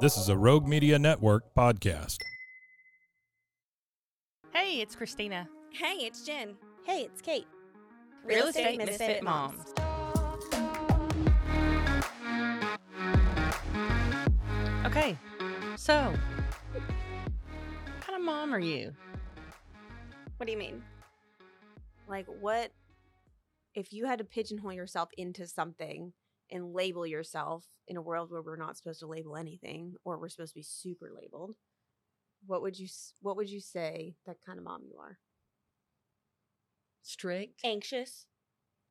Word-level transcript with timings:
This 0.00 0.16
is 0.16 0.30
a 0.30 0.36
Rogue 0.36 0.66
Media 0.66 0.98
Network 0.98 1.54
podcast. 1.54 2.16
Hey, 4.50 4.80
it's 4.80 4.96
Christina. 4.96 5.46
Hey, 5.74 6.06
it's 6.06 6.24
Jen. 6.24 6.56
Hey, 6.86 7.02
it's 7.02 7.20
Kate. 7.20 7.46
Real, 8.24 8.46
Estate, 8.46 8.78
Misfit, 8.78 9.22
Moms. 9.22 9.60
Okay, 14.86 15.18
so 15.76 16.14
what 16.72 18.00
kind 18.00 18.16
of 18.16 18.22
mom 18.22 18.54
are 18.54 18.58
you? 18.58 18.94
What 20.38 20.46
do 20.46 20.52
you 20.52 20.58
mean? 20.58 20.82
Like, 22.08 22.26
what 22.40 22.72
if 23.74 23.92
you 23.92 24.06
had 24.06 24.20
to 24.20 24.24
pigeonhole 24.24 24.72
yourself 24.72 25.10
into 25.18 25.46
something 25.46 26.14
and 26.50 26.72
label 26.74 27.06
yourself 27.06 27.64
in 27.88 27.96
a 27.96 28.02
world 28.02 28.30
where 28.30 28.42
we're 28.42 28.56
not 28.56 28.76
supposed 28.76 29.00
to 29.00 29.06
label 29.06 29.36
anything 29.36 29.94
or 30.04 30.18
we're 30.18 30.28
supposed 30.28 30.52
to 30.52 30.58
be 30.58 30.62
super 30.62 31.10
labeled? 31.14 31.54
What 32.46 32.62
would 32.62 32.78
you 32.78 32.88
What 33.20 33.36
would 33.36 33.50
you 33.50 33.60
say 33.60 34.16
that 34.26 34.36
kind 34.44 34.58
of 34.58 34.64
mom 34.64 34.82
you 34.84 34.96
are? 34.98 35.18
Strict. 37.02 37.60
Anxious. 37.64 38.26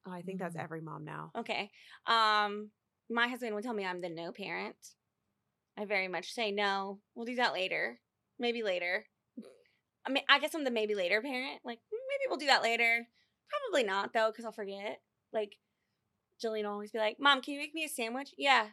Oh, 0.05 0.11
I 0.11 0.21
think 0.21 0.39
that's 0.39 0.55
Mm. 0.55 0.63
every 0.63 0.81
mom 0.81 1.03
now. 1.05 1.31
Okay. 1.35 1.71
Um, 2.05 2.71
my 3.09 3.27
husband 3.27 3.53
would 3.55 3.63
tell 3.63 3.73
me 3.73 3.85
I'm 3.85 4.01
the 4.01 4.09
no 4.09 4.31
parent. 4.31 4.95
I 5.77 5.85
very 5.85 6.07
much 6.07 6.33
say 6.33 6.51
no. 6.51 7.01
We'll 7.15 7.25
do 7.25 7.35
that 7.35 7.53
later. 7.53 7.99
Maybe 8.37 8.63
later. 8.63 9.05
I 10.05 10.11
mean, 10.11 10.23
I 10.29 10.39
guess 10.39 10.55
I'm 10.55 10.63
the 10.63 10.71
maybe 10.71 10.95
later 10.95 11.21
parent. 11.21 11.61
Like 11.63 11.79
"Mm, 11.79 12.07
maybe 12.09 12.23
we'll 12.29 12.37
do 12.37 12.47
that 12.47 12.63
later. 12.63 13.07
Probably 13.49 13.83
not 13.83 14.13
though, 14.13 14.31
because 14.31 14.45
I'll 14.45 14.51
forget. 14.51 15.01
Like 15.33 15.57
Jillian 16.43 16.63
will 16.63 16.71
always 16.71 16.91
be 16.91 16.99
like, 16.99 17.17
"Mom, 17.19 17.41
can 17.41 17.53
you 17.53 17.59
make 17.59 17.73
me 17.73 17.83
a 17.83 17.89
sandwich?" 17.89 18.33
Yeah. 18.37 18.67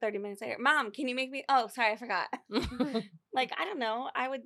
Thirty 0.00 0.18
minutes 0.18 0.40
later, 0.40 0.56
Mom, 0.58 0.90
can 0.90 1.06
you 1.08 1.14
make 1.14 1.30
me? 1.30 1.44
Oh, 1.48 1.68
sorry, 1.68 1.92
I 1.92 1.96
forgot. 1.96 2.28
like 3.32 3.52
I 3.58 3.64
don't 3.64 3.78
know. 3.78 4.10
I 4.14 4.28
would. 4.28 4.42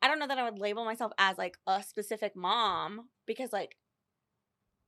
I 0.00 0.08
don't 0.08 0.18
know 0.18 0.28
that 0.28 0.38
I 0.38 0.48
would 0.48 0.58
label 0.60 0.84
myself 0.84 1.12
as 1.18 1.36
like 1.36 1.58
a 1.66 1.82
specific 1.82 2.36
mom 2.36 3.08
because 3.26 3.52
like 3.52 3.76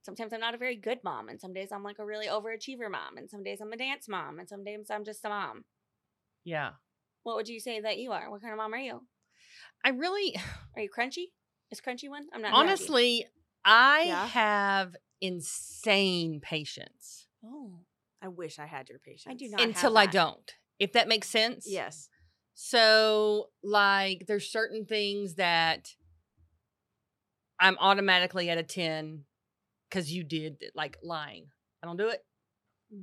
sometimes 0.02 0.32
I'm 0.32 0.40
not 0.40 0.54
a 0.54 0.58
very 0.58 0.76
good 0.76 1.00
mom, 1.04 1.28
and 1.28 1.40
some 1.40 1.52
days 1.52 1.68
I'm 1.72 1.82
like 1.82 1.98
a 1.98 2.06
really 2.06 2.26
overachiever 2.28 2.90
mom, 2.90 3.16
and 3.16 3.28
some 3.30 3.42
days 3.42 3.60
I'm 3.60 3.72
a 3.72 3.76
dance 3.76 4.08
mom, 4.08 4.38
and 4.38 4.48
some 4.48 4.64
days 4.64 4.86
I'm 4.90 5.04
just 5.04 5.24
a 5.24 5.28
mom. 5.28 5.64
yeah. 6.44 6.70
What 7.22 7.36
would 7.36 7.48
you 7.48 7.60
say 7.60 7.80
that 7.80 7.98
you 7.98 8.12
are? 8.12 8.30
What 8.30 8.40
kind 8.40 8.52
of 8.52 8.56
mom 8.56 8.72
are 8.72 8.78
you? 8.78 9.02
I 9.84 9.90
really, 9.90 10.34
Are 10.74 10.80
you 10.82 10.88
crunchy? 10.88 11.26
Is 11.70 11.80
crunchy 11.80 12.08
one? 12.08 12.26
I'm 12.32 12.40
not. 12.40 12.52
crunchy. 12.52 12.58
honestly, 12.60 13.26
I 13.64 14.00
Yeah. 14.06 14.26
have 14.28 14.96
insane 15.20 16.40
patience 16.40 17.26
Oh, 17.44 17.80
I 18.22 18.28
wish 18.28 18.58
I 18.58 18.66
had 18.66 18.88
your 18.88 18.98
patience. 18.98 19.26
I 19.28 19.34
do 19.34 19.48
not. 19.48 19.60
have 19.60 19.68
until 19.68 19.96
I 19.98 20.06
don't. 20.06 20.54
If 20.78 20.92
that 20.92 21.08
makes 21.08 21.28
sense. 21.28 21.66
Yes. 21.68 22.08
So, 22.54 23.46
like, 23.62 24.24
there's 24.26 24.50
certain 24.50 24.84
things 24.84 25.36
that 25.36 25.88
I'm 27.58 27.78
automatically 27.78 28.50
at 28.50 28.58
a 28.58 28.62
10 28.62 29.24
because 29.88 30.12
you 30.12 30.22
did, 30.24 30.62
like, 30.74 30.98
lying. 31.02 31.46
I 31.82 31.86
don't 31.86 31.96
do 31.96 32.08
it. 32.08 32.22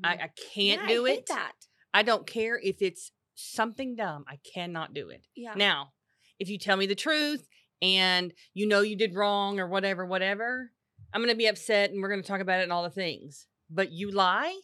I, 0.04 0.14
mm-hmm. 0.14 0.24
I 0.24 0.30
can't 0.54 0.82
Yeah, 0.84 0.88
do 0.88 1.08
I 1.08 1.12
it. 1.12 1.26
That. 1.28 1.54
I 1.94 2.04
don't 2.04 2.28
care 2.28 2.60
if 2.62 2.82
it's 2.82 3.12
something 3.36 3.96
dumb. 3.96 4.26
I 4.28 4.38
cannot 4.54 4.94
do 4.94 5.10
it. 5.10 5.26
Yeah. 5.36 5.54
Now, 5.56 5.94
if 6.40 6.50
you 6.50 6.60
tell 6.60 6.78
me 6.78 6.86
the 6.86 6.96
truth 6.96 7.48
and 7.82 8.34
you 8.54 8.68
know 8.68 8.82
you 8.82 8.96
did 8.96 9.16
wrong 9.16 9.60
or 9.60 9.68
whatever, 9.68 10.06
whatever, 10.06 10.72
I'm 11.14 11.22
going 11.22 11.34
to 11.34 11.38
be 11.38 11.48
upset 11.48 11.92
and 11.92 12.02
we're 12.02 12.10
going 12.10 12.22
to 12.22 12.28
talk 12.28 12.42
about 12.42 12.60
it 12.60 12.64
and 12.64 12.72
all 12.74 12.84
the 12.84 12.90
things. 12.90 13.48
But 13.70 13.92
you 13.92 14.12
lie, 14.12 14.58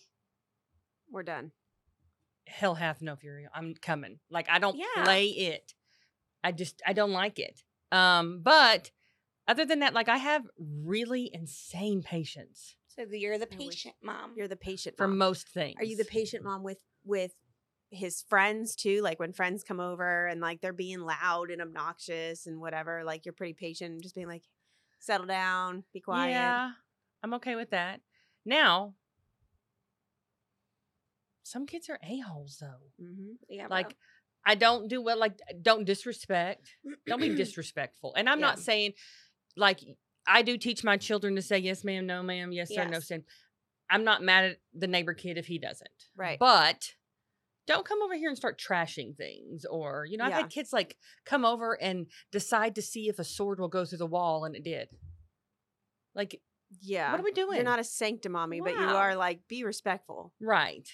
We're 1.11 1.23
done. 1.23 1.51
hell 2.47 2.75
hath 2.75 3.01
no 3.01 3.15
fury. 3.15 3.47
I'm 3.53 3.75
coming. 3.75 4.19
Like 4.29 4.47
I 4.49 4.59
don't 4.59 4.77
Yeah. 4.77 5.03
play 5.03 5.27
it. 5.27 5.73
I 6.43 6.51
just 6.51 6.81
I 6.85 6.93
don't 6.93 7.11
like 7.11 7.39
it. 7.39 7.61
Um, 7.91 8.41
but 8.41 8.91
other 9.47 9.65
than 9.65 9.79
that, 9.79 9.93
like 9.93 10.09
I 10.09 10.17
have 10.17 10.43
really 10.57 11.29
insane 11.33 12.01
patience 12.03 12.75
So 12.87 13.05
the- 13.05 13.19
you're 13.19 13.37
the 13.37 13.51
I 13.53 13.57
wish- 13.57 13.67
patient 13.83 13.95
mom. 14.01 14.33
You're 14.35 14.47
the 14.47 14.55
patient 14.57 14.97
for 14.97 15.07
mom. 15.07 15.17
most 15.17 15.47
things. 15.49 15.75
Are 15.77 15.85
you 15.85 15.97
the 15.97 16.05
patient 16.05 16.43
mom 16.43 16.63
with 16.63 16.81
with 17.05 17.33
his 17.91 18.21
friends 18.23 18.75
too? 18.75 19.01
Like 19.01 19.19
when 19.19 19.33
friends 19.33 19.63
come 19.63 19.79
over 19.79 20.27
and 20.27 20.41
like 20.41 20.61
they're 20.61 20.73
being 20.73 20.99
loud 21.01 21.51
and 21.51 21.61
obnoxious 21.61 22.47
and 22.47 22.59
whatever, 22.59 23.03
like 23.03 23.25
you're 23.25 23.33
pretty 23.33 23.53
patient 23.53 23.93
and 23.93 24.01
just 24.03 24.15
being 24.15 24.27
like, 24.27 24.43
settle 25.03 25.27
down, 25.27 25.83
be 25.93 25.99
quiet. 25.99 26.31
Yeah, 26.31 26.71
I'm 27.21 27.33
okay 27.35 27.55
with 27.55 27.71
that. 27.71 27.99
Now, 28.45 28.93
some 31.43 31.65
kids 31.65 31.89
are 31.89 31.99
a 32.03 32.19
holes 32.19 32.57
though. 32.59 33.03
Mm-hmm. 33.03 33.31
yeah. 33.49 33.67
bro. 33.67 33.75
Like 33.75 33.95
I 34.45 34.55
don't 34.55 34.87
do 34.87 35.01
well. 35.01 35.19
Like 35.19 35.39
don't 35.61 35.85
disrespect. 35.85 36.67
Don't 37.05 37.21
be 37.21 37.29
disrespectful. 37.35 38.13
And 38.15 38.29
I'm 38.29 38.39
not 38.39 38.59
saying 38.59 38.93
like 39.55 39.79
I 40.25 40.41
do 40.41 40.57
teach 40.57 40.83
my 40.83 40.97
children 40.97 41.35
to 41.35 41.41
say 41.41 41.59
yes, 41.59 41.83
ma'am, 41.83 42.05
no, 42.05 42.23
ma'am, 42.23 42.51
yes, 42.53 42.69
sir, 42.69 42.85
no, 42.85 42.97
Yes. 42.97 43.07
sir. 43.07 43.19
I'm 43.89 44.05
not 44.05 44.23
mad 44.23 44.45
at 44.45 44.57
the 44.73 44.87
neighbor 44.87 45.13
kid 45.13 45.37
if 45.37 45.45
he 45.45 45.59
doesn't. 45.59 45.89
Right. 46.15 46.39
But 46.39 46.93
don't 47.65 47.85
come 47.85 48.01
over 48.03 48.15
here 48.15 48.29
and 48.29 48.37
start 48.37 48.59
trashing 48.59 49.15
things. 49.15 49.65
Or, 49.65 50.05
you 50.09 50.17
know, 50.17 50.25
I've 50.25 50.31
Yeah. 50.31 50.37
had 50.41 50.49
kids 50.49 50.73
like 50.73 50.97
come 51.25 51.45
over 51.45 51.81
and 51.81 52.07
decide 52.31 52.75
to 52.75 52.81
see 52.81 53.07
if 53.09 53.19
a 53.19 53.23
sword 53.23 53.59
will 53.59 53.67
go 53.69 53.85
through 53.85 53.99
the 53.99 54.05
wall, 54.07 54.43
and 54.45 54.55
it 54.55 54.63
did. 54.63 54.89
Like, 56.15 56.41
yeah. 56.81 57.11
what 57.11 57.19
are 57.19 57.23
we 57.23 57.31
doing? 57.31 57.55
You're 57.55 57.63
not 57.65 57.79
a 57.79 57.83
sanctimommy, 57.83 58.61
but 58.63 58.73
you 58.73 58.85
are 58.85 59.15
like, 59.15 59.41
be 59.47 59.63
respectful. 59.63 60.33
right. 60.39 60.87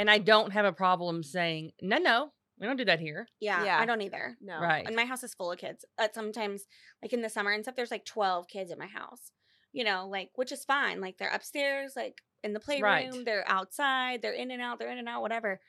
And 0.00 0.08
I 0.08 0.18
don't 0.18 0.52
have 0.52 0.64
a 0.64 0.72
problem 0.72 1.24
saying, 1.24 1.72
no, 1.82 1.96
no, 1.98 2.30
we 2.60 2.68
don't 2.68 2.76
do 2.76 2.84
that 2.84 3.00
here. 3.00 3.26
yeah, 3.40 3.64
yeah. 3.64 3.80
I 3.80 3.84
don't 3.84 4.00
either. 4.00 4.36
No. 4.40 4.60
Right. 4.60 4.86
And 4.86 4.94
my 4.94 5.04
house 5.04 5.24
is 5.24 5.34
full 5.34 5.50
of 5.50 5.58
kids. 5.58 5.84
Uh, 5.98 6.06
sometimes, 6.14 6.66
like 7.02 7.12
in 7.12 7.20
the 7.20 7.28
summer 7.28 7.50
and 7.50 7.64
stuff, 7.64 7.74
there's 7.74 7.90
like 7.90 8.04
12 8.04 8.46
kids 8.46 8.70
in 8.70 8.78
my 8.78 8.86
house, 8.86 9.32
you 9.72 9.82
know, 9.82 10.06
like, 10.08 10.30
which 10.36 10.52
is 10.52 10.64
fine. 10.64 11.00
Like 11.00 11.18
they're 11.18 11.34
upstairs, 11.34 11.94
like 11.96 12.22
in 12.44 12.52
the 12.52 12.60
playroom, 12.60 12.84
Right. 12.84 13.24
they're 13.24 13.48
outside, 13.48 14.22
they're 14.22 14.32
in 14.32 14.50
and 14.50 14.62
out, 14.62 14.78
they're 14.78 14.90
in 14.90 14.98
and 14.98 15.08
out, 15.08 15.22
whatever. 15.22 15.60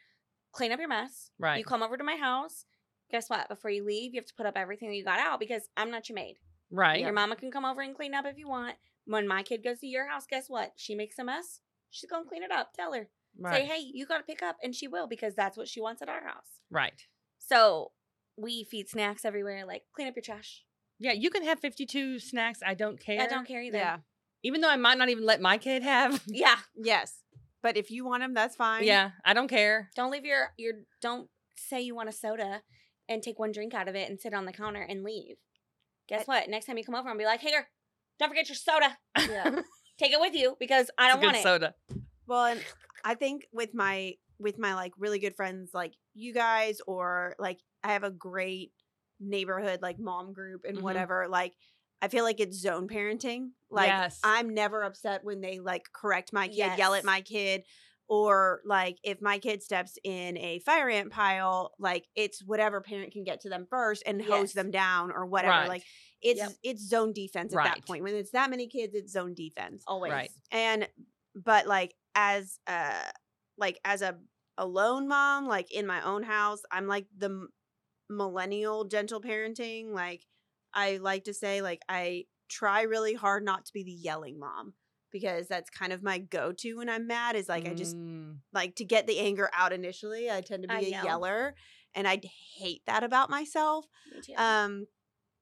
Clean 0.51 0.71
up 0.71 0.79
your 0.79 0.87
mess. 0.87 1.31
Right. 1.39 1.57
You 1.57 1.63
come 1.63 1.83
over 1.83 1.97
to 1.97 2.03
my 2.03 2.15
house. 2.15 2.65
Guess 3.11 3.29
what? 3.29 3.49
Before 3.49 3.71
you 3.71 3.83
leave, 3.83 4.13
you 4.13 4.19
have 4.19 4.27
to 4.27 4.33
put 4.35 4.45
up 4.45 4.57
everything 4.57 4.89
that 4.89 4.95
you 4.95 5.03
got 5.03 5.19
out 5.19 5.39
because 5.39 5.63
I'm 5.75 5.91
not 5.91 6.09
your 6.09 6.15
maid. 6.15 6.37
Right. 6.71 7.01
Your 7.01 7.11
mama 7.13 7.35
can 7.35 7.51
come 7.51 7.65
over 7.65 7.81
and 7.81 7.95
clean 7.95 8.13
up 8.13 8.25
if 8.25 8.37
you 8.37 8.47
want. 8.47 8.75
When 9.05 9.27
my 9.27 9.41
kid 9.41 9.63
goes 9.63 9.79
to 9.79 9.87
your 9.87 10.07
house, 10.07 10.25
guess 10.29 10.49
what? 10.49 10.73
She 10.75 10.93
makes 10.93 11.17
a 11.17 11.23
mess. 11.23 11.61
She's 11.89 12.09
going 12.09 12.23
to 12.23 12.29
clean 12.29 12.43
it 12.43 12.51
up. 12.51 12.73
Tell 12.73 12.93
her. 12.93 13.09
Right. 13.39 13.61
Say, 13.61 13.65
hey, 13.65 13.79
you 13.93 14.05
got 14.05 14.17
to 14.19 14.23
pick 14.23 14.43
up. 14.43 14.57
And 14.63 14.75
she 14.75 14.87
will 14.87 15.07
because 15.07 15.33
that's 15.33 15.57
what 15.57 15.67
she 15.67 15.81
wants 15.81 16.01
at 16.03 16.09
our 16.09 16.23
house. 16.23 16.59
Right. 16.69 17.07
So 17.39 17.91
we 18.37 18.63
feed 18.63 18.87
snacks 18.89 19.25
everywhere. 19.25 19.65
Like, 19.65 19.83
clean 19.95 20.07
up 20.07 20.15
your 20.15 20.21
trash. 20.21 20.63
Yeah, 20.99 21.13
you 21.13 21.29
can 21.31 21.43
have 21.43 21.59
52 21.59 22.19
snacks. 22.19 22.59
I 22.65 22.73
don't 22.75 22.99
care. 22.99 23.21
I 23.21 23.27
don't 23.27 23.47
care 23.47 23.61
either. 23.61 23.77
Yeah. 23.77 23.97
Even 24.43 24.61
though 24.61 24.69
I 24.69 24.77
might 24.77 24.97
not 24.97 25.09
even 25.09 25.25
let 25.25 25.41
my 25.41 25.57
kid 25.57 25.83
have. 25.83 26.21
Yeah. 26.27 26.55
Yes. 26.75 27.15
But 27.61 27.75
if 27.75 27.91
you 27.91 28.05
want 28.05 28.23
them, 28.23 28.33
that's 28.33 28.55
fine. 28.55 28.85
yeah, 28.85 29.11
I 29.25 29.33
don't 29.33 29.49
care. 29.49 29.89
Don't 29.95 30.11
leave 30.11 30.23
your, 30.23 30.53
your, 30.57 30.73
don't 31.01 31.27
say 31.57 31.81
you 31.81 31.93
want 31.93 32.07
a 32.07 32.13
soda 32.13 32.61
and 33.09 33.21
take 33.21 33.37
one 33.37 33.51
drink 33.51 33.73
out 33.73 33.89
of 33.89 33.95
it 33.95 34.09
and 34.09 34.17
sit 34.19 34.33
on 34.33 34.45
the 34.45 34.53
counter 34.53 34.81
and 34.81 35.03
leave. 35.03 35.35
Guess 36.07 36.25
what? 36.25 36.47
Next 36.49 36.67
time 36.67 36.77
you 36.77 36.85
come 36.85 36.95
over, 36.95 37.09
I'll 37.09 37.17
be 37.17 37.25
like, 37.25 37.41
here, 37.41 37.67
don't 38.17 38.29
forget 38.29 38.47
your 38.47 38.55
soda. 38.55 38.97
Yeah. 39.29 39.59
Take 39.99 40.13
it 40.13 40.21
with 40.21 40.33
you 40.33 40.55
because 40.57 40.89
I 40.97 41.09
don't 41.09 41.19
good 41.19 41.25
want 41.25 41.37
it. 41.37 41.43
soda. 41.43 41.75
Well, 42.27 42.45
and 42.45 42.61
I 43.03 43.15
think 43.15 43.45
with 43.51 43.73
my 43.73 44.13
with 44.39 44.57
my 44.57 44.73
like 44.73 44.93
really 44.97 45.19
good 45.19 45.35
friends 45.35 45.71
like 45.73 45.93
you 46.13 46.33
guys 46.33 46.79
or 46.87 47.35
like 47.39 47.59
I 47.83 47.91
have 47.91 48.03
a 48.05 48.11
great 48.11 48.71
neighborhood 49.19 49.81
like 49.81 49.99
mom 49.99 50.31
group 50.31 50.61
and 50.65 50.77
Mhm. 50.77 50.81
whatever 50.83 51.27
like 51.27 51.53
I 52.01 52.07
feel 52.07 52.23
like 52.23 52.39
it's 52.39 52.57
zone 52.57 52.87
parenting. 52.87 53.49
Like 53.69 53.87
Yes. 53.89 54.19
I'm 54.23 54.53
never 54.53 54.83
upset 54.83 55.23
when 55.23 55.41
they 55.41 55.59
like 55.59 55.83
correct 55.93 56.31
my 56.33 56.47
kid, 56.47 56.77
yell 56.77 56.93
at 56.93 57.03
my 57.05 57.21
kid 57.21 57.63
or 58.07 58.61
like 58.65 58.97
if 59.03 59.21
my 59.21 59.37
kid 59.37 59.61
steps 59.61 59.97
in 60.03 60.37
a 60.37 60.59
fire 60.59 60.89
ant 60.89 61.11
pile, 61.11 61.73
like 61.77 62.05
it's 62.15 62.43
whatever 62.43 62.81
parent 62.81 63.11
can 63.11 63.23
get 63.23 63.41
to 63.41 63.49
them 63.49 63.67
first 63.69 64.01
and 64.05 64.21
hose 64.21 64.53
them 64.53 64.71
down 64.71 65.11
or 65.11 65.25
whatever. 65.25 65.51
Right. 65.51 65.67
Like 65.69 65.83
it's 66.21 66.39
Yep. 66.39 66.51
it's 66.63 66.87
zone 66.87 67.13
defense 67.13 67.53
at 67.53 67.57
Right. 67.57 67.75
that 67.75 67.85
point. 67.85 68.03
When 68.03 68.15
it's 68.15 68.31
that 68.31 68.49
many 68.49 68.67
kids, 68.67 68.95
it's 68.95 69.11
zone 69.11 69.33
defense 69.35 69.83
Always. 69.85 70.11
Right. 70.11 70.31
and 70.51 70.87
but 71.35 71.67
like 71.67 71.93
as 72.15 72.59
uh 72.65 73.03
like 73.57 73.79
as 73.85 74.01
a 74.01 74.17
alone 74.57 75.07
mom, 75.07 75.47
like 75.47 75.71
in 75.71 75.85
my 75.85 76.01
own 76.01 76.23
house. 76.23 76.61
I'm 76.71 76.87
like 76.87 77.05
the 77.17 77.27
m- 77.27 77.49
millennial 78.09 78.85
gentle 78.85 79.21
parenting. 79.21 79.93
Like 79.93 80.25
I 80.73 80.97
like 80.97 81.25
to 81.25 81.33
say, 81.33 81.61
like 81.61 81.81
I 81.89 82.25
try 82.47 82.81
really 82.83 83.13
hard 83.13 83.43
not 83.45 83.65
to 83.65 83.73
be 83.73 83.83
the 83.83 83.91
yelling 83.91 84.39
mom 84.39 84.73
because 85.11 85.47
that's 85.47 85.69
kind 85.69 85.91
of 85.93 86.03
my 86.03 86.17
go-to 86.19 86.75
when 86.77 86.89
I'm 86.89 87.07
mad. 87.07 87.35
Is 87.35 87.49
like 87.49 87.67
I 87.67 87.73
just 87.73 87.95
Mm. 87.95 88.37
like 88.53 88.75
to 88.75 88.85
get 88.85 89.07
the 89.07 89.19
anger 89.19 89.49
out 89.55 89.73
initially. 89.73 90.29
I 90.31 90.41
tend 90.41 90.63
to 90.63 90.67
be 90.69 90.75
I 90.75 90.79
a 90.79 90.89
yell. 90.89 91.05
yeller, 91.05 91.55
and 91.95 92.07
I 92.07 92.19
hate 92.57 92.81
that 92.87 93.03
about 93.03 93.29
myself. 93.29 93.85
Me 94.13 94.21
too. 94.21 94.33
Um, 94.35 94.87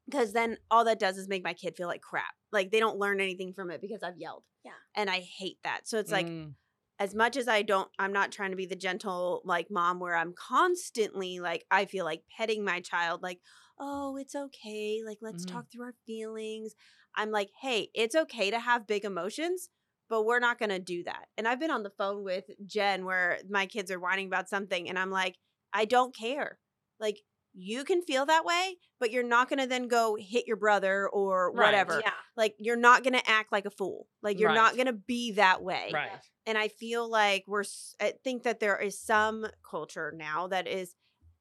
because 0.05 0.31
then 0.31 0.57
all 0.71 0.85
that 0.85 0.99
does 0.99 1.17
is 1.17 1.27
make 1.27 1.43
my 1.43 1.53
kid 1.53 1.75
feel 1.75 1.87
like 1.89 2.01
crap. 2.01 2.33
Like 2.51 2.71
they 2.71 2.79
don't 2.79 2.97
learn 2.97 3.19
anything 3.19 3.53
from 3.53 3.69
it 3.71 3.81
because 3.81 4.03
I've 4.03 4.17
yelled. 4.17 4.43
Yeah. 4.63 4.71
and 4.95 5.09
I 5.09 5.19
hate 5.19 5.59
that. 5.63 5.87
So 5.87 5.97
it's 5.97 6.11
like 6.11 6.27
Mm. 6.27 6.53
as 6.99 7.13
much 7.15 7.37
as 7.37 7.47
I 7.47 7.61
don't, 7.61 7.89
I'm 7.99 8.11
not 8.11 8.31
trying 8.33 8.51
to 8.51 8.57
be 8.57 8.65
the 8.65 8.75
gentle 8.75 9.41
like 9.45 9.69
mom 9.71 9.99
where 9.99 10.15
I'm 10.15 10.33
constantly 10.33 11.39
like, 11.39 11.65
I 11.71 11.85
feel 11.85 12.03
like 12.05 12.23
petting 12.37 12.63
my 12.65 12.79
child, 12.81 13.21
like, 13.23 13.39
oh, 13.79 14.17
it's 14.17 14.35
okay. 14.35 15.01
Like, 15.05 15.19
let's 15.21 15.45
Mhm. 15.45 15.51
talk 15.51 15.71
through 15.71 15.85
our 15.85 15.95
feelings. 16.05 16.73
I'm 17.15 17.31
like, 17.31 17.51
hey, 17.61 17.89
it's 17.93 18.15
okay 18.15 18.49
to 18.51 18.59
have 18.59 18.87
big 18.87 19.05
emotions, 19.05 19.69
but 20.09 20.23
we're 20.23 20.39
not 20.39 20.59
going 20.59 20.69
to 20.69 20.79
do 20.79 21.03
that. 21.03 21.27
And 21.37 21.47
I've 21.47 21.59
been 21.59 21.71
on 21.71 21.83
the 21.83 21.89
phone 21.91 22.23
with 22.23 22.45
Jen 22.65 23.05
where 23.05 23.39
my 23.49 23.65
kids 23.65 23.91
are 23.91 23.99
whining 23.99 24.27
about 24.27 24.49
something, 24.49 24.87
and 24.89 24.97
I'm 24.97 25.11
like, 25.11 25.37
I 25.73 25.85
don't 25.85 26.15
care. 26.15 26.59
Like, 26.99 27.19
you 27.59 27.83
can 27.83 28.03
feel 28.03 28.25
that 28.27 28.45
way, 28.45 28.77
but 28.99 29.11
you're 29.11 29.23
not 29.23 29.49
going 29.49 29.59
to 29.59 29.65
then 29.67 29.87
go 29.87 30.15
hit 30.19 30.45
your 30.47 30.57
brother 30.57 31.09
or 31.09 31.51
Right. 31.51 31.65
whatever. 31.65 32.01
yeah. 32.03 32.13
Like, 32.35 32.55
you're 32.59 32.75
not 32.75 33.03
going 33.03 33.13
to 33.13 33.29
act 33.29 33.51
like 33.51 33.65
a 33.65 33.71
fool. 33.71 34.07
Like, 34.21 34.39
you're 34.39 34.53
not 34.53 34.75
going 34.75 34.85
to 34.85 34.93
be 34.93 35.31
that 35.33 35.63
way 35.63 35.89
Right. 35.91 36.21
and 36.45 36.55
I 36.57 36.67
feel 36.67 37.09
like 37.09 37.43
we're. 37.47 37.63
I 37.99 38.13
think 38.23 38.43
that 38.43 38.59
there 38.59 38.77
is 38.79 38.99
some 38.99 39.47
culture 39.67 40.13
now 40.15 40.47
that 40.49 40.67
is, 40.67 40.93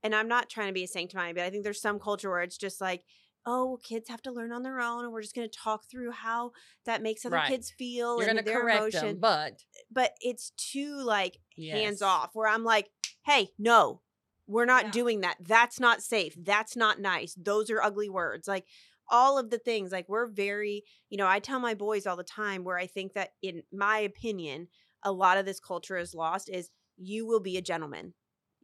and 0.06 0.14
I'm 0.14 0.28
not 0.28 0.48
trying 0.48 0.68
to 0.68 0.72
be 0.72 0.84
a 0.84 0.86
sanctimommy, 0.88 1.34
but 1.34 1.42
I 1.44 1.50
think 1.50 1.64
there's 1.64 1.80
some 1.80 1.98
culture 1.98 2.30
where 2.30 2.42
it's 2.42 2.56
just 2.56 2.80
like, 2.80 3.04
oh, 3.44 3.78
kids 3.82 4.08
have 4.08 4.22
to 4.22 4.32
learn 4.32 4.52
on 4.52 4.62
their 4.62 4.80
own, 4.80 5.04
and 5.04 5.12
we're 5.12 5.22
just 5.22 5.34
going 5.34 5.48
to 5.48 5.58
talk 5.58 5.84
through 5.90 6.10
how 6.12 6.52
that 6.84 7.02
makes 7.02 7.24
other 7.24 7.36
Right. 7.36 7.48
kids 7.50 7.70
feel 7.70 8.18
You're 8.18 8.28
and 8.28 8.38
gonna 8.38 8.42
their 8.42 8.60
correct 8.60 8.94
emotion. 8.94 9.08
them, 9.08 9.18
but 9.20 9.64
but 9.90 10.12
it's 10.20 10.50
too 10.56 10.96
like 11.02 11.38
hands 11.70 12.02
off, 12.02 12.30
where 12.34 12.48
I'm 12.48 12.64
like, 12.64 12.90
hey, 13.24 13.50
no. 13.58 14.00
We're 14.48 14.64
not 14.64 14.84
Yeah. 14.84 14.90
doing 14.92 15.20
that. 15.22 15.38
That's 15.40 15.80
not 15.80 16.02
safe. 16.02 16.36
That's 16.40 16.76
not 16.76 17.00
nice. 17.00 17.34
Those 17.34 17.68
are 17.68 17.82
ugly 17.82 18.08
words. 18.08 18.46
Like 18.46 18.64
all 19.08 19.38
of 19.38 19.50
the 19.50 19.58
things. 19.58 19.90
Like 19.90 20.08
we're 20.08 20.28
very, 20.28 20.84
you 21.10 21.18
know, 21.18 21.26
I 21.26 21.40
tell 21.40 21.58
my 21.58 21.74
boys 21.74 22.06
all 22.06 22.16
the 22.16 22.22
time 22.22 22.62
where 22.62 22.78
I 22.78 22.86
think 22.86 23.14
that 23.14 23.30
in 23.42 23.64
my 23.72 23.98
opinion, 23.98 24.68
a 25.02 25.10
lot 25.10 25.36
of 25.38 25.46
this 25.46 25.58
culture 25.58 25.96
is 25.96 26.14
lost 26.14 26.48
is 26.48 26.70
you 26.96 27.26
will 27.26 27.40
be 27.40 27.56
a 27.56 27.62
gentleman. 27.62 28.14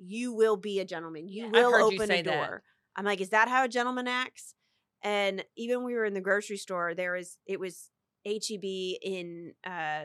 You 0.04 0.32
will 0.32 0.56
be 0.56 0.81
a 0.81 0.84
gentleman. 0.84 1.28
You 1.28 1.44
Yeah. 1.46 1.50
Will 1.50 1.70
you 1.90 1.96
open 1.96 2.06
say 2.08 2.20
a 2.20 2.22
that. 2.22 2.49
door. 2.49 2.62
I'm 2.96 3.04
like, 3.04 3.20
is 3.20 3.31
that 3.31 3.49
how 3.49 3.64
a 3.64 3.69
gentleman 3.69 4.06
acts? 4.08 4.54
And 5.02 5.44
even 5.56 5.78
when 5.78 5.87
we 5.87 5.94
were 5.94 6.04
in 6.04 6.14
the 6.14 6.20
grocery 6.20 6.56
store, 6.56 6.94
there 6.94 7.12
was 7.12 7.38
it 7.46 7.58
was 7.58 7.90
HEB 8.25 8.64
in 9.02 9.54
uh 9.64 10.04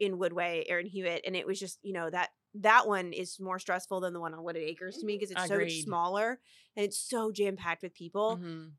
in 0.00 0.18
Woodway 0.18 0.64
in 0.64 0.86
Hewitt, 0.86 1.22
and 1.26 1.36
it 1.36 1.46
was 1.46 1.58
just 1.60 1.78
you 1.82 1.92
know 1.92 2.08
that 2.10 2.30
that 2.54 2.86
one 2.86 3.12
is 3.12 3.38
more 3.40 3.58
stressful 3.58 4.00
than 4.00 4.12
the 4.12 4.20
one 4.20 4.34
on 4.34 4.42
Wooded 4.42 4.62
Acres 4.62 4.98
to 4.98 5.06
me 5.06 5.16
because 5.16 5.30
it's 5.30 5.40
so 5.48 5.58
much 5.58 5.82
smaller 5.84 6.38
and 6.76 6.84
it's 6.84 6.98
so 6.98 7.30
jam 7.32 7.56
packed 7.56 7.82
with 7.82 7.94
people 7.94 8.36
Mhm. 8.36 8.72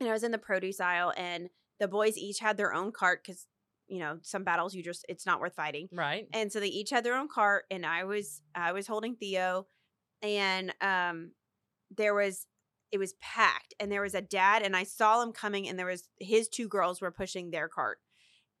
and 0.00 0.08
I 0.08 0.12
was 0.12 0.22
in 0.24 0.32
the 0.32 0.38
produce 0.38 0.80
aisle, 0.80 1.12
and 1.16 1.50
the 1.80 1.88
boys 1.88 2.16
each 2.16 2.38
had 2.40 2.56
their 2.56 2.72
own 2.74 2.92
cart 2.92 3.22
because 3.22 3.46
you 3.88 3.98
know 3.98 4.18
some 4.22 4.44
battles 4.44 4.74
you 4.74 4.82
just 4.82 5.04
it's 5.08 5.26
not 5.26 5.40
worth 5.40 5.54
fighting, 5.54 5.88
right. 5.92 6.26
and 6.32 6.50
so 6.50 6.60
they 6.60 6.68
each 6.68 6.90
had 6.90 7.04
their 7.04 7.16
own 7.16 7.28
cart, 7.28 7.64
and 7.70 7.84
I 7.84 8.04
was 8.04 8.42
I 8.54 8.72
was 8.72 8.86
holding 8.86 9.16
Theo, 9.16 9.66
and 10.22 10.74
um 10.80 11.32
there 11.96 12.14
was 12.14 12.46
it 12.92 12.98
was 12.98 13.14
packed, 13.20 13.74
and 13.80 13.90
there 13.90 14.02
was 14.02 14.14
a 14.14 14.20
dad, 14.20 14.62
and 14.62 14.76
I 14.76 14.84
saw 14.84 15.22
him 15.22 15.32
coming, 15.32 15.68
and 15.68 15.78
there 15.78 15.86
was 15.86 16.08
his 16.20 16.48
two 16.48 16.68
girls 16.68 17.00
were 17.00 17.10
pushing 17.10 17.50
their 17.50 17.68
cart. 17.68 17.98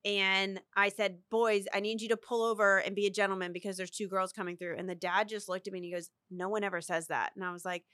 And 0.04 0.60
I 0.76 0.90
said, 0.90 1.20
Boys, 1.30 1.66
I 1.72 1.80
need 1.80 2.02
you 2.02 2.08
to 2.10 2.16
pull 2.16 2.42
over 2.42 2.78
and 2.78 2.94
be 2.94 3.06
a 3.06 3.10
gentleman 3.10 3.52
because 3.52 3.76
there's 3.76 3.90
two 3.90 4.08
girls 4.08 4.32
coming 4.32 4.56
through. 4.56 4.76
And 4.76 4.88
the 4.88 4.94
dad 4.94 5.28
just 5.28 5.48
looked 5.48 5.66
at 5.66 5.72
me 5.72 5.78
and 5.78 5.84
he 5.86 5.92
goes, 5.92 6.10
No 6.30 6.50
one 6.50 6.62
ever 6.62 6.82
says 6.82 7.06
that. 7.06 7.32
And 7.34 7.44
I 7.44 7.52
was 7.52 7.64
like, 7.64 7.84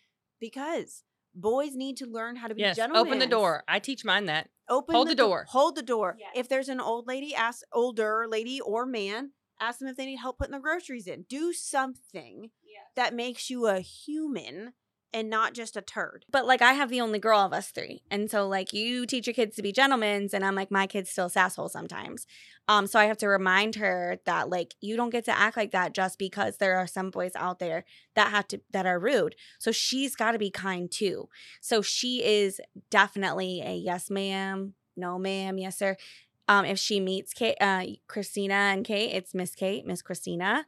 Because 0.41 1.05
boys 1.35 1.75
need 1.77 1.97
to 1.99 2.07
learn 2.07 2.37
how 2.37 2.49
to 2.49 2.55
be 2.55 2.61
Yes. 2.63 2.77
gentlemen. 2.77 3.07
Open 3.07 3.19
the 3.19 3.27
door. 3.27 3.65
I 3.69 3.79
teach 3.79 4.05
mine 4.05 4.27
that. 4.27 4.51
Open 4.69 4.95
Hold 4.95 5.09
the 5.09 5.15
do- 5.15 5.23
door. 5.25 5.47
Hold 5.49 5.75
the 5.77 5.83
door. 5.83 6.17
Yes. 6.19 6.31
If 6.35 6.49
there's 6.49 6.69
an 6.69 6.81
old 6.81 7.07
lady, 7.07 7.35
ask 7.35 7.63
older 7.73 8.27
lady 8.29 8.61
or 8.61 8.87
man, 8.87 9.33
ask 9.61 9.79
them 9.79 9.89
if 9.89 9.97
they 9.97 10.07
need 10.07 10.17
help 10.17 10.39
putting 10.39 10.53
their 10.53 10.61
groceries 10.61 11.07
in. 11.07 11.23
Do 11.25 11.53
something 11.53 12.51
Yeah. 12.65 12.81
that 12.97 13.15
makes 13.15 13.51
you 13.51 13.67
a 13.67 13.81
human 13.81 14.73
and 15.13 15.29
not 15.29 15.55
just 15.55 15.77
a 15.77 15.81
turd. 15.83 16.25
But 16.31 16.47
like 16.47 16.63
I 16.63 16.73
have 16.75 16.89
the 16.89 17.01
only 17.01 17.19
girl 17.19 17.41
of 17.41 17.53
us 17.53 17.71
three. 17.71 18.03
And 18.11 18.31
so 18.31 18.47
like 18.47 18.73
you 18.73 19.07
teach 19.07 19.27
your 19.27 19.35
kids 19.35 19.57
to 19.57 19.63
be 19.63 19.73
gentlemen 19.73 20.29
and 20.33 20.45
I'm 20.45 20.55
like 20.55 20.71
my 20.71 20.87
kid's 20.87 21.11
still 21.11 21.29
sasshole 21.29 21.71
sometimes. 21.71 22.27
Um 22.69 22.87
so 22.87 22.99
I 22.99 23.07
have 23.07 23.19
to 23.19 23.29
remind 23.29 23.77
her 23.77 24.19
that 24.25 24.49
like 24.49 24.75
you 24.81 24.97
don't 24.97 25.11
get 25.11 25.25
to 25.27 25.37
act 25.37 25.57
like 25.57 25.73
that 25.73 25.95
just 25.95 26.19
because 26.19 26.57
there 26.57 26.77
are 26.77 26.87
some 26.87 27.11
boys 27.11 27.33
out 27.35 27.59
there 27.59 27.85
that 28.15 28.31
have 28.31 28.49
to 28.49 28.61
that 28.73 28.87
are 28.87 28.99
rude. 28.99 29.35
So 29.59 29.73
she's 29.73 30.15
got 30.15 30.33
to 30.33 30.39
be 30.39 30.51
kind 30.51 30.91
too. 30.91 31.29
So 31.61 31.83
she 31.83 32.23
is 32.25 32.61
definitely 32.91 33.63
a 33.63 33.75
yes 33.75 34.11
ma'am, 34.11 34.75
no 34.97 35.19
ma'am, 35.19 35.59
yes 35.59 35.79
sir. 35.79 35.97
Um 36.49 36.65
if 36.65 36.79
she 36.79 37.01
meets 37.01 37.33
Kate 37.33 37.57
uh 37.61 37.85
Christina 38.07 38.55
and 38.55 38.85
Kate, 38.85 39.13
it's 39.15 39.35
Miss 39.35 39.55
Kate, 39.55 39.87
Miss 39.87 40.03
Christina. 40.03 40.67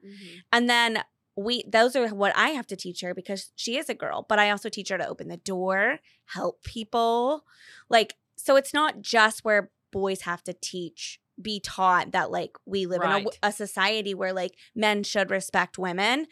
And 0.50 0.68
then 0.68 1.04
we 1.36 1.64
those 1.66 1.96
are 1.96 2.08
what 2.08 2.36
I 2.36 2.48
have 2.50 2.66
to 2.68 2.76
teach 2.76 3.00
her 3.00 3.14
because 3.14 3.50
she 3.56 3.76
is 3.76 3.88
a 3.88 3.94
girl, 3.94 4.26
but 4.28 4.38
I 4.38 4.50
also 4.50 4.68
teach 4.68 4.90
her 4.90 4.98
to 4.98 5.06
open 5.08 5.28
the 5.28 5.36
door, 5.38 5.98
help 6.26 6.62
people. 6.64 7.44
Like 7.88 8.14
so 8.36 8.56
it's 8.56 8.74
not 8.74 9.00
just 9.00 9.44
where 9.44 9.70
boys 9.92 10.22
have 10.22 10.42
to 10.44 10.52
teach 10.52 11.20
be 11.40 11.60
taught 11.60 12.12
that 12.12 12.30
like 12.30 12.52
we 12.66 12.86
live 12.86 13.02
in 13.02 13.08
a, 13.08 13.14
Right. 13.14 13.38
a 13.42 13.52
society 13.52 14.14
where 14.14 14.32
like 14.32 14.54
men 14.74 15.02
should 15.02 15.30
respect 15.30 15.78
women. 15.78 16.26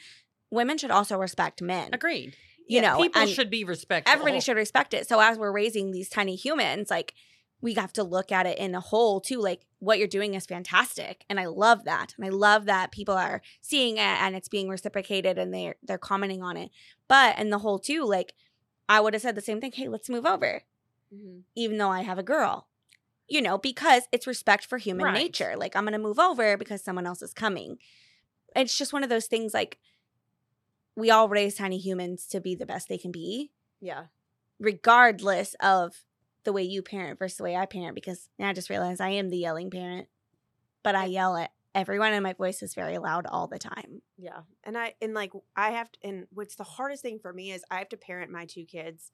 Women 0.50 0.76
should 0.79 0.91
also 0.91 1.17
respect 1.17 1.62
men. 1.62 1.91
Agreed. 1.93 2.37
You 2.69 2.82
know, 2.82 2.99
People 2.99 3.26
should 3.26 3.50
be 3.50 3.64
respected 3.64 4.11
everybody 4.12 4.38
should 4.41 4.56
respect 4.56 4.94
it. 4.94 5.08
So 5.08 5.19
as 5.19 5.38
we're 5.38 5.50
raising 5.50 5.91
these 5.91 6.08
tiny 6.08 6.37
humans, 6.37 6.91
like 6.91 7.14
we 7.62 7.74
have 7.74 7.92
to 7.94 8.02
look 8.02 8.32
at 8.32 8.46
it 8.46 8.58
in 8.58 8.74
a 8.74 8.80
whole 8.80 9.20
too. 9.20 9.38
Like 9.40 9.66
what 9.78 9.98
you're 9.98 10.08
doing 10.08 10.34
is 10.34 10.46
fantastic, 10.46 11.24
and 11.28 11.38
I 11.40 11.46
love 11.46 11.84
that, 11.84 12.14
and 12.16 12.24
I 12.26 12.30
love 12.30 12.64
that 12.66 12.90
people 12.92 13.14
are 13.14 13.42
seeing 13.60 13.96
it 13.96 14.00
and 14.00 14.34
it's 14.34 14.48
being 14.48 14.68
reciprocated 14.68 15.38
and 15.38 15.52
they're 15.52 15.76
they're 15.82 15.98
commenting 15.98 16.42
on 16.42 16.56
it. 16.56 16.70
But 17.08 17.38
in 17.38 17.50
the 17.50 17.58
whole 17.58 17.78
too, 17.78 18.04
like 18.04 18.35
I 18.88 19.00
would 19.00 19.12
have 19.14 19.23
said 19.23 19.35
the 19.35 19.40
same 19.40 19.61
thing. 19.61 19.73
Hey, 19.73 19.88
let's 19.88 20.08
move 20.11 20.26
over, 20.26 20.62
Mhm. 21.14 21.42
even 21.54 21.78
though 21.78 21.90
I 21.90 22.02
have 22.02 22.18
a 22.18 22.23
girl. 22.23 22.66
You 23.28 23.40
know, 23.40 23.58
because 23.58 24.04
it's 24.11 24.26
respect 24.26 24.66
for 24.66 24.78
human 24.78 25.04
Right. 25.06 25.14
nature. 25.14 25.54
Like 25.56 25.76
I'm 25.76 25.85
gonna 25.85 25.99
move 25.99 26.18
over 26.18 26.56
because 26.56 26.82
someone 26.82 27.06
else 27.06 27.23
is 27.23 27.32
coming. 27.32 27.78
It's 28.56 28.76
just 28.76 28.92
one 28.92 29.04
of 29.04 29.08
those 29.11 29.26
things. 29.26 29.54
Like 29.54 29.78
we 30.96 31.11
all 31.11 31.28
raise 31.28 31.54
tiny 31.54 31.78
humans 31.78 32.26
to 32.26 32.40
be 32.40 32.54
the 32.56 32.66
best 32.66 32.88
they 32.88 32.99
can 32.99 33.12
be 33.12 33.52
Yeah. 33.80 34.06
regardless 34.58 35.54
of 35.61 36.04
the 36.44 36.52
way 36.52 36.62
you 36.62 36.82
parent 36.82 37.18
versus 37.18 37.38
the 37.38 37.44
way 37.44 37.56
I 37.56 37.66
parent, 37.66 37.94
because 37.94 38.28
now 38.38 38.49
I 38.49 38.52
just 38.52 38.70
realized 38.70 39.00
I 39.00 39.11
am 39.11 39.28
the 39.28 39.38
yelling 39.38 39.70
parent, 39.70 40.09
but 40.82 40.94
I 40.94 41.06
yell 41.06 41.37
at 41.37 41.50
everyone 41.75 42.12
and 42.12 42.23
my 42.23 42.32
voice 42.32 42.62
is 42.62 42.75
very 42.75 42.99
loud 42.99 43.26
all 43.26 43.47
the 43.47 43.59
time. 43.59 44.02
Yeah. 44.16 44.40
And 44.64 44.76
I 44.76 44.94
and 45.00 45.14
like 45.14 45.32
I 45.56 45.70
have 45.70 45.90
to 45.92 45.99
and 46.02 46.26
what's 46.32 46.56
the 46.56 46.64
hardest 46.64 47.02
thing 47.02 47.18
for 47.20 47.32
me 47.32 47.52
is 47.52 47.62
I 47.70 47.78
have 47.78 47.88
to 47.90 47.97
parent 47.97 48.30
my 48.30 48.47
two 48.47 48.64
kids 48.64 49.12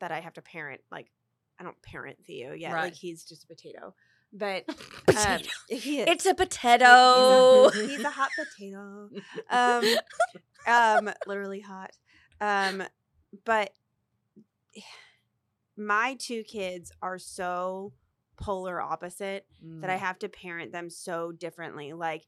that 0.00 0.10
I 0.10 0.20
have 0.20 0.34
to 0.34 0.42
parent 0.42 0.80
like 0.90 1.10
I 1.58 1.64
don't 1.64 1.80
parent 1.82 2.18
Theo 2.26 2.52
yet. 2.52 2.72
Right. 2.72 2.84
Like 2.84 2.94
he's 2.94 3.24
just 3.24 3.44
a 3.44 3.46
potato. 3.46 3.94
But 4.32 4.64
um, 4.68 4.74
Potato. 5.06 5.48
he. 5.68 6.00
It's 6.00 6.26
a 6.26 6.34
potato. 6.34 7.70
He's 7.70 7.82
a, 7.82 7.86
he's 7.86 8.04
a 8.04 8.10
hot 8.10 8.30
potato. 8.36 9.10
Um, 9.50 9.84
um, 10.66 11.14
literally 11.26 11.60
hot. 11.60 11.90
Um, 12.40 12.82
but 13.44 13.72
my 15.80 16.16
two 16.18 16.44
kids 16.44 16.92
are 17.02 17.18
so 17.18 17.94
polar 18.36 18.80
opposite 18.80 19.46
that 19.80 19.90
I 19.90 19.96
Mm, 19.96 20.00
have 20.00 20.18
to 20.20 20.28
parent 20.28 20.72
them 20.72 20.90
so 20.90 21.32
differently. 21.32 21.92
Like 21.92 22.26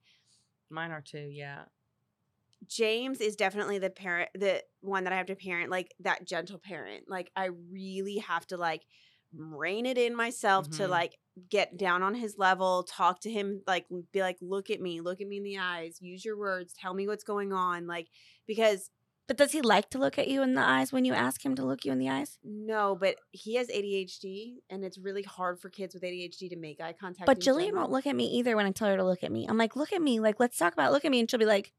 Mine 0.70 0.90
are 0.90 1.00
too. 1.02 1.28
Yeah. 1.30 1.66
James 2.66 3.20
is 3.20 3.34
definitely 3.36 3.78
the 3.78 3.90
parent, 3.90 4.30
the 4.34 4.62
one 4.80 5.04
that 5.04 5.12
I 5.12 5.16
have 5.16 5.26
to 5.26 5.34
parent, 5.34 5.70
like 5.70 5.94
that 6.00 6.26
gentle 6.26 6.58
parent. 6.58 7.04
Like 7.08 7.30
I 7.34 7.46
really 7.46 8.18
have 8.18 8.46
to 8.48 8.56
like 8.56 8.82
rein 9.34 9.86
it 9.86 9.98
in 9.98 10.14
myself 10.14 10.70
to 10.70 10.86
Mhm. 10.86 10.90
like 10.90 11.16
get 11.48 11.76
down 11.76 12.02
on 12.02 12.14
his 12.14 12.38
level, 12.38 12.84
talk 12.84 13.20
to 13.22 13.30
him, 13.30 13.62
like 13.66 13.86
be 14.12 14.20
like, 14.20 14.36
look 14.40 14.70
at 14.70 14.80
me, 14.80 15.00
look 15.00 15.20
at 15.20 15.26
me 15.26 15.38
in 15.38 15.42
the 15.42 15.58
eyes, 15.58 16.00
use 16.00 16.24
your 16.24 16.38
words, 16.38 16.72
tell 16.72 16.94
me 16.94 17.08
what's 17.08 17.24
going 17.24 17.52
on. 17.52 17.86
Like 17.88 18.08
because 18.46 18.90
but 19.28 19.36
does 19.36 19.52
he 19.52 19.60
like 19.62 19.88
to 19.90 19.98
look 19.98 20.18
at 20.18 20.28
you 20.28 20.42
in 20.42 20.54
the 20.54 20.60
eyes 20.62 20.92
when 20.92 21.04
you 21.04 21.12
ask 21.14 21.44
him 21.44 21.54
to 21.56 21.64
look 21.64 21.84
you 21.84 21.92
in 21.92 21.98
the 21.98 22.08
eyes? 22.08 22.38
no, 22.44 22.96
but 22.98 23.16
he 23.30 23.54
has 23.56 23.68
ADHD 23.68 24.56
and 24.70 24.84
it's 24.84 24.98
really 24.98 25.22
hard 25.22 25.58
for 25.60 25.68
kids 25.70 25.94
with 25.94 26.02
ADHD 26.02 26.50
to 26.50 26.56
make 26.56 26.80
eye 26.80 26.92
contact. 26.92 27.26
But 27.26 27.38
Jillian 27.40 27.72
won't 27.74 27.90
look 27.90 28.06
at 28.06 28.16
me 28.16 28.26
either 28.38 28.56
when 28.56 28.66
I 28.66 28.70
tell 28.72 28.88
her 28.88 28.96
to 28.96 29.04
look 29.04 29.22
at 29.24 29.32
me. 29.32 29.46
I'm 29.48 29.56
like, 29.58 29.76
look 29.76 29.92
at 29.92 30.02
me, 30.02 30.20
like 30.20 30.38
let's 30.40 30.58
talk 30.58 30.72
about 30.72 30.88
it. 30.90 30.92
look 30.92 31.04
at 31.04 31.10
me, 31.10 31.20
and 31.20 31.30
she'll 31.30 31.38
be 31.40 31.46
like, 31.46 31.72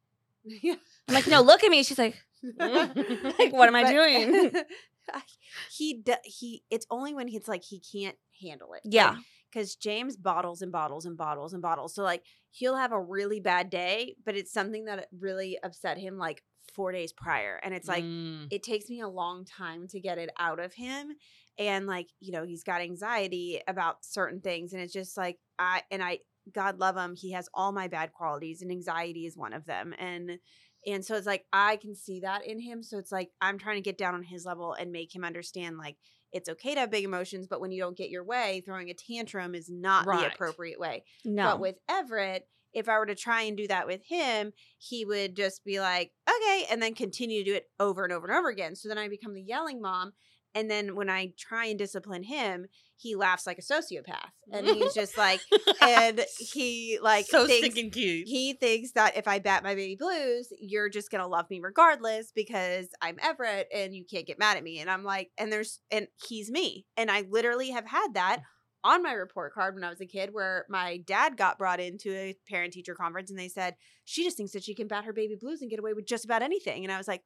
Yeah. 0.46 0.76
I'm 1.08 1.16
like, 1.16 1.28
no, 1.28 1.42
look 1.42 1.64
at 1.64 1.70
me. 1.72 1.84
She's 1.84 1.98
like, 2.00 2.16
like, 2.58 3.52
what 3.54 3.68
am 3.68 3.76
I 3.76 3.84
But- 3.84 3.92
doing? 3.92 4.52
he 5.72 5.94
d- 5.96 6.14
he. 6.24 6.64
It's 6.70 6.86
only 6.90 7.14
when 7.14 7.28
he's 7.28 7.48
like 7.48 7.64
he 7.64 7.80
can't 7.80 8.16
handle 8.42 8.74
it. 8.74 8.82
Yeah. 8.86 9.18
because 9.52 9.76
James 9.76 10.16
bottles 10.18 10.62
and 10.62 10.72
bottles 10.72 11.06
and 11.06 11.18
bottles 11.18 11.54
and 11.54 11.62
bottles. 11.62 11.94
So 11.94 12.04
like 12.04 12.24
he'll 12.52 12.76
have 12.78 12.92
a 12.92 13.00
really 13.02 13.40
bad 13.40 13.70
day, 13.70 14.16
but 14.26 14.36
it's 14.36 14.52
something 14.52 14.86
that 14.86 15.08
really 15.20 15.58
upset 15.64 15.98
him 15.98 16.18
like 16.18 16.44
four 16.74 16.92
days 16.92 17.12
prior, 17.14 17.60
and 17.64 17.74
it's 17.74 17.88
like 17.88 18.04
Mm. 18.04 18.48
it 18.52 18.64
takes 18.64 18.90
me 18.90 19.02
a 19.02 19.08
long 19.08 19.46
time 19.46 19.88
to 19.90 20.00
get 20.00 20.18
it 20.18 20.30
out 20.40 20.60
of 20.60 20.74
him 20.74 21.14
and 21.60 21.86
like 21.86 22.08
you 22.20 22.32
know 22.32 22.44
he's 22.44 22.64
got 22.64 22.82
anxiety 22.82 23.62
about 23.68 24.04
certain 24.04 24.42
things 24.42 24.74
and 24.74 24.82
it's 24.82 24.92
just 24.94 25.16
like 25.16 25.38
i 25.60 25.84
and 25.92 26.02
i 26.04 26.18
god 26.52 26.80
love 26.80 26.98
him 26.98 27.14
he 27.16 27.32
has 27.32 27.48
all 27.54 27.72
my 27.72 27.88
bad 27.88 28.12
qualities 28.12 28.62
and 28.64 28.72
anxiety 28.72 29.26
is 29.28 29.38
one 29.38 29.54
of 29.54 29.64
them 29.66 29.94
and 30.00 30.40
and 30.88 31.06
so 31.06 31.16
it's 31.16 31.28
like 31.28 31.46
i 31.54 31.76
can 31.78 31.94
see 31.96 32.22
that 32.22 32.44
in 32.46 32.60
him 32.60 32.82
so 32.82 32.98
it's 32.98 33.12
like 33.12 33.30
i'm 33.40 33.60
trying 33.60 33.76
to 33.76 33.82
get 33.82 34.00
down 34.00 34.16
on 34.16 34.24
his 34.24 34.46
level 34.46 34.74
and 34.74 34.92
make 34.92 35.14
him 35.16 35.24
understand 35.24 35.78
like 35.78 35.96
it's 36.32 36.50
okay 36.50 36.74
to 36.74 36.80
have 36.80 36.90
big 36.90 37.06
emotions 37.06 37.46
but 37.48 37.62
when 37.62 37.72
you 37.72 37.80
don't 37.80 37.96
get 37.98 38.10
your 38.10 38.24
way 38.24 38.64
throwing 38.66 38.90
a 38.90 38.94
tantrum 38.96 39.54
is 39.54 39.70
not 39.70 40.06
the 40.06 40.12
appropriate 40.34 40.80
way 40.80 41.04
No. 41.24 41.44
but 41.44 41.60
with 41.60 41.76
Everett, 41.88 42.48
if 42.74 42.90
I 42.90 42.98
were 42.98 43.06
to 43.06 43.16
try 43.16 43.44
and 43.44 43.58
do 43.58 43.68
that 43.68 43.88
with 43.88 44.02
him, 44.06 44.54
he 44.78 45.06
would 45.06 45.36
just 45.36 45.64
be 45.64 45.80
like, 45.80 46.12
okay, 46.30 46.66
and 46.70 46.82
then 46.82 46.94
continue 46.94 47.44
to 47.44 47.50
do 47.50 47.56
it 47.56 47.70
over 47.80 48.04
and 48.04 48.14
over 48.14 48.28
and 48.28 48.38
over 48.38 48.50
again. 48.50 48.76
So 48.76 48.90
then 48.90 48.98
I 48.98 49.08
become 49.08 49.34
the 49.34 49.42
yelling 49.42 49.82
mom. 49.82 50.14
And 50.56 50.70
then 50.70 50.96
when 50.96 51.10
I 51.10 51.34
try 51.38 51.66
and 51.66 51.80
discipline 51.80 52.24
him, 52.24 52.68
he 52.96 53.16
laughs 53.16 53.48
like 53.48 53.58
a 53.58 53.62
sociopath. 53.62 54.30
And 54.52 54.68
he's 54.68 54.94
just 54.94 55.18
like, 55.18 55.42
and 55.82 56.24
he 56.38 57.00
like 57.02 57.26
so 57.26 57.48
thinks, 57.48 57.66
stinking 57.66 57.92
cute. 57.92 58.28
he 58.28 58.54
thinks 58.54 58.92
that 58.92 59.18
if 59.18 59.28
I 59.28 59.40
bat 59.40 59.64
my 59.64 59.74
baby 59.74 59.96
blues, 60.00 60.50
you're 60.60 60.90
just 60.90 61.10
gonna 61.10 61.28
love 61.28 61.50
me 61.50 61.60
regardless 61.60 62.32
because 62.32 62.90
I'm 63.02 63.18
Everett 63.22 63.68
and 63.74 63.96
you 63.96 64.06
can't 64.06 64.28
get 64.28 64.38
mad 64.38 64.58
at 64.58 64.64
me. 64.64 64.80
And 64.80 64.92
I'm 64.92 65.04
like, 65.04 65.32
and 65.40 65.52
there's 65.52 65.80
and 65.90 66.08
he's 66.28 66.52
me. 66.52 66.86
And 66.98 67.10
I 67.10 67.24
literally 67.28 67.72
have 67.72 67.88
had 67.88 68.14
that 68.14 68.42
on 68.84 69.02
my 69.02 69.14
report 69.14 69.54
card 69.54 69.76
when 69.76 69.84
I 69.84 69.90
was 69.90 70.02
a 70.02 70.06
kid 70.06 70.34
where 70.34 70.66
my 70.70 70.98
dad 70.98 71.38
got 71.38 71.58
brought 71.58 71.80
into 71.80 72.12
a 72.14 72.36
parent 72.48 72.74
teacher 72.74 72.96
conference 72.96 73.30
and 73.30 73.40
they 73.40 73.48
said, 73.48 73.76
She 74.06 74.24
just 74.24 74.38
thinks 74.38 74.54
that 74.54 74.64
she 74.64 74.76
can 74.76 74.88
bat 74.88 75.06
her 75.06 75.14
baby 75.14 75.36
blues 75.40 75.62
and 75.62 75.70
get 75.70 75.80
away 75.80 75.94
with 75.94 76.06
just 76.06 76.26
about 76.26 76.42
anything. 76.42 76.84
And 76.84 76.92
I 76.92 76.98
was 76.98 77.08
like, 77.08 77.24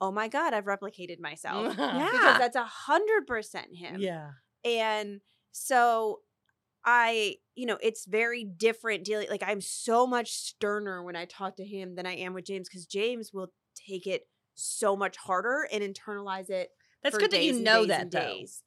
Oh 0.00 0.10
my 0.12 0.28
God, 0.28 0.54
I've 0.54 0.64
replicated 0.64 1.20
myself. 1.20 1.74
yeah. 1.78 2.08
Because 2.10 2.38
that's 2.38 2.56
a 2.56 2.64
hundred 2.64 3.26
percent 3.26 3.74
him. 3.74 3.96
yeah. 4.00 4.30
And 4.64 5.20
so 5.52 6.20
I, 6.84 7.36
you 7.54 7.66
know, 7.66 7.78
it's 7.82 8.06
very 8.06 8.44
different 8.44 9.04
dealing. 9.04 9.28
Like 9.28 9.42
I'm 9.46 9.60
so 9.60 10.06
much 10.06 10.32
sterner 10.32 11.02
when 11.02 11.16
I 11.16 11.24
talk 11.24 11.56
to 11.56 11.64
him 11.64 11.96
than 11.96 12.06
I 12.06 12.16
am 12.16 12.34
with 12.34 12.46
James 12.46 12.68
because 12.68 12.86
James 12.86 13.32
will 13.32 13.52
take 13.74 14.06
it 14.06 14.28
so 14.54 14.96
much 14.96 15.16
harder 15.16 15.66
and 15.72 15.82
internalize 15.82 16.50
it. 16.50 16.70
That's 17.02 17.14
for 17.14 17.20
good 17.20 17.30
that 17.32 17.42
you 17.42 17.60
know 17.60 17.86
that 17.86 18.10
though. 18.10 18.20
days. 18.20 18.62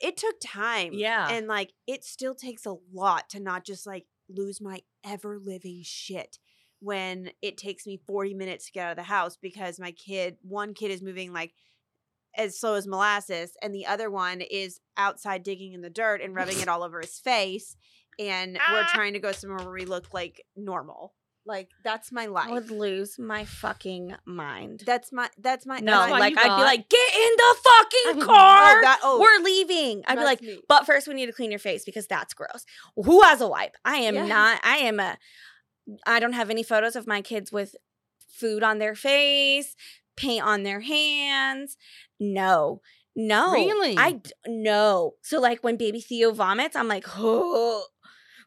It 0.00 0.16
took 0.16 0.36
time. 0.42 0.92
Yeah. 0.92 1.28
And 1.30 1.46
like 1.48 1.72
it 1.86 2.04
still 2.04 2.34
takes 2.34 2.66
a 2.66 2.76
lot 2.92 3.28
to 3.30 3.40
not 3.40 3.64
just 3.64 3.86
like 3.86 4.06
lose 4.28 4.60
my 4.60 4.80
ever 5.04 5.38
living 5.38 5.80
shit 5.84 6.38
when 6.80 7.30
it 7.42 7.56
takes 7.58 7.86
me 7.86 7.96
40 8.06 8.34
minutes 8.34 8.66
to 8.66 8.72
get 8.72 8.84
out 8.86 8.90
of 8.92 8.96
the 8.96 9.02
house 9.04 9.36
because 9.36 9.80
my 9.80 9.90
kid, 9.92 10.36
one 10.42 10.74
kid 10.74 10.90
is 10.92 11.02
moving 11.02 11.32
like 11.32 11.54
as 12.36 12.60
slow 12.60 12.74
as 12.74 12.86
molasses, 12.86 13.56
and 13.62 13.74
the 13.74 13.86
other 13.86 14.10
one 14.10 14.40
is 14.40 14.78
outside 14.96 15.42
digging 15.42 15.72
in 15.72 15.80
the 15.80 15.90
dirt 15.90 16.20
and 16.20 16.36
rubbing 16.36 16.60
it 16.60 16.68
all 16.68 16.84
over 16.84 17.00
his 17.00 17.18
face. 17.18 17.74
And 18.18 18.54
we're 18.70 18.82
Ah. 18.82 18.90
trying 18.94 19.14
to 19.14 19.18
go 19.18 19.32
somewhere 19.32 19.58
where 19.64 19.72
we 19.74 19.84
look 19.86 20.12
like 20.14 20.44
normal. 20.56 21.14
Like 21.48 21.70
that's 21.82 22.12
my 22.12 22.26
life. 22.26 22.46
I 22.48 22.52
would 22.52 22.70
lose 22.70 23.18
my 23.18 23.44
fucking 23.46 24.14
mind. 24.26 24.82
That's 24.86 25.10
my 25.12 25.28
that's 25.38 25.64
my 25.66 25.78
no, 25.78 25.92
like 26.10 26.36
I'd 26.36 26.56
be 26.56 26.62
like, 26.62 26.88
get 26.88 27.14
in 27.16 27.30
the 27.36 27.56
fucking 27.64 28.22
Oh, 28.22 28.26
car. 28.26 28.82
that- 28.82 29.00
oh, 29.02 29.18
We're 29.20 29.42
leaving. 29.42 30.04
I'd 30.06 30.16
be 30.18 30.24
like, 30.24 30.42
me. 30.42 30.60
but 30.68 30.84
first 30.86 31.08
we 31.08 31.14
need 31.14 31.26
to 31.26 31.32
clean 31.32 31.50
your 31.50 31.58
face 31.58 31.84
because 31.86 32.06
that's 32.06 32.34
gross. 32.34 32.64
Who 32.96 33.22
has 33.22 33.40
a 33.40 33.48
wipe? 33.48 33.76
I 33.84 33.96
am 33.96 34.14
Yeah. 34.14 34.26
not. 34.26 34.60
I 34.62 34.76
am 34.76 35.00
a. 35.00 35.16
I 36.06 36.20
don't 36.20 36.34
have 36.34 36.50
any 36.50 36.62
photos 36.62 36.94
of 36.96 37.06
my 37.06 37.22
kids 37.22 37.50
with 37.50 37.74
food 38.28 38.62
on 38.62 38.78
their 38.78 38.94
face, 38.94 39.74
paint 40.16 40.44
on 40.44 40.62
their 40.62 40.80
hands. 40.80 41.76
No, 42.20 42.82
no. 43.16 43.52
Really? 43.52 43.96
I 43.96 44.12
d- 44.12 44.30
no. 44.46 45.14
So 45.22 45.40
like 45.40 45.64
when 45.64 45.76
baby 45.76 46.00
Theo 46.00 46.32
vomits, 46.32 46.76
I'm 46.76 46.88
like, 46.88 47.04
oh, 47.16 47.84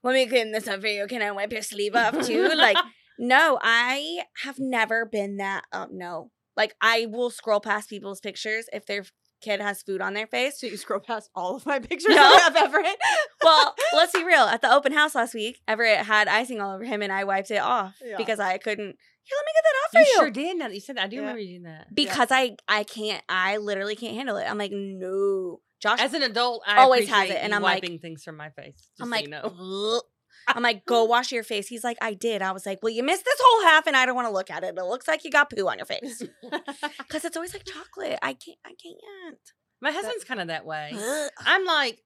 let 0.03 0.13
me 0.13 0.25
clean 0.27 0.51
this 0.51 0.67
up 0.67 0.81
for 0.81 0.87
you. 0.87 1.05
Can 1.07 1.21
I 1.21 1.31
wipe 1.31 1.51
your 1.51 1.61
sleeve 1.61 1.95
off 1.95 2.25
too? 2.25 2.49
like, 2.55 2.77
no, 3.19 3.59
I 3.61 4.23
have 4.43 4.59
never 4.59 5.05
been 5.05 5.37
that. 5.37 5.63
Oh 5.71 5.87
no. 5.91 6.31
Like 6.57 6.75
I 6.81 7.07
will 7.09 7.29
scroll 7.29 7.59
past 7.61 7.89
people's 7.89 8.19
pictures 8.19 8.65
if 8.73 8.85
their 8.85 9.05
kid 9.41 9.59
has 9.59 9.81
food 9.81 10.01
on 10.01 10.13
their 10.13 10.27
face. 10.27 10.59
so 10.59 10.67
you 10.67 10.77
scroll 10.77 10.99
past 10.99 11.29
all 11.33 11.55
of 11.55 11.65
my 11.65 11.79
pictures 11.79 12.13
No. 12.15 12.37
of 12.47 12.55
Everett. 12.55 12.97
well, 13.43 13.73
let's 13.93 14.11
be 14.11 14.23
real. 14.23 14.43
At 14.43 14.61
the 14.61 14.71
open 14.71 14.91
house 14.91 15.15
last 15.15 15.33
week, 15.33 15.59
Everett 15.67 16.05
had 16.05 16.27
icing 16.27 16.61
all 16.61 16.75
over 16.75 16.83
him, 16.83 17.01
and 17.01 17.11
I 17.11 17.23
wiped 17.23 17.49
it 17.49 17.57
off 17.61 17.95
Yeah. 18.05 18.17
because 18.17 18.39
I 18.39 18.57
couldn't. 18.59 18.95
Here, 19.23 19.37
let 19.37 19.45
me 19.45 19.51
get 19.55 19.63
that 19.63 19.77
off 19.85 19.91
for 19.91 19.99
You 19.99 20.05
you. 20.05 20.19
sure 20.19 20.29
did. 20.31 20.57
Now 20.57 20.67
that 20.67 20.73
you 20.75 20.79
said 20.81 20.97
that, 20.97 21.05
I 21.05 21.07
do 21.07 21.15
Yeah. 21.15 21.21
remember 21.21 21.41
you 21.41 21.59
doing 21.59 21.63
that. 21.63 21.87
Because 21.93 22.27
I, 22.31 22.55
I 22.67 22.83
can't. 22.83 23.23
I 23.29 23.57
literally 23.57 23.95
can't 23.95 24.15
handle 24.15 24.37
it. 24.37 24.45
I'm 24.49 24.57
like, 24.57 24.71
no. 24.73 25.61
Josh, 25.81 25.99
As 25.99 26.13
an 26.13 26.21
adult, 26.23 26.63
I 26.67 26.77
Always 26.81 27.09
has 27.09 27.29
it, 27.29 27.37
and 27.41 27.53
I'm 27.55 27.61
like- 27.61 27.81
wiping 27.81 27.99
things 27.99 28.23
from 28.23 28.37
my 28.37 28.49
face. 28.51 28.75
Just 28.77 29.01
I'm 29.01 29.07
so 29.07 29.11
like, 29.11 29.23
you 29.25 29.29
know. 29.31 30.01
I'm 30.47 30.63
like, 30.63 30.85
go 30.85 31.03
wash 31.03 31.31
your 31.31 31.43
face. 31.43 31.67
He's 31.67 31.83
like, 31.83 31.97
I 32.01 32.13
did. 32.13 32.41
I 32.41 32.51
was 32.51 32.65
like, 32.65 32.79
well, 32.81 32.91
you 32.91 33.03
missed 33.03 33.23
this 33.23 33.39
whole 33.43 33.63
half, 33.69 33.85
and 33.87 33.95
I 33.95 34.05
don't 34.05 34.15
want 34.15 34.27
to 34.27 34.33
look 34.33 34.49
at 34.49 34.63
it. 34.63 34.75
It 34.77 34.83
looks 34.83 35.07
like 35.07 35.23
you 35.23 35.29
got 35.31 35.49
poo 35.51 35.67
on 35.67 35.77
your 35.77 35.85
face 35.85 36.23
because 36.97 37.25
it's 37.25 37.35
always 37.37 37.53
like 37.53 37.63
chocolate. 37.65 38.17
I 38.21 38.33
can't. 38.33 38.57
I 38.65 38.69
can't. 38.69 39.37
My 39.81 39.91
husband's 39.91 40.23
kind 40.23 40.39
of 40.39 40.47
that 40.47 40.65
way. 40.65 40.93
I'm 41.39 41.65
like, 41.65 41.99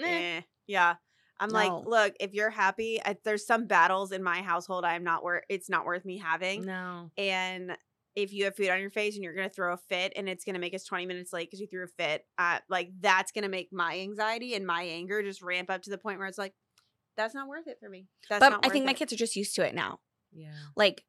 eh. 0.00 0.04
Eh, 0.06 0.40
yeah. 0.66 0.94
I'm 1.40 1.50
like, 1.50 1.70
look, 1.86 2.14
if 2.20 2.34
you're 2.34 2.50
happy, 2.50 3.00
I, 3.04 3.16
there's 3.24 3.46
some 3.46 3.66
battles 3.66 4.10
in 4.12 4.22
my 4.24 4.42
household 4.42 4.84
I'm 4.84 5.04
not 5.04 5.22
worth. 5.22 5.44
It's 5.48 5.70
not 5.70 5.84
worth 5.86 6.04
me 6.04 6.18
having. 6.18 6.64
no. 6.66 7.10
And 7.16 7.76
if 8.16 8.32
you 8.32 8.44
have 8.44 8.56
food 8.56 8.68
on 8.70 8.80
your 8.80 8.90
face 8.90 9.14
and 9.14 9.22
you're 9.22 9.34
gonna 9.34 9.48
throw 9.48 9.72
a 9.72 9.76
fit 9.76 10.12
and 10.16 10.28
it's 10.28 10.44
gonna 10.44 10.58
make 10.58 10.74
us 10.74 10.84
20 10.84 11.06
minutes 11.06 11.32
late 11.32 11.48
because 11.48 11.60
you 11.60 11.66
threw 11.66 11.84
a 11.84 11.86
fit, 11.86 12.24
uh, 12.38 12.58
like 12.68 12.90
that's 13.00 13.32
gonna 13.32 13.48
make 13.48 13.68
my 13.72 13.98
anxiety 14.00 14.54
and 14.54 14.66
my 14.66 14.82
anger 14.82 15.22
just 15.22 15.42
ramp 15.42 15.70
up 15.70 15.82
to 15.82 15.90
the 15.90 15.98
point 15.98 16.18
where 16.18 16.26
it's 16.28 16.38
like, 16.38 16.54
that's 17.16 17.34
not 17.34 17.48
worth 17.48 17.66
it 17.66 17.78
for 17.80 17.88
me. 17.88 18.06
That's 18.28 18.40
But 18.40 18.50
not 18.50 18.66
I 18.66 18.68
think 18.68 18.82
worth 18.82 18.90
my 18.90 18.94
kids 18.94 19.12
are 19.12 19.16
just 19.16 19.36
used 19.36 19.54
to 19.56 19.62
it 19.66 19.74
now. 19.74 19.98
Yeah. 20.32 20.52
Like 20.76 21.04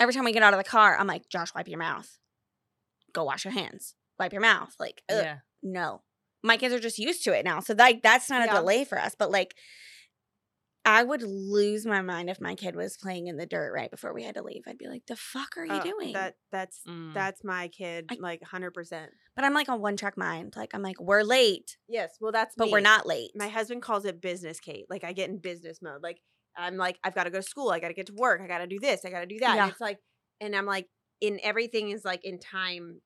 every 0.00 0.14
time 0.14 0.24
we 0.24 0.32
get 0.32 0.42
out 0.42 0.54
of 0.54 0.58
the 0.58 0.64
car, 0.68 0.96
I'm 0.98 1.06
like, 1.06 1.28
Josh, 1.28 1.54
wipe 1.54 1.68
your 1.68 1.78
mouth. 1.78 2.18
Go 3.12 3.24
wash 3.24 3.44
your 3.44 3.52
hands. 3.52 3.94
Wipe 4.18 4.32
your 4.32 4.40
mouth. 4.42 4.74
Like, 4.78 5.02
ugh, 5.10 5.22
Yeah. 5.22 5.38
no. 5.62 6.02
My 6.42 6.56
kids 6.56 6.74
are 6.74 6.80
just 6.80 6.98
used 6.98 7.22
to 7.24 7.38
it 7.38 7.44
now. 7.44 7.60
So 7.60 7.74
like 7.74 8.02
that's 8.02 8.28
not 8.28 8.48
a 8.48 8.52
delay 8.52 8.84
for 8.84 8.98
us. 8.98 9.14
But 9.16 9.30
like 9.30 9.54
I 10.84 11.04
would 11.04 11.22
lose 11.22 11.86
my 11.86 12.02
mind 12.02 12.28
if 12.28 12.40
my 12.40 12.56
kid 12.56 12.74
was 12.74 12.96
playing 12.96 13.28
in 13.28 13.36
the 13.36 13.46
dirt 13.46 13.72
right 13.72 13.90
before 13.90 14.12
we 14.12 14.24
had 14.24 14.34
to 14.34 14.42
leave. 14.42 14.62
I'd 14.66 14.78
be 14.78 14.88
like, 14.88 15.06
the 15.06 15.14
fuck 15.14 15.56
are 15.56 15.64
you 15.64 15.72
Uh, 15.72 15.82
doing? 15.82 16.12
That 16.12 16.34
that's 16.50 16.80
Mm. 16.88 17.14
that's 17.14 17.44
my 17.44 17.68
kid, 17.68 18.06
I- 18.10 18.16
like 18.20 18.40
100. 18.42 18.72
percent 18.74 19.12
but 19.36 19.44
I'm 19.44 19.54
like 19.54 19.68
on 19.68 19.80
one 19.80 19.96
track 19.96 20.16
mind. 20.18 20.54
Like 20.56 20.74
I'm 20.74 20.82
like, 20.82 21.00
we're 21.00 21.22
late, 21.22 21.76
Yes, 21.88 22.16
well 22.20 22.32
that's 22.32 22.54
but 22.56 22.70
we're 22.70 22.80
not 22.80 23.06
late. 23.06 23.30
my 23.36 23.48
husband 23.48 23.80
calls 23.82 24.04
it 24.04 24.20
business 24.20 24.58
Kate. 24.60 24.86
Like 24.90 25.04
I 25.04 25.12
get 25.12 25.30
in 25.30 25.38
business 25.38 25.80
mode. 25.80 26.02
Like 26.02 26.20
I'm 26.56 26.76
like, 26.76 26.98
I've 27.04 27.14
got 27.14 27.24
to 27.24 27.30
go 27.30 27.38
to 27.38 27.42
school. 27.42 27.70
I 27.70 27.78
got 27.80 27.88
to 27.88 27.94
get 27.94 28.06
to 28.06 28.14
work. 28.14 28.40
I 28.42 28.46
got 28.46 28.58
to 28.58 28.66
do 28.66 28.78
this. 28.78 29.04
I 29.06 29.10
got 29.10 29.20
to 29.20 29.26
do 29.26 29.38
that. 29.38 29.54
Yeah. 29.56 29.68
It's 29.68 29.80
like, 29.80 29.98
and 30.40 30.54
I'm 30.54 30.66
like, 30.66 30.86
in 31.22 31.40
everything 31.42 31.90
is 31.90 32.04
like 32.04 32.24
in 32.24 32.38
time 32.38 33.00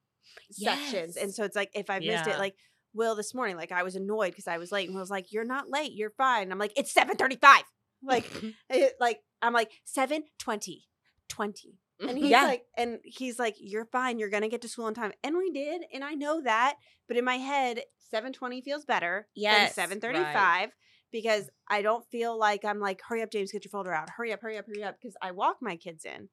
sections. 0.50 1.16
And 1.16 1.32
so 1.32 1.44
it's 1.44 1.54
like, 1.56 1.70
if 1.74 1.88
I 1.90 1.98
missed 2.00 2.26
it, 2.26 2.38
like 2.38 2.54
Will 2.96 3.14
this 3.14 3.34
morning, 3.34 3.56
like 3.56 3.72
I 3.72 3.82
was 3.82 3.94
annoyed 3.96 4.30
because 4.30 4.46
I 4.48 4.58
was 4.58 4.72
late. 4.72 4.88
And 4.88 4.96
I 4.96 5.00
was 5.00 5.10
like, 5.10 5.32
you're 5.32 5.44
not 5.44 5.70
late. 5.70 5.92
You're 5.92 6.10
fine. 6.16 6.44
And 6.44 6.52
I'm 6.52 6.58
like, 6.58 6.72
it's 6.76 6.92
735. 6.92 7.62
Like, 8.02 8.30
it, 8.42 8.54
eh, 8.70 8.88
like 8.98 9.20
I'm 9.42 9.52
like 9.52 9.70
720, 9.84 10.84
20. 11.28 11.78
Mm, 12.02 12.08
and 12.08 12.18
he's 12.18 12.30
Yeah. 12.30 12.44
like, 12.44 12.62
and 12.76 12.98
he's 13.04 13.38
like, 13.38 13.54
you're 13.58 13.86
fine. 13.86 14.18
You're 14.18 14.28
gonna 14.30 14.48
get 14.48 14.62
to 14.62 14.68
school 14.68 14.84
on 14.86 14.94
time, 14.94 15.12
and 15.24 15.36
we 15.36 15.50
did, 15.50 15.82
and 15.92 16.04
I 16.04 16.14
know 16.14 16.42
that. 16.42 16.74
But 17.08 17.16
in 17.16 17.24
my 17.24 17.36
head, 17.36 17.80
seven 17.96 18.32
twenty 18.32 18.60
feels 18.60 18.84
better 18.84 19.28
Yes, 19.34 19.74
than 19.74 19.84
seven 19.84 20.00
thirty 20.00 20.22
five 20.32 20.70
because 21.12 21.48
I 21.68 21.80
don't 21.82 22.04
feel 22.10 22.38
like 22.38 22.64
I'm 22.64 22.80
like, 22.80 23.00
hurry 23.08 23.22
up, 23.22 23.30
James, 23.30 23.52
get 23.52 23.64
your 23.64 23.70
folder 23.70 23.94
out. 23.94 24.10
Hurry 24.10 24.32
up, 24.32 24.40
hurry 24.42 24.58
up, 24.58 24.66
hurry 24.66 24.82
up, 24.84 24.96
because 25.00 25.16
I 25.22 25.30
walk 25.30 25.56
my 25.62 25.76
kids 25.76 26.04
in, 26.04 26.28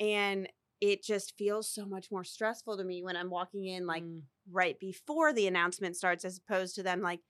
and 0.00 0.48
it 0.90 1.02
just 1.02 1.34
feels 1.38 1.66
so 1.72 1.86
much 1.86 2.10
more 2.10 2.24
stressful 2.24 2.76
to 2.76 2.84
me 2.84 3.02
when 3.02 3.16
I'm 3.16 3.30
walking 3.30 3.64
in 3.66 3.86
like 3.86 4.02
Mm. 4.02 4.22
right 4.50 4.78
before 4.78 5.32
the 5.32 5.46
announcement 5.46 5.96
starts, 5.96 6.24
as 6.24 6.36
opposed 6.38 6.74
to 6.74 6.82
them 6.82 7.00
like 7.00 7.20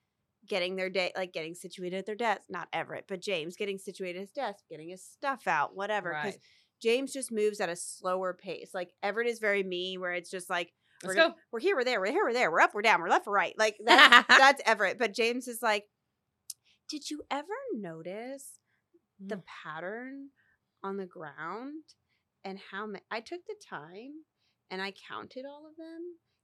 getting 0.46 0.74
their 0.76 0.90
day, 0.90 1.12
like 1.16 1.32
getting 1.32 1.54
situated 1.54 1.98
at 1.98 2.06
their 2.06 2.16
desk. 2.16 2.42
Not 2.50 2.68
Everett, 2.72 3.04
but 3.06 3.20
James 3.20 3.54
getting 3.56 3.78
situated 3.78 4.16
at 4.18 4.22
his 4.22 4.32
desk, 4.32 4.64
getting 4.68 4.88
his 4.88 5.04
stuff 5.04 5.46
out, 5.46 5.76
whatever. 5.76 6.10
Because 6.10 6.34
Right. 6.34 6.40
James 6.82 7.12
just 7.12 7.30
moves 7.30 7.60
at 7.60 7.68
a 7.68 7.76
slower 7.76 8.34
pace. 8.34 8.70
Like 8.74 8.92
Everett 9.02 9.28
is 9.28 9.38
very 9.38 9.62
me, 9.62 9.96
where 9.98 10.12
it's 10.12 10.30
just 10.30 10.50
like 10.50 10.72
Let's 11.04 11.14
we're, 11.16 11.28
go. 11.28 11.34
we're 11.52 11.60
here, 11.60 11.76
we're 11.76 11.84
there, 11.84 12.00
we're 12.00 12.10
here, 12.10 12.24
we're 12.24 12.32
there, 12.32 12.50
we're 12.50 12.60
up, 12.60 12.74
we're 12.74 12.82
down, 12.82 13.00
we're 13.00 13.08
left, 13.08 13.26
we're 13.26 13.34
right. 13.34 13.54
Like 13.56 13.76
that's 13.84 14.26
that's 14.28 14.62
Everett. 14.66 14.98
But 14.98 15.14
James 15.14 15.46
is 15.46 15.62
like, 15.62 15.84
did 16.90 17.08
you 17.08 17.22
ever 17.30 17.46
notice 17.74 18.58
the 19.24 19.36
Mm. 19.36 19.42
pattern 19.62 20.30
on 20.82 20.96
the 20.96 21.06
ground? 21.06 21.84
And 22.44 22.58
how 22.70 22.86
many 22.86 23.02
I 23.10 23.20
took 23.20 23.40
the 23.46 23.56
time 23.68 24.12
and 24.70 24.82
I 24.82 24.92
counted 25.08 25.44
all 25.46 25.66
of 25.66 25.76
them. 25.76 26.00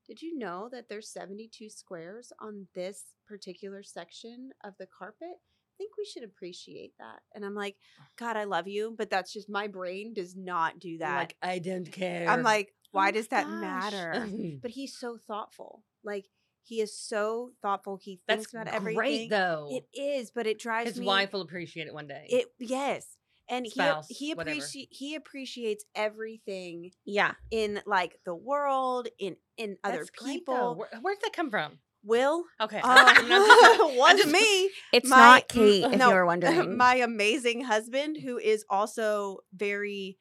Did 0.07 0.23
you 0.23 0.37
know 0.37 0.69
that 0.73 0.89
there's 0.89 1.13
72 1.13 1.71
squares 1.71 2.33
on 2.41 2.67
this 2.75 3.15
particular 3.29 3.83
section 3.83 4.51
of 4.65 4.75
the 4.79 4.87
carpet? 4.87 5.29
I 5.31 5.75
think 5.79 5.93
we 5.97 6.05
should 6.05 6.25
appreciate 6.25 6.93
that. 6.99 7.21
And 7.35 7.45
I'm 7.45 7.55
like, 7.55 7.77
God, 8.19 8.37
I 8.37 8.45
love 8.45 8.67
you, 8.67 8.95
but 8.99 9.09
that's 9.09 9.33
just 9.33 9.49
my 9.49 9.67
brain 9.67 10.13
does 10.13 10.37
not 10.37 10.79
do 10.79 10.99
that. 10.99 11.17
Like 11.17 11.37
I 11.43 11.59
don't 11.59 11.91
care. 11.91 12.29
I'm 12.29 12.43
like, 12.43 12.75
why 12.93 13.07
my 13.07 13.11
does 13.13 13.29
that 13.29 13.47
gosh. 13.47 13.61
matter? 13.61 14.29
but 14.63 14.73
he's 14.73 14.99
so 14.99 15.17
thoughtful. 15.17 15.85
Like 16.05 16.27
he 16.63 16.81
is 16.81 16.97
so 16.97 17.53
thoughtful. 17.63 17.99
He 18.03 18.21
that's 18.27 18.47
thinks 18.47 18.53
about 18.53 18.67
great 18.67 18.75
everything. 18.75 18.99
Great 18.99 19.31
though. 19.31 19.69
It 19.71 19.99
is, 19.99 20.31
but 20.31 20.47
it 20.47 20.59
drives 20.59 20.91
His 20.91 21.01
me. 21.01 21.07
wife 21.07 21.33
will 21.33 21.43
appreciate 21.43 21.87
it 21.87 21.95
one 21.95 22.07
day. 22.07 22.27
It 22.29 22.47
yes, 22.59 23.07
and 23.51 23.67
Spouse, 23.67 24.07
he 24.09 24.15
he 24.29 24.35
whatever. 24.35 24.57
appreciate 24.57 24.89
he 24.91 25.15
appreciates 25.17 25.85
everything 25.95 26.93
Yeah. 27.05 27.33
in 27.51 27.81
like 27.87 28.19
the 28.25 28.35
world, 28.35 29.09
in 29.19 29.37
in 29.59 29.77
other 29.85 29.99
That's 29.99 30.11
people. 30.25 30.77
Where, 30.77 30.89
where'd 31.03 31.19
that 31.23 31.33
come 31.35 31.51
from? 31.51 31.79
Will 32.03 32.45
Okay. 32.61 32.81
uh, 32.83 33.15
was 33.97 34.25
me. 34.27 34.71
It's 34.93 35.09
My- 35.09 35.17
not 35.19 35.49
Kate, 35.49 35.85
if 35.85 35.99
no, 35.99 36.09
you 36.09 36.15
were 36.15 36.25
wondering. 36.27 36.77
my 36.79 36.95
amazing 36.97 37.63
husband, 37.63 38.17
who 38.17 38.39
is 38.39 38.65
also 38.71 39.41
very, 39.55 40.17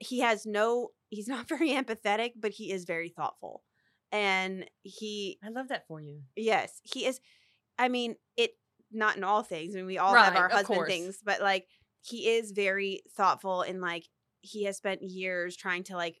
he 0.00 0.20
has 0.20 0.46
no, 0.46 0.90
he's 1.10 1.26
not 1.26 1.48
very 1.48 1.70
empathetic, 1.70 2.32
but 2.36 2.52
he 2.52 2.70
is 2.70 2.84
very 2.84 3.08
thoughtful, 3.08 3.64
and 4.12 4.66
he 4.82 5.38
I 5.44 5.48
love 5.48 5.68
that 5.68 5.86
for 5.88 6.00
you. 6.00 6.20
Yes, 6.36 6.80
he 6.84 7.06
is. 7.06 7.20
I 7.78 7.88
mean, 7.88 8.14
it 8.36 8.52
not 8.92 9.16
in 9.16 9.24
all 9.24 9.42
things. 9.42 9.74
I 9.74 9.78
mean, 9.78 9.86
we 9.86 9.98
all 9.98 10.14
have 10.14 10.36
our 10.36 10.48
husband 10.48 10.86
things, 10.86 11.18
but 11.24 11.40
like 11.40 11.66
he 12.02 12.28
is 12.28 12.52
very 12.52 13.02
thoughtful 13.16 13.62
and 13.62 13.80
like 13.80 14.04
he 14.40 14.64
has 14.64 14.76
spent 14.76 15.02
years 15.02 15.56
trying 15.56 15.82
to 15.84 15.96
like 15.96 16.16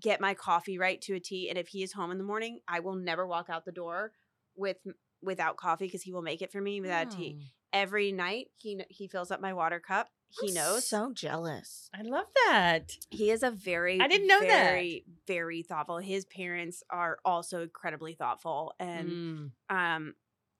get 0.00 0.20
my 0.20 0.34
coffee 0.34 0.78
right 0.78 1.00
to 1.02 1.14
a 1.14 1.20
T. 1.20 1.48
And 1.48 1.58
if 1.58 1.68
he 1.68 1.82
is 1.82 1.92
home 1.92 2.10
in 2.10 2.18
the 2.18 2.24
morning, 2.24 2.60
I 2.66 2.80
will 2.80 2.96
never 2.96 3.26
walk 3.26 3.48
out 3.48 3.64
the 3.64 3.72
door 3.72 4.12
with 4.56 4.78
without 5.22 5.56
coffee 5.56 5.86
because 5.86 6.02
he 6.02 6.12
will 6.12 6.22
make 6.22 6.42
it 6.42 6.52
for 6.52 6.60
me 6.60 6.80
without 6.80 7.06
a 7.06 7.10
tea. 7.10 7.38
Every 7.72 8.10
night 8.12 8.48
he 8.56 8.80
he 8.88 9.06
fills 9.06 9.30
up 9.30 9.40
my 9.40 9.52
water 9.52 9.78
cup. 9.80 10.08
He 10.28 10.48
I'm 10.48 10.54
knows. 10.54 10.88
So 10.88 11.12
jealous. 11.12 11.88
I 11.94 12.02
love 12.02 12.26
that. 12.48 12.96
He 13.10 13.30
is 13.30 13.42
a 13.42 13.50
very 13.50 14.00
I 14.00 14.08
didn't 14.08 14.26
know 14.26 14.40
that. 14.40 14.64
very 14.64 15.04
very 15.26 15.62
thoughtful. 15.62 15.98
His 15.98 16.24
parents 16.24 16.82
are 16.90 17.18
also 17.24 17.62
incredibly 17.62 18.14
thoughtful 18.14 18.74
and 18.80 19.08
Mm. 19.08 19.50
um 19.70 20.14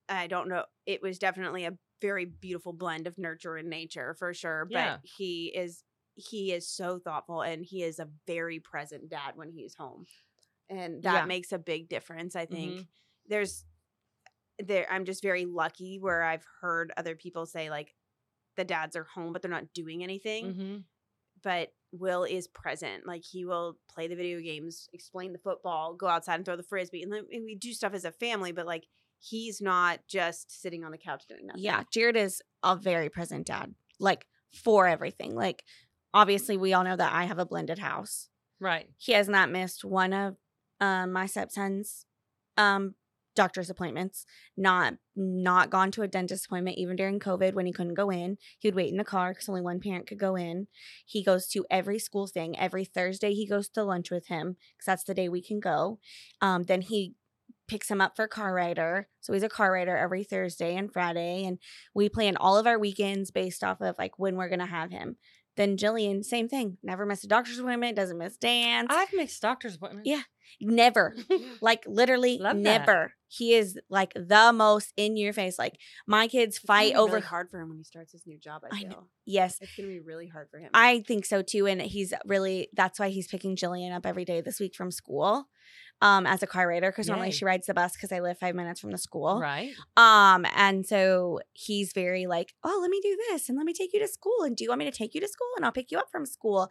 i 0.08 0.28
don't 0.28 0.48
know 0.48 0.64
it 0.86 1.02
was 1.02 1.18
definitely 1.18 1.64
a 1.64 1.76
very 2.00 2.24
beautiful 2.24 2.72
blend 2.72 3.06
of 3.06 3.18
nurture 3.18 3.56
and 3.56 3.68
nature 3.70 4.14
for 4.18 4.34
sure 4.34 4.68
but 4.72 4.94
Yeah. 4.94 4.98
he 5.02 5.46
is 5.54 5.84
he 6.14 6.52
is 6.52 6.68
so 6.68 6.98
thoughtful 6.98 7.42
and 7.42 7.64
he 7.64 7.82
is 7.82 7.98
a 7.98 8.08
very 8.26 8.58
present 8.60 9.08
dad 9.08 9.32
when 9.36 9.50
he's 9.50 9.74
home 9.74 10.06
and 10.70 11.04
that 11.04 11.24
Yeah. 11.24 11.26
makes 11.26 11.52
a 11.52 11.58
big 11.58 11.88
difference 11.88 12.36
i 12.36 12.46
think 12.46 12.78
Mhm. 12.78 12.88
there's 13.28 13.64
there 14.58 14.90
i'm 14.90 15.04
just 15.04 15.22
very 15.22 15.44
lucky 15.44 15.98
where 15.98 16.22
i've 16.22 16.46
heard 16.60 16.92
other 16.96 17.14
people 17.14 17.46
say 17.46 17.70
like 17.70 17.94
the 18.56 18.64
dads 18.64 18.96
are 18.96 19.04
home 19.04 19.32
but 19.32 19.42
they're 19.42 19.50
not 19.50 19.72
doing 19.74 20.02
anything 20.02 20.56
Mhm. 20.56 20.84
but 21.42 21.72
Will 21.92 22.24
is 22.24 22.48
present. 22.48 23.06
Like 23.06 23.24
he 23.24 23.44
will 23.44 23.78
play 23.88 24.08
the 24.08 24.16
video 24.16 24.40
games, 24.40 24.88
explain 24.92 25.32
the 25.32 25.38
football, 25.38 25.94
go 25.94 26.06
outside 26.08 26.34
and 26.36 26.44
throw 26.44 26.56
the 26.56 26.62
frisbee, 26.62 27.02
and 27.02 27.12
and 27.12 27.44
we 27.44 27.54
do 27.54 27.72
stuff 27.72 27.94
as 27.94 28.04
a 28.04 28.12
family. 28.12 28.52
But 28.52 28.66
like 28.66 28.86
he's 29.18 29.60
not 29.60 30.00
just 30.08 30.60
sitting 30.60 30.84
on 30.84 30.92
the 30.92 30.98
couch 30.98 31.24
doing 31.28 31.46
nothing. 31.46 31.62
Yeah, 31.62 31.82
Jared 31.92 32.16
is 32.16 32.42
a 32.62 32.76
very 32.76 33.08
present 33.08 33.46
dad, 33.46 33.74
like 33.98 34.26
for 34.52 34.86
everything. 34.86 35.34
Like, 35.34 35.64
obviously, 36.14 36.56
we 36.56 36.72
all 36.72 36.84
know 36.84 36.96
that 36.96 37.12
I 37.12 37.24
have 37.24 37.38
a 37.38 37.46
blended 37.46 37.78
house. 37.78 38.28
Right. 38.60 38.88
He 38.96 39.12
has 39.12 39.28
not 39.28 39.50
missed 39.50 39.84
one 39.84 40.12
of 40.12 40.36
um, 40.80 41.12
my 41.12 41.26
stepson's 41.26 42.06
um, 42.56 42.94
doctor's 43.34 43.70
appointments. 43.70 44.24
Not 44.56 44.94
not 45.14 45.70
gone 45.70 45.90
to 45.92 46.02
a 46.02 46.08
dentist 46.08 46.46
appointment 46.46 46.78
even 46.78 46.96
during 46.96 47.20
COVID 47.20 47.54
when 47.54 47.66
he 47.66 47.72
couldn't 47.72 47.94
go 47.94 48.10
in. 48.10 48.38
He 48.58 48.68
would 48.68 48.74
wait 48.74 48.90
in 48.90 48.96
the 48.96 49.04
car 49.04 49.32
because 49.32 49.48
only 49.48 49.60
one 49.60 49.80
parent 49.80 50.06
could 50.06 50.18
go 50.18 50.36
in. 50.36 50.68
He 51.04 51.22
goes 51.22 51.46
to 51.48 51.66
every 51.70 51.98
school 51.98 52.26
thing. 52.26 52.58
Every 52.58 52.84
Thursday 52.84 53.32
he 53.32 53.46
goes 53.46 53.68
to 53.70 53.84
lunch 53.84 54.10
with 54.10 54.28
him 54.28 54.56
because 54.76 54.86
that's 54.86 55.04
the 55.04 55.14
day 55.14 55.28
we 55.28 55.42
can 55.42 55.60
go. 55.60 55.98
Um, 56.40 56.64
then 56.64 56.80
he 56.80 57.14
picks 57.68 57.90
him 57.90 58.00
up 58.00 58.16
for 58.16 58.26
car 58.28 58.54
rider. 58.54 59.08
So 59.20 59.32
he's 59.32 59.42
a 59.42 59.48
car 59.48 59.72
rider 59.72 59.96
every 59.96 60.24
Thursday 60.24 60.76
and 60.76 60.92
Friday. 60.92 61.44
And 61.44 61.58
we 61.94 62.08
plan 62.08 62.36
all 62.36 62.56
of 62.58 62.66
our 62.66 62.78
weekends 62.78 63.30
based 63.30 63.62
off 63.64 63.80
of 63.80 63.96
like 63.98 64.18
when 64.18 64.36
we're 64.36 64.48
gonna 64.48 64.66
have 64.66 64.90
him. 64.90 65.16
Then 65.56 65.78
Jillian, 65.78 66.22
same 66.22 66.48
thing. 66.48 66.76
Never 66.82 67.06
miss 67.06 67.24
a 67.24 67.28
doctor's 67.28 67.58
appointment, 67.58 67.96
doesn't 67.96 68.18
miss 68.18 68.36
dance. 68.36 68.88
I've 68.90 69.12
missed 69.14 69.40
doctor's 69.40 69.76
appointments. 69.76 70.08
Yeah. 70.08 70.22
Never. 70.60 71.14
Like 71.62 71.84
literally 71.86 72.38
Love 72.38 72.56
that. 72.56 72.62
never. 72.62 73.12
He 73.28 73.54
is 73.54 73.78
like 73.88 74.12
the 74.14 74.52
most 74.52 74.92
in 74.96 75.16
your 75.16 75.32
face. 75.32 75.58
Like 75.58 75.78
my 76.06 76.28
kids 76.28 76.56
It's 76.58 76.64
fight 76.64 76.92
be 76.92 76.96
over 76.96 77.14
really 77.14 77.26
hard 77.26 77.50
for 77.50 77.58
him 77.60 77.70
when 77.70 77.78
he 77.78 77.84
starts 77.84 78.12
his 78.12 78.26
new 78.26 78.38
job. 78.38 78.62
I 78.70 78.76
I 78.76 78.80
feel 78.80 78.88
know. 78.90 79.06
Yes. 79.24 79.58
it's 79.60 79.74
gonna 79.74 79.88
be 79.88 80.00
really 80.00 80.28
hard 80.28 80.48
for 80.50 80.58
him. 80.58 80.70
I 80.74 81.00
think 81.00 81.24
so 81.24 81.40
too. 81.42 81.66
And 81.66 81.80
he's 81.80 82.12
really 82.26 82.68
that's 82.74 83.00
why 83.00 83.08
he's 83.08 83.26
picking 83.26 83.56
Jillian 83.56 83.92
up 83.96 84.04
every 84.06 84.24
day 84.26 84.42
this 84.42 84.60
week 84.60 84.74
from 84.76 84.90
school. 84.90 85.48
Um, 86.02 86.26
as 86.26 86.42
a 86.42 86.46
car 86.46 86.68
rider, 86.68 86.90
because 86.90 87.08
normally 87.08 87.30
she 87.30 87.46
rides 87.46 87.66
the 87.66 87.72
bus 87.72 87.94
because 87.94 88.12
I 88.12 88.20
live 88.20 88.38
five 88.38 88.54
minutes 88.54 88.80
from 88.80 88.90
the 88.90 88.98
school. 88.98 89.40
Right. 89.40 89.72
Um, 89.96 90.44
and 90.54 90.84
so 90.84 91.40
he's 91.54 91.94
very 91.94 92.26
like, 92.26 92.52
oh, 92.62 92.78
let 92.82 92.90
me 92.90 93.00
do 93.02 93.16
this 93.30 93.48
and 93.48 93.56
let 93.56 93.64
me 93.64 93.72
take 93.72 93.94
you 93.94 94.00
to 94.00 94.06
school. 94.08 94.42
And 94.42 94.54
do 94.54 94.62
you 94.62 94.68
want 94.68 94.80
me 94.80 94.84
to 94.90 94.96
take 94.96 95.14
you 95.14 95.22
to 95.22 95.28
school? 95.28 95.48
And 95.56 95.64
I'll 95.64 95.72
pick 95.72 95.90
you 95.90 95.98
up 95.98 96.10
from 96.12 96.26
school. 96.26 96.70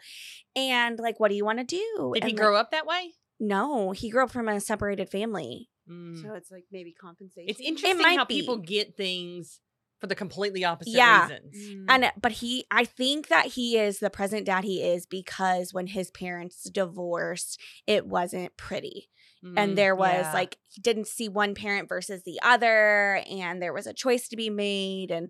And 0.55 0.99
like, 0.99 1.19
what 1.19 1.29
do 1.29 1.35
you 1.35 1.43
want 1.43 1.57
to 1.57 1.65
do? 1.65 2.11
Did 2.13 2.23
he 2.23 2.29
And, 2.29 2.37
like, 2.37 2.45
grow 2.45 2.55
up 2.55 2.69
that 2.69 2.85
way? 2.85 3.13
No, 3.39 3.91
he 3.91 4.11
grew 4.11 4.23
up 4.23 4.31
from 4.31 4.47
a 4.47 4.59
separated 4.59 5.09
family. 5.09 5.69
Mm. 5.89 6.19
so 6.21 6.33
it's 6.33 6.49
like 6.51 6.65
maybe 6.71 6.93
compensation. 6.93 7.49
It's 7.49 7.59
interesting 7.59 8.01
might 8.01 8.17
how 8.17 8.25
be. 8.25 8.39
people 8.39 8.57
get 8.57 8.95
things 8.95 9.59
for 10.01 10.07
the 10.07 10.15
completely 10.15 10.63
opposite 10.65 10.93
Yeah. 10.93 11.23
reasons. 11.23 11.55
Mm. 11.55 11.85
And 11.89 12.11
but 12.21 12.31
he 12.33 12.65
I 12.71 12.85
think 12.85 13.27
that 13.29 13.47
he 13.47 13.77
is 13.77 13.99
the 13.99 14.09
present 14.09 14.45
dad 14.45 14.63
he 14.63 14.81
is 14.83 15.05
because 15.05 15.73
when 15.73 15.87
his 15.87 16.11
parents 16.11 16.69
divorced, 16.69 17.59
it 17.87 18.05
wasn't 18.07 18.55
pretty. 18.57 19.09
Mm, 19.43 19.53
and 19.57 19.77
there 19.77 19.95
was 19.95 20.25
yeah. 20.25 20.33
like 20.33 20.57
he 20.69 20.81
didn't 20.81 21.07
see 21.07 21.27
one 21.29 21.55
parent 21.55 21.89
versus 21.89 22.23
the 22.23 22.39
other 22.41 23.21
and 23.29 23.61
there 23.61 23.73
was 23.73 23.87
a 23.87 23.93
choice 23.93 24.27
to 24.29 24.35
be 24.35 24.49
made 24.49 25.11
and 25.11 25.29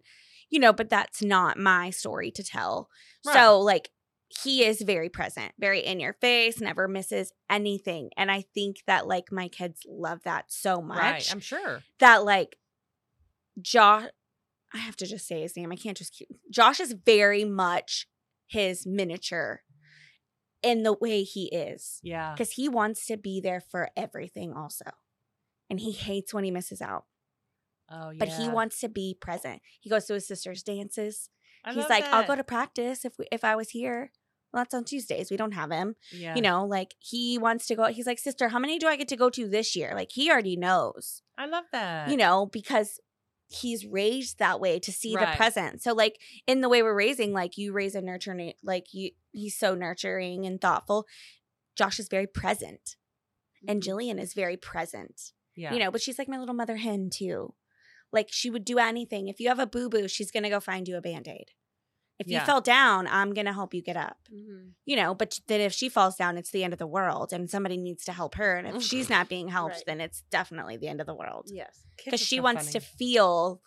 you 0.49 0.59
know 0.59 0.73
but 0.73 0.89
that's 0.89 1.21
not 1.21 1.57
my 1.57 1.89
story 1.89 2.31
to 2.31 2.43
tell 2.43 2.89
Right. 3.25 3.33
so 3.33 3.59
like 3.59 3.89
he 4.43 4.63
is 4.63 4.81
very 4.81 5.09
present 5.09 5.53
very 5.59 5.79
in 5.79 5.99
your 5.99 6.13
face 6.13 6.59
never 6.61 6.87
misses 6.87 7.31
anything 7.49 8.09
and 8.17 8.31
i 8.31 8.43
think 8.53 8.77
that 8.87 9.07
like 9.07 9.31
my 9.31 9.47
kids 9.47 9.81
love 9.87 10.21
that 10.23 10.45
so 10.51 10.81
much 10.81 10.99
right. 10.99 11.29
I'm 11.31 11.39
sure. 11.39 11.81
that 11.99 12.23
like 12.23 12.55
josh 13.61 14.09
i 14.73 14.77
have 14.77 14.95
to 14.97 15.05
just 15.05 15.27
say 15.27 15.41
his 15.41 15.55
name 15.55 15.71
i 15.71 15.75
can't 15.75 15.97
just 15.97 16.13
keep 16.13 16.27
josh 16.51 16.79
is 16.79 16.93
very 17.05 17.43
much 17.43 18.07
his 18.47 18.85
miniature 18.85 19.61
in 20.65 20.83
the 20.83 20.93
way 20.93 21.23
he 21.23 21.45
is 21.45 21.99
Yeah. 22.03 22.33
because 22.33 22.51
he 22.51 22.67
wants 22.67 23.05
to 23.07 23.15
be 23.17 23.39
there 23.39 23.61
for 23.61 23.89
everything 23.95 24.51
also 24.53 24.85
and 25.69 25.79
he 25.79 25.91
hates 25.91 26.33
when 26.33 26.43
he 26.43 26.51
misses 26.51 26.81
out. 26.81 27.05
Oh 27.89 28.09
yeah. 28.09 28.17
but 28.19 28.29
he 28.29 28.49
wants 28.49 28.79
to 28.81 28.89
be 28.89 29.15
present. 29.19 29.61
He 29.79 29.89
goes 29.89 30.05
to 30.05 30.15
his 30.15 30.27
sister's 30.27 30.63
dances. 30.63 31.29
I 31.63 31.73
he's 31.73 31.89
like 31.89 32.03
i'll 32.05 32.27
go 32.27 32.35
to 32.35 32.43
practice 32.43 33.05
if 33.05 33.13
we, 33.17 33.25
if 33.31 33.43
i 33.43 33.55
was 33.55 33.69
here. 33.69 34.11
Well 34.53 34.61
that's 34.63 34.73
on 34.73 34.83
tuesdays. 34.85 35.29
We 35.31 35.37
don't 35.37 35.51
have 35.53 35.71
him. 35.71 35.95
Yeah. 36.11 36.35
you 36.35 36.41
know 36.41 36.65
like 36.65 36.95
he 36.99 37.37
wants 37.37 37.67
to 37.67 37.75
go 37.75 37.85
he's 37.85 38.07
like 38.07 38.19
sister 38.19 38.49
how 38.49 38.59
many 38.59 38.79
do 38.79 38.87
i 38.87 38.95
get 38.95 39.07
to 39.09 39.15
go 39.23 39.29
to 39.31 39.47
this 39.47 39.75
year? 39.75 39.91
Like 39.95 40.11
he 40.11 40.31
already 40.31 40.55
knows. 40.57 41.21
I 41.37 41.45
love 41.47 41.65
that. 41.71 42.09
you 42.09 42.17
know 42.17 42.45
because 42.47 42.99
he's 43.47 43.85
raised 43.85 44.39
that 44.39 44.59
way 44.59 44.79
to 44.79 44.91
see 44.91 45.13
the 45.15 45.27
present. 45.35 45.81
So 45.81 45.93
like 45.93 46.19
in 46.47 46.61
the 46.61 46.69
way 46.69 46.81
we're 46.81 46.95
raising 46.95 47.31
like 47.31 47.57
you 47.57 47.73
raise 47.73 47.93
a 47.95 48.01
nurturing 48.01 48.53
like 48.63 48.87
you 48.93 49.11
he's 49.31 49.57
so 49.57 49.75
nurturing 49.75 50.45
and 50.45 50.59
thoughtful. 50.59 51.05
Josh 51.75 51.99
is 51.99 52.07
very 52.09 52.27
present 52.27 52.95
and 53.67 53.81
Mhm. 53.81 53.85
jillian 53.87 54.19
is 54.19 54.33
very 54.33 54.57
present 54.57 55.31
Yeah. 55.55 55.73
you 55.73 55.79
know 55.79 55.91
but 55.91 56.01
she's 56.01 56.17
like 56.17 56.27
my 56.27 56.39
little 56.39 56.55
mother 56.55 56.77
hen 56.77 57.09
too. 57.11 57.53
Like 58.11 58.29
she 58.31 58.49
would 58.49 58.65
do 58.65 58.79
anything. 58.79 59.27
If 59.27 59.39
you 59.39 59.49
have 59.49 59.59
a 59.59 59.67
boo-boo 59.67 60.07
she's 60.07 60.31
gonna 60.31 60.49
go 60.49 60.59
find 60.59 60.87
you 60.87 60.97
a 60.97 61.01
band-aid 61.01 61.51
if 62.19 62.27
Yeah. 62.27 62.39
you 62.39 62.45
fell 62.45 62.61
down 62.61 63.07
i'm 63.07 63.33
gonna 63.33 63.53
help 63.53 63.73
you 63.73 63.81
get 63.81 63.97
up 63.97 64.17
Mhm. 64.33 64.71
you 64.85 64.95
know 64.95 65.13
but 65.13 65.39
then 65.47 65.61
if 65.61 65.73
she 65.73 65.89
falls 65.89 66.15
down 66.15 66.37
it's 66.37 66.51
the 66.51 66.63
end 66.63 66.73
of 66.73 66.79
the 66.79 66.87
world 66.87 67.33
and 67.33 67.49
somebody 67.49 67.77
needs 67.77 68.05
to 68.05 68.13
help 68.13 68.35
her 68.35 68.55
and 68.57 68.67
if 68.67 68.81
she's 68.83 69.09
not 69.09 69.27
being 69.29 69.47
helped 69.59 69.75
Right. 69.75 69.83
then 69.85 70.01
it's 70.01 70.21
definitely 70.29 70.77
the 70.77 70.87
end 70.87 71.01
of 71.01 71.07
the 71.07 71.15
world 71.15 71.49
Yes, 71.51 71.85
because 72.03 72.19
she 72.21 72.37
so 72.37 72.43
wants 72.43 72.71
to 72.71 72.79
feel 72.79 73.61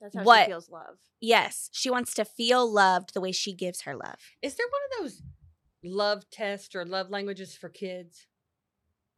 that's 0.00 0.14
how 0.16 0.22
What- 0.22 0.44
she 0.46 0.50
feels 0.50 0.70
love. 0.70 0.98
yes 1.20 1.68
she 1.72 1.90
wants 1.90 2.14
to 2.14 2.24
feel 2.24 2.70
loved 2.70 3.12
the 3.14 3.20
way 3.20 3.32
she 3.32 3.52
gives 3.52 3.82
her 3.82 3.94
love 3.96 4.18
Is 4.42 4.54
there 4.56 4.66
one 4.66 4.82
of 4.84 4.90
those 5.12 5.22
love 5.84 6.28
tests 6.30 6.74
or 6.74 6.84
love 6.84 7.10
languages 7.10 7.54
for 7.56 7.68
kids? 7.68 8.26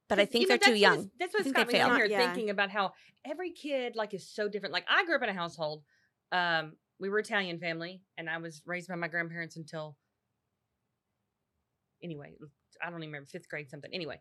but 0.08 0.18
I 0.18 0.24
think 0.24 0.42
you 0.42 0.48
know, 0.48 0.56
they're 0.56 0.58
too 0.58 0.70
that's 0.72 0.72
what 0.72 0.78
young 0.80 1.10
That's 1.20 1.34
I 1.34 1.38
what's 1.38 1.44
think 1.44 1.56
got 1.56 1.66
me 1.68 1.72
fail. 1.74 1.90
in 1.90 1.96
here 1.96 2.04
Yeah. 2.06 2.18
thinking 2.32 2.50
about 2.50 2.70
how 2.70 2.94
every 3.24 3.52
kid 3.52 3.94
like 3.94 4.12
is 4.12 4.28
so 4.28 4.48
different. 4.48 4.72
Like 4.72 4.84
I 4.88 5.04
grew 5.04 5.14
up 5.14 5.22
in 5.22 5.28
a 5.28 5.32
household. 5.32 5.84
Um, 6.32 6.76
we 7.00 7.08
were 7.08 7.18
Italian 7.18 7.58
family, 7.58 8.02
and 8.18 8.28
I 8.28 8.38
was 8.38 8.62
raised 8.66 8.88
by 8.88 8.94
my 8.94 9.08
grandparents 9.08 9.56
until 9.56 9.96
anyway, 12.02 12.34
I 12.82 12.90
don't 12.90 13.00
even 13.00 13.08
remember 13.08 13.26
fifth 13.26 13.48
grade 13.48 13.70
something. 13.70 13.90
Anyway, 13.92 14.20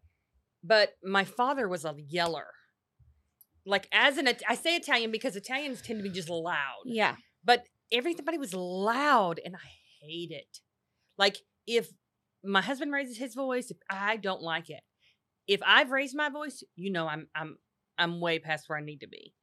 but 0.64 0.94
my 1.04 1.26
father 1.26 1.68
was 1.68 1.86
a 1.86 1.96
yeller. 2.08 2.48
Like 3.66 3.88
as 3.92 4.18
an 4.18 4.30
I 4.48 4.56
say 4.56 4.76
Italian 4.76 5.12
because 5.12 5.36
Italians 5.36 5.82
tend 5.82 6.00
to 6.00 6.04
be 6.04 6.10
just 6.10 6.30
loud. 6.30 6.84
Yeah. 6.86 7.16
But 7.44 7.66
everybody 7.92 8.38
was 8.38 8.54
loud 8.54 9.40
and 9.44 9.56
I 9.56 9.70
hate 10.02 10.32
it. 10.32 10.60
Like 11.18 11.38
if 11.68 11.90
my 12.44 12.62
husband 12.62 12.92
raises 12.92 13.18
his 13.18 13.36
voice, 13.36 13.72
I 13.90 14.16
don't 14.18 14.42
like 14.42 14.70
it. 14.70 14.82
If 15.48 15.62
I've 15.66 15.92
raised 15.92 16.16
my 16.16 16.30
voice, 16.30 16.64
you 16.76 16.92
know 16.92 17.08
I'm 17.08 17.28
I'm 17.36 17.58
I'm 17.98 18.22
way 18.22 18.40
past 18.40 18.66
where 18.68 18.78
I 18.78 18.84
need 18.84 19.00
to 19.00 19.08
be. 19.08 19.34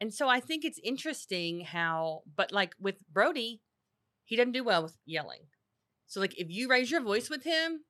And 0.00 0.14
so 0.14 0.28
I 0.28 0.40
think 0.40 0.64
it's 0.64 0.78
interesting 0.84 1.60
how 1.62 2.22
but 2.36 2.52
like 2.52 2.74
with 2.80 2.96
Brody, 3.12 3.60
he 4.24 4.36
doesn't 4.36 4.52
do 4.52 4.64
well 4.64 4.82
with 4.82 4.96
yelling. 5.04 5.42
So 6.06 6.20
like 6.20 6.38
if 6.38 6.48
you 6.50 6.68
raise 6.68 6.90
your 6.90 7.00
voice 7.02 7.28
with 7.28 7.44
him, 7.44 7.80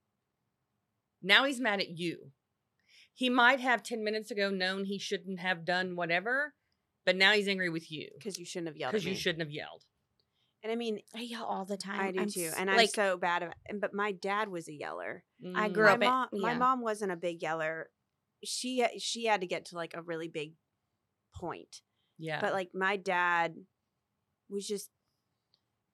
now 1.23 1.45
he's 1.45 1.61
mad 1.61 1.81
at 1.81 1.91
you. 1.99 2.33
He 3.15 3.29
might 3.29 3.61
have 3.61 3.83
10 3.83 4.05
minutes 4.05 4.31
ago 4.31 4.49
known 4.51 4.85
he 4.85 4.99
shouldn't 4.99 5.41
have 5.41 5.65
done 5.65 5.97
whatever, 5.97 6.55
but 7.05 7.17
now 7.17 7.33
he's 7.33 7.49
angry 7.49 7.69
with 7.69 7.91
you 7.91 8.09
because 8.17 8.39
you 8.39 8.45
shouldn't 8.45 8.69
have 8.69 8.77
yelled. 8.77 8.93
because 8.93 9.05
you 9.05 9.13
me. 9.13 9.17
shouldn't 9.19 9.43
have 9.43 9.51
yelled. 9.51 9.83
And 10.63 10.73
I 10.73 10.77
mean, 10.77 11.01
I 11.15 11.21
yell 11.21 11.45
all 11.45 11.65
the 11.65 11.77
time. 11.77 12.01
I 12.01 12.11
do 12.13 12.21
I'm 12.21 12.29
too, 12.31 12.47
s- 12.47 12.55
and 12.57 12.71
I'm 12.71 12.87
so 12.89 13.17
bad. 13.17 13.43
At, 13.45 13.57
and- 13.69 13.81
but 13.81 13.93
my 13.95 14.13
dad 14.13 14.49
was 14.49 14.69
a 14.69 14.73
yeller. 14.73 15.25
I 15.55 15.69
Mm. 15.69 15.73
grew 15.73 15.85
my 15.85 15.93
up 15.93 16.03
it- 16.03 16.05
mom, 16.07 16.29
my 16.33 16.53
yeah. 16.53 16.59
mom 16.59 16.81
wasn't 16.81 17.13
a 17.13 17.17
big 17.17 17.43
yeller. 17.43 17.91
She 18.45 18.85
she 18.99 19.25
had 19.27 19.41
to 19.41 19.47
get 19.47 19.67
to 19.67 19.77
like 19.77 19.95
a 19.95 20.03
really 20.03 20.29
big 20.29 20.55
point. 21.35 21.83
Yeah. 22.19 22.41
But 22.41 22.53
like 22.53 22.71
my 22.75 22.97
dad 22.97 23.57
was 24.51 24.67
just 24.67 24.91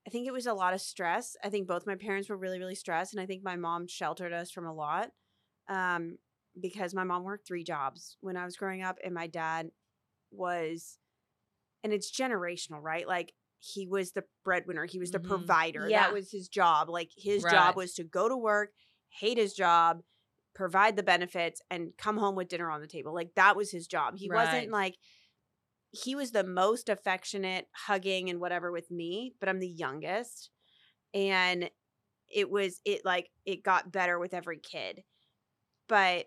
I 0.07 0.11
think 0.11 0.27
it 0.27 0.33
was 0.33 0.47
a 0.47 0.55
lot 0.55 0.75
of 0.75 0.81
stress. 0.81 1.37
I 1.43 1.49
think 1.49 1.67
both 1.67 1.87
my 1.87 1.97
parents 1.97 2.29
were 2.29 2.37
really 2.37 2.59
really 2.59 2.75
stressed 2.75 3.13
and 3.15 3.21
I 3.21 3.27
think 3.27 3.43
my 3.43 3.57
mom 3.57 3.87
sheltered 3.87 4.33
us 4.33 4.51
from 4.51 4.67
a 4.67 4.75
lot. 4.75 5.11
Um 5.69 6.19
because 6.61 6.95
my 6.95 7.05
mom 7.05 7.25
worked 7.25 7.47
three 7.47 7.65
jobs 7.65 8.17
when 8.21 8.37
I 8.37 8.45
was 8.45 8.57
growing 8.57 8.83
up 8.83 8.99
and 9.05 9.15
my 9.15 9.27
dad 9.27 9.71
was 10.33 10.99
and 11.85 11.93
it's 11.93 12.13
generational, 12.13 12.83
right? 12.83 13.09
Like 13.09 13.35
he 13.61 13.87
was 13.87 14.13
the 14.13 14.25
breadwinner, 14.45 14.87
he 14.87 14.99
was 15.01 15.13
the 15.13 15.19
Mhm. 15.19 15.21
provider. 15.21 15.91
Yeah. 15.91 16.03
That 16.03 16.13
was 16.13 16.31
his 16.33 16.49
job. 16.49 16.91
Like 16.91 17.11
his 17.17 17.45
Right. 17.45 17.47
job 17.47 17.77
was 17.77 17.95
to 17.95 18.05
go 18.05 18.29
to 18.29 18.37
work, 18.37 18.73
hate 19.11 19.39
his 19.39 19.55
job, 19.55 20.03
provide 20.55 20.97
the 20.97 21.03
benefits 21.03 21.63
and 21.71 21.93
come 21.99 22.17
home 22.19 22.37
with 22.37 22.49
dinner 22.49 22.71
on 22.71 22.81
the 22.81 22.87
table. 22.89 23.15
Like 23.15 23.35
that 23.37 23.57
was 23.57 23.71
his 23.71 23.87
job. 23.89 24.17
He 24.17 24.29
Right. 24.29 24.31
wasn't 24.31 24.71
like 24.71 24.97
he 25.95 26.15
was 26.15 26.33
the 26.33 26.45
most 26.45 26.89
affectionate, 26.89 27.67
hugging 27.87 28.29
and 28.29 28.41
whatever 28.41 28.73
with 28.73 28.91
me, 28.91 29.35
but 29.41 29.49
I'm 29.49 29.61
the 29.61 29.69
youngest. 29.69 30.51
And 31.13 31.71
it 32.35 32.51
was 32.51 32.81
it 32.85 33.03
like 33.05 33.31
it 33.47 33.63
got 33.63 33.93
better 33.93 34.19
with 34.19 34.35
every 34.35 34.59
kid. 34.59 35.05
But 35.89 36.27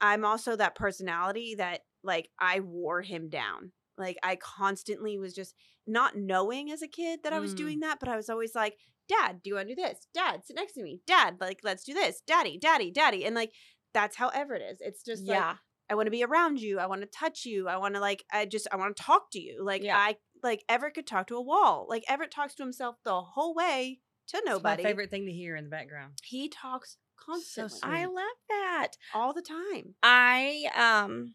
I'm 0.00 0.24
also 0.24 0.56
that 0.56 0.74
personality 0.76 1.56
that 1.58 1.80
like 2.02 2.30
I 2.40 2.60
wore 2.60 3.02
him 3.02 3.28
down. 3.28 3.72
Like 3.98 4.16
I 4.22 4.36
constantly 4.36 5.18
was 5.18 5.34
just 5.34 5.54
not 5.86 6.16
knowing 6.16 6.70
as 6.70 6.82
a 6.82 6.88
kid 6.88 7.20
that 7.24 7.32
I 7.32 7.40
was 7.40 7.52
Mm. 7.54 7.58
doing 7.58 7.80
that, 7.80 8.00
but 8.00 8.08
I 8.08 8.16
was 8.16 8.30
always 8.30 8.54
like, 8.54 8.76
Dad, 9.08 9.42
do 9.42 9.50
you 9.50 9.56
want 9.56 9.68
to 9.68 9.74
do 9.74 9.82
this? 9.82 10.06
Dad, 10.14 10.40
sit 10.44 10.56
next 10.56 10.72
to 10.74 10.82
me. 10.82 11.00
Dad, 11.06 11.36
like 11.40 11.60
let's 11.62 11.84
do 11.84 11.92
this. 11.92 12.22
Daddy, 12.26 12.58
daddy, 12.58 12.90
daddy. 12.90 13.24
And 13.24 13.34
like 13.34 13.52
that's 13.92 14.16
how 14.16 14.28
Everett 14.28 14.62
is. 14.62 14.78
It's 14.80 15.02
just 15.04 15.26
like 15.26 15.36
yeah. 15.36 15.56
I 15.90 15.94
want 15.94 16.06
to 16.06 16.10
be 16.10 16.24
around 16.24 16.60
you. 16.60 16.78
I 16.78 16.86
want 16.86 17.02
to 17.02 17.06
touch 17.06 17.44
you. 17.44 17.68
I 17.68 17.76
want 17.76 17.94
to 17.94 18.00
like 18.00 18.24
I 18.32 18.46
just 18.46 18.66
I 18.72 18.76
want 18.76 18.96
to 18.96 19.02
talk 19.02 19.30
to 19.32 19.40
you. 19.40 19.62
Like 19.64 19.82
Yeah. 19.82 19.96
I 19.98 20.16
like 20.42 20.64
Everett 20.68 20.94
could 20.94 21.06
talk 21.06 21.26
to 21.28 21.36
a 21.36 21.42
wall. 21.42 21.86
Like 21.88 22.04
Everett 22.08 22.30
talks 22.30 22.54
to 22.56 22.62
himself 22.62 22.96
the 23.04 23.20
whole 23.20 23.54
way 23.54 24.00
to 24.28 24.36
It's 24.38 24.46
my 24.46 24.52
nobody. 24.52 24.82
favorite 24.82 25.10
thing 25.10 25.26
to 25.26 25.32
hear 25.32 25.56
in 25.56 25.64
the 25.64 25.70
background. 25.70 26.14
He 26.22 26.48
talks 26.48 26.96
constantly 27.18 27.78
sweet. 27.78 27.90
I 27.90 28.04
love 28.06 28.36
that. 28.48 28.88
all 29.14 29.32
the 29.34 29.42
time. 29.42 29.94
I 30.02 30.64
um 30.74 31.34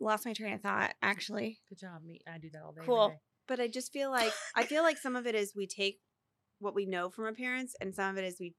lost 0.00 0.26
my 0.26 0.32
train 0.32 0.54
of 0.54 0.60
thought 0.60 0.94
actually. 1.02 1.60
Good 1.68 1.78
job. 1.78 2.02
Me, 2.04 2.20
I 2.32 2.38
do 2.38 2.50
that 2.50 2.62
all 2.62 2.72
day. 2.72 2.80
every 2.80 2.86
Cool. 2.86 3.08
day. 3.08 3.14
But 3.48 3.60
I 3.60 3.68
just 3.68 3.92
feel 3.92 4.10
like 4.10 4.32
I 4.54 4.64
feel 4.64 4.82
like 4.82 4.98
some 4.98 5.16
of 5.16 5.26
it 5.26 5.34
is 5.34 5.52
we 5.56 5.66
take 5.66 6.00
what 6.58 6.74
we 6.74 6.86
know 6.86 7.10
from 7.10 7.24
our 7.24 7.34
parents, 7.34 7.74
and 7.80 7.94
some 7.94 8.10
of 8.12 8.18
it 8.22 8.24
is 8.26 8.36
we 8.38 8.54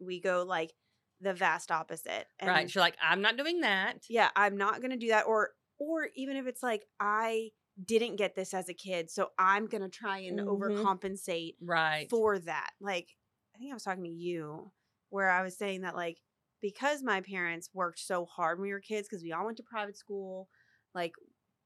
we 0.00 0.20
go 0.20 0.44
like 0.46 0.72
the 1.20 1.34
vast 1.34 1.70
opposite. 1.70 2.26
And 2.38 2.48
right. 2.48 2.72
You're 2.74 2.82
like, 2.82 2.96
I'm 3.02 3.20
not 3.20 3.36
doing 3.36 3.60
that. 3.60 4.06
yeah, 4.08 4.30
I'm 4.36 4.56
not 4.56 4.80
gonna 4.82 4.96
do 4.96 5.08
that. 5.08 5.26
Or 5.26 5.50
or 5.78 6.08
even 6.14 6.36
if 6.36 6.46
it's 6.46 6.62
like 6.62 6.86
I 7.00 7.50
didn't 7.84 8.16
get 8.16 8.34
this 8.34 8.54
as 8.54 8.68
a 8.68 8.74
kid, 8.74 9.10
so 9.10 9.30
I'm 9.38 9.66
gonna 9.66 9.88
try 9.88 10.18
and 10.18 10.40
Mhm. 10.40 10.46
overcompensate 10.48 11.56
Right. 11.60 12.08
for 12.10 12.38
that. 12.40 12.70
Like, 12.80 13.16
I 13.54 13.58
think 13.58 13.70
I 13.70 13.74
was 13.74 13.84
talking 13.84 14.04
to 14.04 14.10
you 14.10 14.72
where 15.10 15.30
I 15.30 15.42
was 15.42 15.56
saying 15.56 15.82
that, 15.82 15.94
like, 15.96 16.18
because 16.60 17.02
my 17.02 17.20
parents 17.20 17.70
worked 17.72 18.00
so 18.00 18.24
hard 18.26 18.58
when 18.58 18.68
we 18.68 18.72
were 18.72 18.80
kids, 18.80 19.08
because 19.08 19.22
we 19.22 19.32
all 19.32 19.44
went 19.44 19.56
to 19.58 19.62
private 19.62 19.96
school, 19.96 20.48
like, 20.94 21.12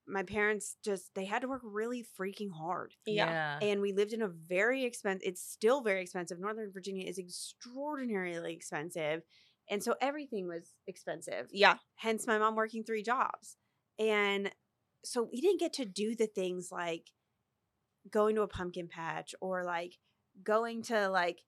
my 0.06 0.22
parents 0.22 0.76
just, 0.84 1.14
they 1.14 1.24
had 1.24 1.42
to 1.42 1.48
work 1.48 1.62
really 1.64 2.04
freaking 2.18 2.50
hard. 2.52 2.94
yeah. 3.06 3.58
And 3.62 3.80
we 3.80 3.92
lived 3.92 4.12
in 4.12 4.22
a 4.22 4.28
very 4.28 4.84
expensive, 4.84 5.22
it's 5.24 5.42
still 5.42 5.80
very 5.82 6.02
expensive. 6.02 6.40
Northern 6.40 6.72
Virginia 6.72 7.06
is 7.08 7.18
extraordinarily 7.18 8.52
expensive. 8.52 9.22
And 9.70 9.82
so 9.82 9.94
everything 10.00 10.48
was 10.48 10.72
expensive 10.86 11.46
Yeah. 11.52 11.76
hence 11.94 12.26
my 12.26 12.38
mom 12.38 12.56
working 12.56 12.82
three 12.84 13.02
jobs. 13.02 13.56
And 13.98 14.50
so 15.04 15.28
we 15.32 15.40
didn't 15.40 15.60
get 15.60 15.72
to 15.74 15.84
do 15.84 16.14
the 16.16 16.26
things 16.26 16.70
like 16.72 17.10
going 18.10 18.34
to 18.34 18.42
a 18.42 18.48
pumpkin 18.48 18.88
patch 18.88 19.34
or 19.40 19.64
like 19.64 19.94
going 20.42 20.82
to 20.82 21.08
like 21.08 21.42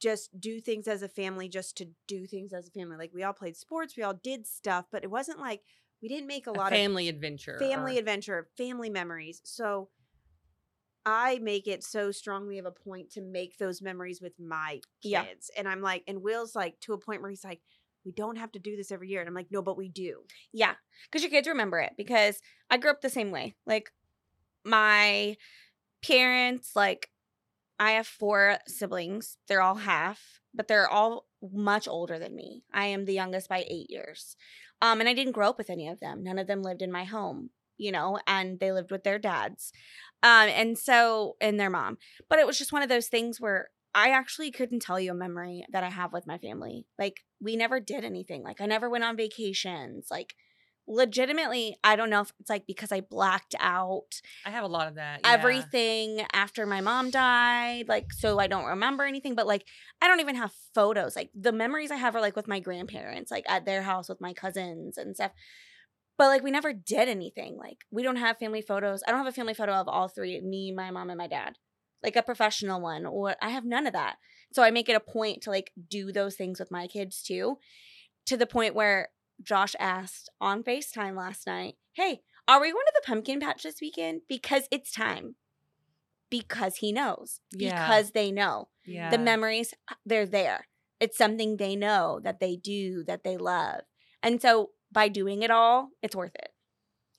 just 0.00 0.38
do 0.40 0.60
things 0.60 0.86
as 0.88 1.02
a 1.02 1.08
family 1.08 1.48
just 1.48 1.76
to 1.78 1.86
do 2.06 2.26
things 2.26 2.52
as 2.52 2.68
a 2.68 2.70
family. 2.70 2.96
Like 2.96 3.12
we 3.14 3.22
all 3.22 3.32
played 3.32 3.56
sports, 3.56 3.96
we 3.96 4.02
all 4.02 4.14
did 4.22 4.46
stuff, 4.46 4.86
but 4.90 5.04
it 5.04 5.10
wasn't 5.10 5.38
like 5.40 5.62
we 6.02 6.08
didn't 6.08 6.26
make 6.28 6.46
a, 6.46 6.50
A 6.50 6.52
lot 6.52 6.70
family 6.70 7.08
adventure. 7.08 7.52
of 7.54 7.60
family 7.60 7.96
or- 7.96 8.00
adventure, 8.00 8.48
family 8.56 8.90
memories. 8.90 9.40
So 9.44 9.88
I 11.06 11.38
make 11.38 11.66
it 11.66 11.82
so 11.82 12.10
strongly 12.10 12.58
of 12.58 12.66
a 12.66 12.70
point 12.70 13.10
to 13.12 13.22
make 13.22 13.56
those 13.58 13.80
memories 13.80 14.20
with 14.20 14.38
my 14.38 14.80
Yeah. 15.02 15.24
kids. 15.24 15.50
And 15.56 15.66
I'm 15.68 15.80
like, 15.80 16.04
and 16.06 16.22
Will's 16.22 16.54
like 16.54 16.78
to 16.80 16.92
a 16.92 16.98
point 16.98 17.22
where 17.22 17.30
he's 17.30 17.44
like, 17.44 17.60
we 18.04 18.12
don't 18.12 18.36
have 18.36 18.52
to 18.52 18.58
do 18.58 18.76
this 18.76 18.92
every 18.92 19.08
year. 19.08 19.20
And 19.20 19.28
I'm 19.28 19.34
like, 19.34 19.50
no, 19.50 19.62
but 19.62 19.76
we 19.76 19.88
do. 19.88 20.24
Yeah, 20.52 20.74
because 21.04 21.22
your 21.22 21.30
kids 21.30 21.48
remember 21.48 21.78
it. 21.80 21.92
Because 21.96 22.40
I 22.70 22.76
grew 22.76 22.90
up 22.90 23.00
the 23.00 23.10
same 23.10 23.30
way. 23.30 23.54
Like 23.66 23.90
my 24.64 25.36
parents, 26.02 26.72
like 26.76 27.10
I 27.78 27.92
have 27.92 28.06
four 28.06 28.58
siblings. 28.66 29.36
They're 29.46 29.62
all 29.62 29.76
half, 29.76 30.40
but 30.54 30.68
they're 30.68 30.88
all 30.88 31.26
much 31.42 31.86
older 31.88 32.18
than 32.18 32.34
me. 32.34 32.64
I 32.72 32.86
am 32.86 33.04
the 33.04 33.14
youngest 33.14 33.48
by 33.48 33.64
eight 33.68 33.90
years. 33.90 34.36
Um, 34.80 35.00
and 35.00 35.08
I 35.08 35.14
didn't 35.14 35.32
grow 35.32 35.48
up 35.48 35.58
with 35.58 35.70
any 35.70 35.88
of 35.88 36.00
them. 36.00 36.22
None 36.22 36.38
of 36.38 36.46
them 36.46 36.62
lived 36.62 36.82
in 36.82 36.92
my 36.92 37.04
home, 37.04 37.50
you 37.76 37.92
know, 37.92 38.18
and 38.26 38.60
they 38.60 38.72
lived 38.72 38.90
with 38.90 39.04
their 39.04 39.18
dads. 39.18 39.72
Um, 40.22 40.48
and 40.48 40.78
so 40.78 41.36
and 41.40 41.58
their 41.58 41.70
mom. 41.70 41.98
But 42.28 42.38
it 42.38 42.46
was 42.46 42.58
just 42.58 42.72
one 42.72 42.82
of 42.82 42.88
those 42.88 43.08
things 43.08 43.40
where 43.40 43.68
I 43.94 44.10
actually 44.10 44.50
couldn't 44.50 44.82
tell 44.82 45.00
you 45.00 45.12
a 45.12 45.14
memory 45.14 45.64
that 45.72 45.84
I 45.84 45.90
have 45.90 46.12
with 46.12 46.26
my 46.26 46.38
family. 46.38 46.86
Like 46.98 47.20
we 47.40 47.56
never 47.56 47.80
did 47.80 48.04
anything. 48.04 48.42
Like 48.42 48.60
I 48.60 48.66
never 48.66 48.88
went 48.90 49.04
on 49.04 49.16
vacations. 49.16 50.08
Like 50.10 50.34
legitimately, 50.88 51.76
I 51.84 51.94
don't 51.94 52.10
know 52.10 52.22
if 52.22 52.32
it's 52.40 52.50
like 52.50 52.66
because 52.66 52.90
I 52.90 53.02
blacked 53.02 53.54
out 53.60 54.20
I 54.44 54.50
have 54.50 54.64
a 54.64 54.68
lot 54.68 54.88
of 54.88 54.94
that. 54.94 55.20
yeah. 55.22 55.32
everything 55.32 56.22
after 56.32 56.66
my 56.66 56.80
mom 56.80 57.10
died. 57.10 57.88
Like 57.88 58.12
so 58.12 58.38
I 58.38 58.46
don't 58.46 58.64
remember 58.64 59.04
anything, 59.04 59.34
but 59.34 59.46
like 59.46 59.66
I 60.00 60.08
don't 60.08 60.20
even 60.20 60.36
have 60.36 60.52
photos. 60.74 61.14
Like 61.14 61.30
the 61.38 61.52
memories 61.52 61.90
I 61.90 61.96
have 61.96 62.16
are 62.16 62.20
like 62.20 62.36
with 62.36 62.48
my 62.48 62.58
grandparents, 62.58 63.30
like 63.30 63.44
at 63.48 63.66
their 63.66 63.82
house 63.82 64.08
with 64.08 64.20
my 64.20 64.32
cousins 64.32 64.96
and 64.96 65.14
stuff. 65.14 65.32
But 66.16 66.28
like 66.28 66.42
we 66.42 66.50
never 66.50 66.72
did 66.72 67.08
anything. 67.08 67.56
Like 67.56 67.84
we 67.90 68.02
don't 68.02 68.16
have 68.16 68.38
family 68.38 68.62
photos. 68.62 69.02
I 69.06 69.10
don't 69.10 69.20
have 69.20 69.28
a 69.28 69.32
family 69.32 69.54
photo 69.54 69.72
of 69.74 69.88
all 69.88 70.08
three, 70.08 70.40
me, 70.40 70.72
my 70.72 70.90
mom, 70.90 71.10
and 71.10 71.18
my 71.18 71.28
dad. 71.28 71.56
Like 72.02 72.16
a 72.16 72.22
professional 72.22 72.80
one, 72.80 73.06
or 73.06 73.36
I 73.42 73.50
have 73.50 73.64
none 73.64 73.86
of 73.86 73.92
that. 73.92 74.16
So 74.52 74.62
I 74.62 74.70
make 74.70 74.88
it 74.88 74.94
a 74.94 75.00
point 75.00 75.42
to 75.42 75.50
like 75.50 75.72
do 75.88 76.12
those 76.12 76.36
things 76.36 76.58
with 76.58 76.70
my 76.70 76.86
kids 76.86 77.22
too. 77.22 77.58
To 78.26 78.36
the 78.36 78.46
point 78.46 78.74
where 78.74 79.08
Josh 79.42 79.74
asked 79.78 80.30
on 80.40 80.62
FaceTime 80.62 81.16
last 81.16 81.46
night, 81.46 81.74
Hey, 81.92 82.20
are 82.46 82.60
we 82.60 82.72
going 82.72 82.84
to 82.86 82.92
the 82.94 83.06
pumpkin 83.06 83.40
patch 83.40 83.62
this 83.62 83.80
weekend? 83.80 84.22
Because 84.28 84.64
it's 84.70 84.90
time. 84.90 85.36
Because 86.30 86.76
he 86.76 86.92
knows. 86.92 87.40
Yeah. 87.52 87.86
Because 87.86 88.12
they 88.12 88.30
know. 88.30 88.68
Yeah. 88.86 89.10
The 89.10 89.18
memories, 89.18 89.74
uh, 89.90 89.94
they're 90.04 90.26
there. 90.26 90.66
It's 91.00 91.16
something 91.16 91.56
they 91.56 91.76
know 91.76 92.20
that 92.24 92.40
they 92.40 92.56
do, 92.56 93.04
that 93.04 93.24
they 93.24 93.36
love. 93.36 93.82
And 94.22 94.40
so 94.40 94.70
by 94.90 95.08
doing 95.08 95.42
it 95.42 95.50
all, 95.50 95.90
it's 96.02 96.16
worth 96.16 96.34
it. 96.34 96.47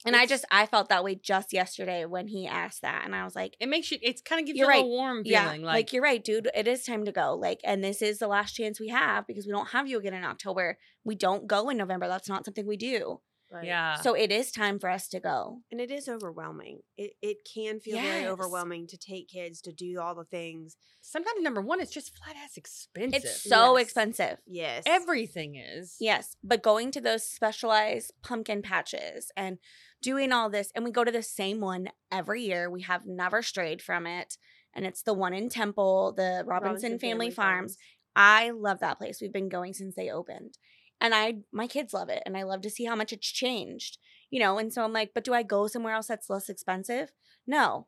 And 0.06 0.16
I 0.16 0.24
just 0.26 0.44
I 0.50 0.66
felt 0.66 0.88
that 0.88 1.04
way 1.04 1.14
just 1.14 1.52
yesterday 1.52 2.04
when 2.06 2.26
he 2.28 2.46
asked 2.46 2.82
that. 2.82 3.02
And 3.04 3.14
I 3.14 3.24
was 3.24 3.34
like, 3.36 3.56
It 3.60 3.68
makes 3.68 3.90
you. 3.90 3.98
It's 4.00 4.22
kind 4.22 4.40
of 4.40 4.46
gives 4.46 4.58
You're 4.58 4.68
a 4.68 4.70
right. 4.70 4.76
little 4.78 4.90
warm 4.90 5.22
yeah, 5.24 5.44
feeling. 5.44 5.62
like, 5.62 5.74
like, 5.74 5.92
you're 5.92 6.02
right, 6.02 6.22
dude. 6.24 6.48
It 6.54 6.66
is 6.66 6.84
time 6.84 7.04
to 7.04 7.12
go. 7.12 7.34
Like, 7.34 7.60
and 7.64 7.84
this 7.84 8.00
is 8.00 8.18
the 8.18 8.28
last 8.28 8.54
chance 8.54 8.80
we 8.80 8.88
have 8.88 9.26
because 9.26 9.46
we 9.46 9.52
don't 9.52 9.68
have 9.70 9.86
you 9.88 9.98
again 9.98 10.14
in 10.14 10.24
October. 10.24 10.78
We 11.04 11.14
don't 11.16 11.46
go 11.46 11.68
in 11.68 11.76
November. 11.76 12.08
That's 12.08 12.28
not 12.28 12.44
something 12.44 12.66
we 12.66 12.76
do. 12.76 13.20
Right. 13.52 13.66
Yeah. 13.66 13.96
So 13.96 14.14
it 14.14 14.30
is 14.30 14.52
time 14.52 14.78
for 14.78 14.88
us 14.88 15.08
to 15.08 15.18
go. 15.18 15.62
And 15.72 15.80
it 15.80 15.90
is 15.90 16.08
overwhelming. 16.08 16.82
It 16.96 17.14
it 17.20 17.38
can 17.52 17.80
feel 17.80 17.98
very 18.00 18.24
overwhelming 18.24 18.86
to 18.86 18.96
take 18.96 19.28
kids 19.28 19.60
to 19.62 19.72
do 19.72 19.98
all 20.00 20.14
the 20.14 20.22
things. 20.22 20.76
Sometimes 21.00 21.42
number 21.42 21.60
one, 21.60 21.80
it's 21.80 21.90
just 21.90 22.16
flat 22.16 22.36
ass 22.36 22.56
expensive. 22.56 23.24
It's 23.24 23.42
so 23.42 23.76
Yes. 23.76 23.82
expensive. 23.86 24.36
Yes. 24.46 24.84
everything 24.86 25.56
is. 25.56 25.96
Yes, 25.98 26.36
but 26.44 26.62
going 26.62 26.92
to 26.92 27.00
those 27.00 27.24
specialized 27.26 28.12
pumpkin 28.22 28.62
patches 28.62 29.32
and 29.36 29.58
doing 30.02 30.32
all 30.32 30.50
this, 30.50 30.70
and 30.74 30.84
we 30.84 30.90
go 30.90 31.04
to 31.04 31.12
the 31.12 31.22
same 31.22 31.60
one 31.60 31.88
every 32.10 32.42
year. 32.42 32.70
We 32.70 32.82
have 32.82 33.06
never 33.06 33.42
strayed 33.42 33.82
from 33.82 34.06
it, 34.06 34.36
and 34.74 34.86
it's 34.86 35.02
the 35.02 35.14
one 35.14 35.34
in 35.34 35.48
Temple, 35.48 36.14
the 36.16 36.42
Robinson, 36.46 36.98
Family, 36.98 37.30
Farms. 37.30 37.76
I 38.16 38.50
love 38.50 38.80
that 38.80 38.98
place. 38.98 39.20
We've 39.20 39.32
been 39.32 39.48
going 39.48 39.72
since 39.74 39.94
they 39.94 40.10
opened. 40.10 40.58
And 41.00 41.14
I 41.14 41.38
my 41.52 41.66
kids 41.66 41.94
love 41.94 42.10
it 42.10 42.22
and 42.26 42.36
I 42.36 42.42
love 42.42 42.60
to 42.62 42.70
see 42.70 42.84
how 42.84 42.94
much 42.94 43.12
it's 43.12 43.30
changed. 43.30 43.98
You 44.30 44.40
know, 44.40 44.58
and 44.58 44.72
so 44.72 44.84
I'm 44.84 44.92
like, 44.92 45.12
but 45.14 45.24
do 45.24 45.34
I 45.34 45.42
go 45.42 45.66
somewhere 45.66 45.94
else 45.94 46.06
that's 46.06 46.30
less 46.30 46.48
expensive? 46.48 47.10
No. 47.46 47.86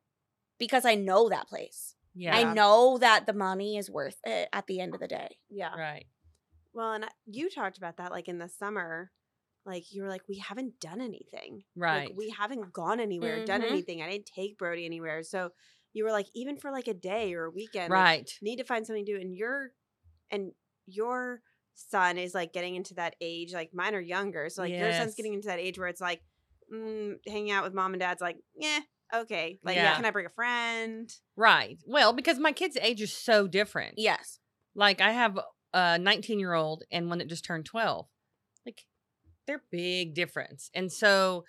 Because 0.58 0.84
I 0.84 0.94
know 0.94 1.28
that 1.28 1.48
place. 1.48 1.94
Yeah. 2.14 2.36
I 2.36 2.52
know 2.52 2.98
that 2.98 3.26
the 3.26 3.32
money 3.32 3.76
is 3.76 3.90
worth 3.90 4.16
it 4.24 4.48
at 4.52 4.66
the 4.66 4.80
end 4.80 4.94
of 4.94 5.00
the 5.00 5.08
day. 5.08 5.36
Yeah. 5.50 5.74
Right. 5.74 6.06
Well, 6.72 6.92
and 6.92 7.04
you 7.26 7.50
talked 7.50 7.78
about 7.78 7.98
that 7.98 8.10
like 8.10 8.28
in 8.28 8.38
the 8.38 8.48
summer. 8.48 9.12
Like 9.64 9.92
you 9.92 10.02
were 10.02 10.08
like, 10.08 10.22
we 10.28 10.38
haven't 10.38 10.80
done 10.80 11.00
anything. 11.00 11.62
Right. 11.76 12.08
Like, 12.08 12.16
we 12.16 12.30
haven't 12.30 12.72
gone 12.72 13.00
anywhere, 13.00 13.44
done 13.44 13.62
Mhm. 13.62 13.70
anything. 13.70 14.02
I 14.02 14.10
didn't 14.10 14.26
take 14.26 14.58
Brody 14.58 14.84
anywhere. 14.84 15.22
So 15.22 15.50
you 15.92 16.04
were 16.04 16.10
like, 16.10 16.26
even 16.34 16.56
for 16.56 16.70
like 16.70 16.88
a 16.88 16.94
day 16.94 17.34
or 17.34 17.44
a 17.44 17.50
weekend, 17.50 17.90
like, 17.90 18.00
right. 18.02 18.38
need 18.42 18.56
to 18.56 18.64
find 18.64 18.86
something 18.86 19.04
to 19.04 19.12
do. 19.14 19.20
And 19.20 19.34
your 19.36 19.72
and 20.30 20.52
your 20.86 21.42
son 21.74 22.18
is 22.18 22.34
like 22.34 22.52
getting 22.52 22.74
into 22.74 22.94
that 22.94 23.14
age. 23.20 23.52
Like 23.52 23.72
mine 23.72 23.94
are 23.94 24.00
younger, 24.00 24.48
so 24.48 24.62
like 24.62 24.72
your 24.72 24.92
son's 24.92 25.14
getting 25.14 25.34
into 25.34 25.48
that 25.48 25.58
age 25.58 25.78
where 25.78 25.88
it's 25.88 26.00
like 26.00 26.22
mm, 26.72 27.16
hanging 27.28 27.50
out 27.50 27.64
with 27.64 27.74
mom 27.74 27.92
and 27.92 28.00
dad's 28.00 28.22
like, 28.22 28.38
yeah, 28.54 28.80
okay. 29.14 29.58
Like. 29.62 29.76
Yeah. 29.76 29.94
can 29.94 30.04
I 30.04 30.10
bring 30.10 30.26
a 30.26 30.30
friend? 30.30 31.14
Right. 31.36 31.78
Well, 31.86 32.12
because 32.12 32.38
my 32.38 32.52
kids' 32.52 32.78
age 32.80 33.02
is 33.02 33.12
so 33.12 33.46
different. 33.46 33.94
Yes. 33.98 34.38
Like 34.74 35.00
I 35.00 35.12
have 35.12 35.38
a 35.74 35.98
19 35.98 36.38
year 36.38 36.54
old 36.54 36.84
and 36.90 37.08
one 37.08 37.18
that 37.18 37.28
just 37.28 37.44
turned 37.44 37.66
12. 37.66 38.06
Like 38.64 38.86
they're 39.46 39.62
big 39.70 40.14
difference. 40.14 40.70
And 40.74 40.92
so 40.92 41.44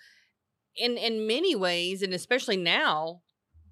in 0.76 0.96
in 0.96 1.26
many 1.26 1.54
ways, 1.54 2.02
and 2.02 2.12
especially 2.12 2.56
now, 2.56 3.22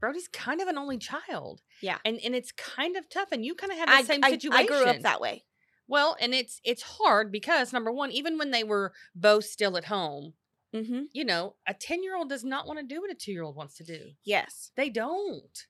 Brody's 0.00 0.28
kind 0.28 0.60
of 0.60 0.68
an 0.68 0.78
only 0.78 0.98
child. 0.98 1.62
Yeah. 1.80 1.98
And 2.04 2.18
and 2.24 2.34
it's 2.34 2.52
kind 2.52 2.96
of 2.96 3.08
tough. 3.08 3.32
And 3.32 3.44
you 3.44 3.54
kind 3.54 3.72
of 3.72 3.78
have 3.78 3.88
the 3.88 3.94
I, 3.94 4.02
same 4.02 4.20
I, 4.22 4.30
situation. 4.30 4.64
I 4.64 4.66
grew 4.66 4.84
up 4.84 5.00
that 5.02 5.20
way. 5.20 5.44
Well, 5.88 6.16
and 6.20 6.32
it's 6.34 6.60
it's 6.64 6.82
hard 6.82 7.32
because 7.32 7.72
number 7.72 7.92
one, 7.92 8.10
even 8.12 8.38
when 8.38 8.50
they 8.50 8.64
were 8.64 8.92
both 9.14 9.44
still 9.44 9.76
at 9.76 9.84
home, 9.86 10.34
Mm-hmm. 10.74 11.02
you 11.12 11.26
know, 11.26 11.56
a 11.68 11.74
10 11.74 12.02
year 12.02 12.16
old 12.16 12.30
does 12.30 12.44
not 12.44 12.66
want 12.66 12.78
to 12.78 12.86
do 12.86 13.02
what 13.02 13.10
a 13.10 13.14
two 13.14 13.30
year 13.30 13.42
old 13.42 13.56
wants 13.56 13.76
to 13.76 13.84
do. 13.84 14.12
Yes. 14.24 14.70
They 14.74 14.88
don't. 14.88 15.66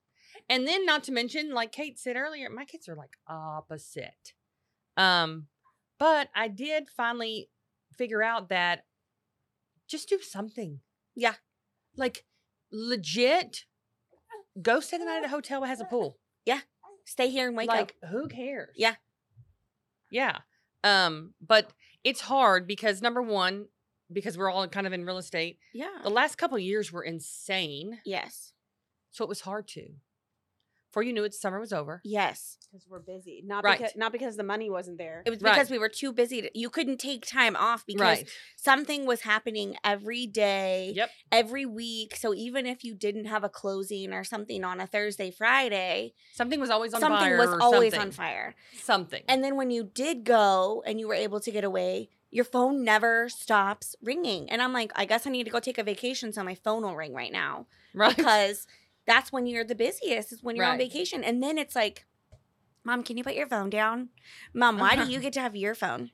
And 0.48 0.66
then 0.66 0.86
not 0.86 1.02
to 1.04 1.12
mention, 1.12 1.52
like 1.52 1.72
Kate 1.72 1.98
said 1.98 2.14
earlier, 2.14 2.48
my 2.48 2.64
kids 2.64 2.88
are 2.88 2.94
like 2.94 3.16
opposite. 3.26 4.34
Um, 4.96 5.48
but 5.98 6.28
I 6.36 6.46
did 6.46 6.88
finally 6.88 7.48
figure 7.96 8.22
out 8.22 8.48
that 8.48 8.84
just 9.88 10.08
do 10.08 10.20
something. 10.20 10.80
Yeah. 11.14 11.34
Like 11.96 12.24
legit 12.70 13.64
go 14.60 14.80
stay 14.80 14.98
the 14.98 15.04
night 15.04 15.18
at 15.18 15.24
a 15.24 15.28
hotel 15.28 15.60
that 15.62 15.68
has 15.68 15.80
a 15.80 15.84
pool. 15.84 16.18
Yeah. 16.44 16.60
Stay 17.04 17.30
here 17.30 17.48
and 17.48 17.56
wake 17.56 17.68
like 17.68 17.94
up. 18.02 18.10
who 18.10 18.28
cares? 18.28 18.74
Yeah. 18.76 18.94
Yeah. 20.10 20.38
Um, 20.84 21.34
but 21.40 21.70
it's 22.04 22.20
hard 22.20 22.66
because 22.66 23.00
number 23.02 23.22
one, 23.22 23.66
because 24.12 24.36
we're 24.36 24.50
all 24.50 24.66
kind 24.68 24.86
of 24.86 24.92
in 24.92 25.04
real 25.06 25.18
estate, 25.18 25.58
Yeah. 25.72 25.98
the 26.02 26.10
last 26.10 26.36
couple 26.36 26.56
of 26.56 26.62
years 26.62 26.92
were 26.92 27.02
insane. 27.02 27.98
Yes. 28.04 28.52
So 29.10 29.24
it 29.24 29.28
was 29.28 29.40
hard 29.42 29.68
to. 29.68 29.88
Before 30.92 31.02
you 31.02 31.14
knew 31.14 31.24
it, 31.24 31.32
summer 31.32 31.58
was 31.58 31.72
over. 31.72 32.02
Yes. 32.04 32.58
Because 32.70 32.86
we're 32.86 32.98
busy, 32.98 33.42
not 33.46 33.64
Right. 33.64 33.78
because 33.78 33.96
not 33.96 34.12
because 34.12 34.36
the 34.36 34.42
money 34.42 34.68
wasn't 34.68 34.98
there. 34.98 35.22
It 35.24 35.30
was 35.30 35.40
Right. 35.40 35.54
because 35.54 35.70
we 35.70 35.78
were 35.78 35.88
too 35.88 36.12
busy. 36.12 36.42
To, 36.42 36.50
you 36.52 36.68
couldn't 36.68 36.98
take 36.98 37.24
time 37.24 37.56
off 37.56 37.86
because 37.86 38.00
Right. 38.18 38.28
something 38.56 39.06
was 39.06 39.22
happening 39.22 39.78
every 39.82 40.26
day, 40.26 40.92
Yep. 40.94 41.10
every 41.32 41.64
week. 41.64 42.14
So 42.16 42.34
even 42.34 42.66
if 42.66 42.84
you 42.84 42.94
didn't 42.94 43.24
have 43.24 43.42
a 43.42 43.48
closing 43.48 44.12
or 44.12 44.22
something 44.22 44.64
on 44.64 44.80
a 44.82 44.86
Thursday, 44.86 45.30
Friday, 45.30 46.12
Something 46.34 46.60
was 46.60 46.68
always 46.68 46.92
on 46.92 47.00
something 47.00 47.18
fire. 47.20 47.38
was 47.38 47.48
or 47.48 47.62
always 47.62 47.94
something. 47.94 48.08
on 48.08 48.12
fire. 48.12 48.54
Something. 48.74 49.22
And 49.28 49.42
then 49.42 49.56
when 49.56 49.70
you 49.70 49.84
did 49.84 50.24
go 50.24 50.82
and 50.84 51.00
you 51.00 51.08
were 51.08 51.14
able 51.14 51.40
to 51.40 51.50
get 51.50 51.64
away, 51.64 52.10
your 52.30 52.44
phone 52.44 52.84
never 52.84 53.30
stops 53.30 53.96
ringing. 54.02 54.50
And 54.50 54.60
I'm 54.60 54.74
like, 54.74 54.92
I 54.94 55.06
guess 55.06 55.26
I 55.26 55.30
need 55.30 55.44
to 55.44 55.50
go 55.50 55.58
take 55.60 55.78
a 55.78 55.82
vacation 55.82 56.34
so 56.34 56.42
my 56.44 56.54
phone 56.54 56.82
will 56.82 56.96
ring 56.96 57.14
right 57.14 57.32
now. 57.32 57.66
right. 57.94 58.14
Because 58.16 58.66
that's 59.06 59.32
when 59.32 59.46
you're 59.46 59.64
the 59.64 59.74
busiest, 59.74 60.32
is 60.32 60.42
when 60.42 60.56
you're 60.56 60.64
on 60.64 60.78
vacation. 60.78 61.24
And 61.24 61.42
then 61.42 61.58
it's 61.58 61.74
like, 61.74 62.06
Mom, 62.84 63.02
can 63.02 63.16
you 63.16 63.24
put 63.24 63.34
your 63.34 63.46
phone 63.46 63.70
down? 63.70 64.08
Mom, 64.52 64.78
why 64.78 64.94
do 64.94 65.02
uh-huh. 65.02 65.10
you 65.10 65.20
get 65.20 65.32
to 65.34 65.40
have 65.40 65.56
your 65.56 65.74
phone? 65.74 66.10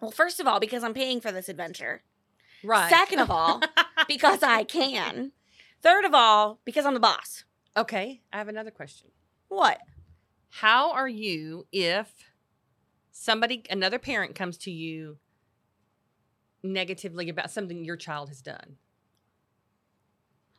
Well, 0.00 0.10
first 0.10 0.40
of 0.40 0.46
all, 0.46 0.60
because 0.60 0.84
I'm 0.84 0.94
paying 0.94 1.20
for 1.20 1.32
this 1.32 1.48
adventure. 1.48 2.02
right. 2.62 2.90
Second 2.90 3.20
of 3.20 3.30
all, 3.30 3.60
because 4.08 4.42
I 4.42 4.64
can. 4.64 5.32
Third 5.82 6.04
of 6.04 6.14
all, 6.14 6.60
because 6.64 6.84
I'm 6.84 6.94
the 6.94 7.00
boss. 7.00 7.44
okay, 7.76 8.22
I 8.32 8.38
have 8.38 8.48
another 8.48 8.70
question. 8.70 9.10
What? 9.48 9.78
How 10.50 10.92
are 10.92 11.08
you 11.08 11.66
if 11.72 12.08
somebody, 13.12 13.62
another 13.70 13.98
parent 13.98 14.34
comes 14.34 14.56
to 14.58 14.70
you 14.70 15.18
negatively 16.62 17.28
about 17.28 17.50
something 17.50 17.84
your 17.84 17.96
child 17.96 18.28
has 18.28 18.42
done? 18.42 18.76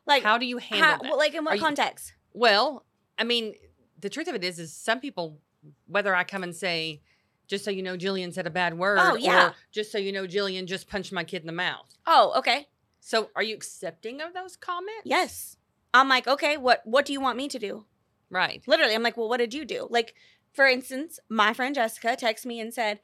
Like, 0.08 0.24
How 0.24 0.38
do 0.38 0.46
you 0.46 0.58
handle 0.58 0.88
how, 0.88 0.98
that? 1.00 1.18
like 1.18 1.34
in 1.34 1.40
Are 1.42 1.44
what 1.44 1.56
you- 1.58 1.62
context? 1.62 2.14
Well, 2.34 2.86
I 3.18 3.24
mean, 3.24 3.54
the 4.00 4.10
truth 4.10 4.28
of 4.28 4.36
it 4.36 4.44
is, 4.44 4.58
is 4.60 4.74
some 4.74 5.00
people, 5.00 5.40
whether 5.88 6.16
I 6.16 6.24
come 6.24 6.44
and 6.44 6.56
say, 6.56 7.02
just 7.48 7.64
so 7.66 7.72
you 7.72 7.82
know, 7.84 7.98
Jillian 7.98 8.34
said 8.34 8.46
a 8.48 8.50
bad 8.52 8.78
word, 8.78 9.00
Oh, 9.02 9.16
yeah. 9.16 9.48
or 9.50 9.54
just 9.72 9.92
so 9.92 9.98
you 9.98 10.12
know, 10.12 10.26
Jillian 10.28 10.66
just 10.66 10.88
punched 10.90 11.12
my 11.12 11.24
kid 11.24 11.42
in 11.42 11.48
the 11.48 11.54
mouth. 11.54 11.88
Oh, 12.06 12.34
okay. 12.38 12.68
So, 13.00 13.30
are 13.36 13.44
you 13.44 13.56
accepting 13.56 14.22
of 14.22 14.34
those 14.34 14.56
comments? 14.58 15.04
Yes. 15.06 15.58
I'm 15.94 16.10
like, 16.10 16.28
okay, 16.28 16.58
what 16.58 16.82
what 16.86 17.06
do 17.06 17.14
you 17.14 17.22
want 17.22 17.38
me 17.38 17.48
to 17.48 17.58
do? 17.60 17.86
Right. 18.30 18.62
Literally, 18.68 18.94
I'm 18.94 19.02
like, 19.04 19.16
well, 19.18 19.30
what 19.30 19.38
did 19.38 19.54
you 19.54 19.64
do? 19.66 19.88
Like, 19.90 20.14
for 20.54 20.66
instance, 20.68 21.20
my 21.30 21.54
friend 21.54 21.74
Jessica 21.74 22.18
texted 22.20 22.46
me 22.46 22.60
and 22.60 22.74
said, 22.74 23.00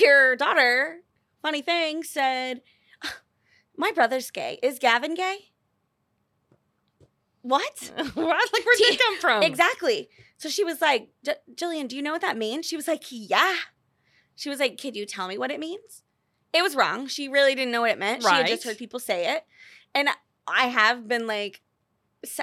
Your 0.00 0.36
daughter, 0.36 0.98
funny 1.40 1.62
thing, 1.62 2.02
said, 2.02 2.60
My 3.76 3.90
brother's 3.92 4.30
gay. 4.30 4.58
Is 4.62 4.78
Gavin 4.78 5.14
gay? 5.14 5.51
What? 7.42 7.92
what? 8.14 8.16
Like, 8.16 8.64
where'd 8.64 8.78
that 8.78 8.98
come 8.98 9.18
from? 9.18 9.42
Exactly. 9.42 10.08
So 10.38 10.48
she 10.48 10.64
was 10.64 10.80
like, 10.80 11.08
"J- 11.24 11.34
Jillian, 11.54 11.88
do 11.88 11.96
you 11.96 12.02
know 12.02 12.12
what 12.12 12.20
that 12.22 12.36
means? 12.36 12.66
She 12.66 12.76
was 12.76 12.88
like, 12.88 13.04
Yeah. 13.10 13.54
She 14.34 14.48
was 14.48 14.58
like, 14.60 14.80
Could 14.80 14.96
you 14.96 15.06
tell 15.06 15.28
me 15.28 15.36
what 15.38 15.50
it 15.50 15.60
means? 15.60 16.02
It 16.52 16.62
was 16.62 16.76
wrong. 16.76 17.06
She 17.06 17.28
really 17.28 17.54
didn't 17.54 17.72
know 17.72 17.80
what 17.80 17.90
it 17.90 17.98
meant. 17.98 18.22
She 18.22 18.28
had 18.28 18.46
just 18.46 18.64
heard 18.64 18.78
people 18.78 19.00
say 19.00 19.34
it. 19.34 19.44
And 19.94 20.08
I 20.46 20.66
have 20.66 21.08
been 21.08 21.26
like, 21.26 21.62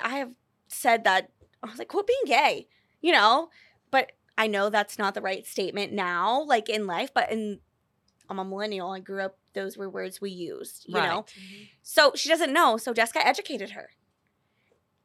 I 0.01 0.17
have 0.17 0.31
said 0.67 1.03
that. 1.03 1.31
I 1.61 1.69
was 1.69 1.77
like, 1.77 1.89
quit 1.89 2.07
being 2.07 2.19
gay, 2.25 2.67
you 3.01 3.11
know? 3.11 3.49
But 3.91 4.13
I 4.37 4.47
know 4.47 4.69
that's 4.69 4.97
not 4.97 5.13
the 5.13 5.21
right 5.21 5.45
statement 5.45 5.91
now, 5.93 6.43
like 6.43 6.69
in 6.69 6.87
life, 6.87 7.11
but 7.13 7.31
in, 7.31 7.59
I'm 8.29 8.39
a 8.39 8.45
millennial. 8.45 8.91
I 8.91 8.99
grew 8.99 9.21
up, 9.21 9.37
those 9.53 9.77
were 9.77 9.89
words 9.89 10.21
we 10.21 10.31
used, 10.31 10.85
you 10.87 10.95
know? 10.95 10.99
Right. 11.01 11.25
Mm-hmm. 11.25 11.63
So 11.83 12.13
she 12.15 12.29
doesn't 12.29 12.53
know. 12.53 12.77
So 12.77 12.93
Jessica 12.93 13.25
educated 13.25 13.71
her. 13.71 13.89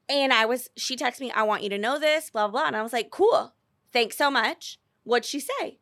And 0.08 0.32
I 0.32 0.44
was, 0.44 0.68
she 0.76 0.96
texted 0.96 1.20
me, 1.20 1.30
I 1.30 1.42
want 1.44 1.62
you 1.62 1.70
to 1.70 1.78
know 1.78 1.98
this, 1.98 2.30
blah, 2.30 2.48
blah. 2.48 2.66
And 2.66 2.76
I 2.76 2.82
was 2.82 2.92
like, 2.92 3.10
cool. 3.10 3.54
Thanks 3.92 4.16
so 4.18 4.30
much. 4.30 4.78
What'd 5.04 5.24
she 5.24 5.40
say? 5.40 5.78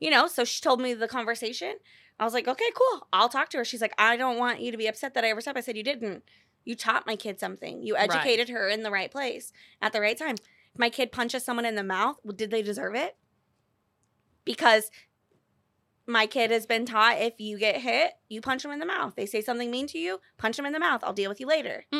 You 0.00 0.10
know, 0.10 0.26
so 0.26 0.44
she 0.44 0.60
told 0.60 0.80
me 0.80 0.94
the 0.94 1.08
conversation. 1.08 1.74
I 2.20 2.24
was 2.24 2.32
like, 2.32 2.48
okay, 2.48 2.70
cool. 2.74 3.06
I'll 3.12 3.28
talk 3.28 3.50
to 3.50 3.58
her. 3.58 3.64
She's 3.64 3.80
like, 3.80 3.94
I 3.98 4.16
don't 4.16 4.38
want 4.38 4.60
you 4.60 4.70
to 4.72 4.78
be 4.78 4.86
upset 4.86 5.14
that 5.14 5.24
I 5.24 5.28
ever 5.30 5.40
stopped. 5.40 5.58
I 5.58 5.60
said, 5.60 5.76
you 5.76 5.82
didn't. 5.82 6.24
You 6.64 6.74
taught 6.74 7.06
my 7.06 7.16
kid 7.16 7.38
something. 7.40 7.82
You 7.82 7.94
Right. 7.94 8.10
educated 8.10 8.48
her 8.48 8.68
in 8.68 8.82
the 8.82 8.90
right 8.90 9.10
place 9.10 9.52
at 9.82 9.92
the 9.92 10.00
right 10.00 10.16
time. 10.16 10.36
If 10.72 10.78
my 10.78 10.90
kid 10.90 11.12
punches 11.12 11.44
someone 11.44 11.64
in 11.64 11.74
the 11.74 11.84
mouth, 11.84 12.16
well, 12.24 12.34
did 12.36 12.50
they 12.50 12.62
deserve 12.62 12.94
it? 12.94 13.16
Because 14.44 14.90
my 16.06 16.26
kid 16.26 16.50
has 16.50 16.66
been 16.66 16.86
taught 16.86 17.18
if 17.18 17.34
you 17.38 17.58
get 17.58 17.80
hit, 17.82 18.12
you 18.28 18.40
punch 18.40 18.62
them 18.62 18.72
in 18.72 18.78
the 18.78 18.86
mouth. 18.86 19.14
They 19.14 19.26
say 19.26 19.40
something 19.42 19.70
mean 19.70 19.86
to 19.88 19.98
you, 19.98 20.20
punch 20.38 20.56
them 20.56 20.66
in 20.66 20.72
the 20.72 20.80
mouth. 20.80 21.02
I'll 21.04 21.12
deal 21.12 21.28
with 21.28 21.40
you 21.40 21.46
later. 21.46 21.84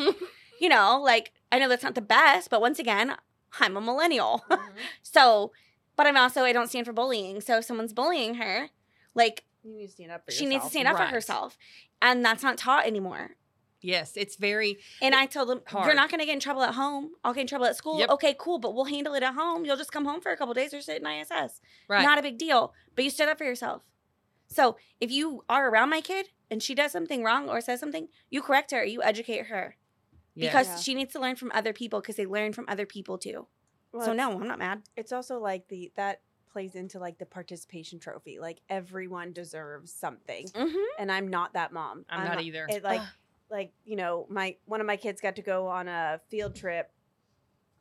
you 0.60 0.68
know, 0.68 1.00
like 1.02 1.32
I 1.52 1.58
know 1.58 1.68
that's 1.68 1.82
not 1.82 1.94
the 1.94 2.00
best, 2.00 2.50
but 2.50 2.60
once 2.60 2.78
again, 2.78 3.14
I'm 3.60 3.76
a 3.76 3.80
millennial. 3.80 4.44
Mm-hmm. 4.50 4.78
so, 5.02 5.52
but 5.96 6.06
I'm 6.06 6.16
also 6.16 6.42
I 6.42 6.52
don't 6.52 6.68
stand 6.68 6.86
for 6.86 6.92
bullying. 6.92 7.40
So 7.40 7.58
if 7.58 7.64
someone's 7.64 7.92
bullying 7.92 8.34
her, 8.34 8.68
like 9.14 9.44
You 9.64 9.74
need 9.76 9.86
to 9.86 9.92
stand 9.92 10.12
up 10.12 10.24
for 10.24 10.30
she 10.32 10.46
needs 10.46 10.64
to 10.64 10.70
stand 10.70 10.86
up 10.88 10.94
Right. 10.98 11.08
for 11.08 11.14
herself. 11.14 11.56
And 12.00 12.24
that's 12.24 12.42
not 12.42 12.56
taught 12.58 12.86
anymore. 12.86 13.30
Yes, 13.80 14.12
it's 14.16 14.34
very 14.36 14.78
And 15.00 15.14
I 15.14 15.26
told 15.26 15.48
them, 15.48 15.60
Hard. 15.66 15.86
you're 15.86 15.94
not 15.94 16.10
going 16.10 16.18
to 16.20 16.26
get 16.26 16.32
in 16.34 16.40
trouble 16.40 16.62
at 16.62 16.74
home. 16.74 17.10
I'll 17.24 17.32
get 17.32 17.42
in 17.42 17.46
trouble 17.46 17.66
at 17.66 17.76
school. 17.76 17.98
Yep. 18.00 18.10
Okay, 18.10 18.34
cool, 18.38 18.58
but 18.58 18.74
we'll 18.74 18.86
handle 18.86 19.14
it 19.14 19.22
at 19.22 19.34
home. 19.34 19.64
You'll 19.64 19.76
just 19.76 19.92
come 19.92 20.04
home 20.04 20.20
for 20.20 20.32
a 20.32 20.36
couple 20.36 20.52
days 20.54 20.74
or 20.74 20.80
sit 20.80 21.00
in 21.00 21.06
ISS. 21.06 21.60
right. 21.88 22.02
Not 22.02 22.18
a 22.18 22.22
big 22.22 22.38
deal. 22.38 22.72
But 22.96 23.04
you 23.04 23.10
stood 23.10 23.28
up 23.28 23.38
for 23.38 23.44
yourself. 23.44 23.82
So 24.48 24.76
if 25.00 25.10
you 25.12 25.44
are 25.48 25.68
around 25.70 25.90
my 25.90 26.00
kid 26.00 26.30
and 26.50 26.60
she 26.62 26.74
does 26.74 26.90
something 26.92 27.22
wrong 27.22 27.48
or 27.48 27.60
says 27.60 27.78
something, 27.80 28.08
you 28.30 28.42
correct 28.42 28.70
her, 28.72 28.84
you 28.84 29.02
educate 29.02 29.46
her 29.46 29.76
Yes. 30.38 30.52
because 30.52 30.68
Yeah. 30.68 30.76
she 30.76 30.94
needs 30.94 31.12
to 31.14 31.20
learn 31.20 31.36
from 31.36 31.50
other 31.54 31.72
people 31.72 32.00
because 32.00 32.16
they 32.16 32.26
learn 32.26 32.52
from 32.52 32.64
other 32.68 32.86
people 32.86 33.18
too. 33.18 33.46
Well, 33.92 34.04
so 34.06 34.12
no, 34.12 34.32
I'm 34.32 34.46
not 34.46 34.58
mad. 34.58 34.82
it's 34.96 35.12
also 35.12 35.38
like 35.38 35.68
the 35.68 35.92
that 35.96 36.20
plays 36.50 36.74
into 36.74 36.98
like 36.98 37.18
the 37.18 37.26
participation 37.26 37.98
trophy. 37.98 38.38
Like 38.38 38.60
everyone 38.68 39.32
deserves 39.32 39.92
something, 39.92 40.46
Mm-hmm. 40.48 40.76
and 40.98 41.10
I'm 41.12 41.28
not 41.28 41.54
that 41.54 41.72
mom. 41.72 42.04
I'm 42.08 42.24
not 42.24 42.40
either. 42.42 42.66
It, 42.68 42.82
like 42.84 43.02
like 43.50 43.72
you 43.84 43.96
know 43.96 44.26
my 44.28 44.56
one 44.66 44.80
of 44.80 44.86
my 44.86 44.96
kids 44.96 45.20
got 45.20 45.36
to 45.36 45.42
go 45.42 45.66
on 45.68 45.88
a 45.88 46.20
field 46.28 46.54
trip 46.54 46.90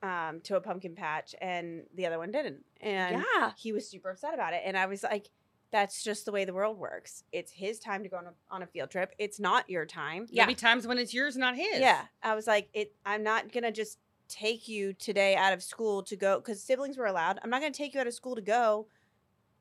um 0.03 0.39
to 0.41 0.55
a 0.55 0.61
pumpkin 0.61 0.93
patch 0.95 1.33
and 1.41 1.83
the 1.95 2.05
other 2.05 2.19
one 2.19 2.31
didn't 2.31 2.63
and 2.81 3.23
yeah. 3.35 3.51
he 3.57 3.73
was 3.73 3.89
super 3.89 4.11
upset 4.11 4.31
about 4.33 4.53
it 4.53 4.61
and 4.63 4.77
i 4.77 4.85
was 4.85 5.01
like 5.01 5.27
that's 5.71 6.01
just 6.03 6.25
the 6.25 6.31
way 6.31 6.45
the 6.45 6.53
world 6.53 6.77
works. 6.77 7.23
It's 7.31 7.51
his 7.51 7.77
time 7.79 8.03
to 8.03 8.09
go 8.09 8.17
on 8.17 8.25
a, 8.27 8.33
on 8.49 8.63
a 8.63 8.67
field 8.67 8.89
trip. 8.89 9.13
It's 9.17 9.39
not 9.39 9.69
your 9.69 9.85
time. 9.85 10.25
There'll 10.31 10.47
be 10.47 10.55
times 10.55 10.87
when 10.87 10.97
it's 10.97 11.13
yours, 11.13 11.35
not 11.35 11.55
his. 11.55 11.79
yeah. 11.79 12.03
I 12.23 12.35
was 12.35 12.47
like 12.47 12.69
it 12.73 12.93
i'm 13.05 13.23
not 13.23 13.51
gonna 13.51 13.71
just 13.71 13.99
take 14.29 14.67
you 14.67 14.93
today 14.93 15.35
out 15.35 15.53
of 15.53 15.61
school 15.63 16.03
to 16.03 16.15
go 16.15 16.39
because 16.39 16.61
siblings 16.63 16.97
were 16.97 17.05
allowed. 17.05 17.39
I'm 17.43 17.49
not 17.49 17.61
gonna 17.61 17.73
take 17.73 17.93
you 17.93 17.99
out 17.99 18.07
of 18.07 18.13
school 18.13 18.35
to 18.35 18.41
go 18.41 18.87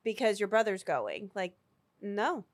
because 0.04 0.38
your 0.40 0.48
brother's 0.48 0.82
going. 0.84 1.30
Like 1.34 1.54
no. 2.00 2.44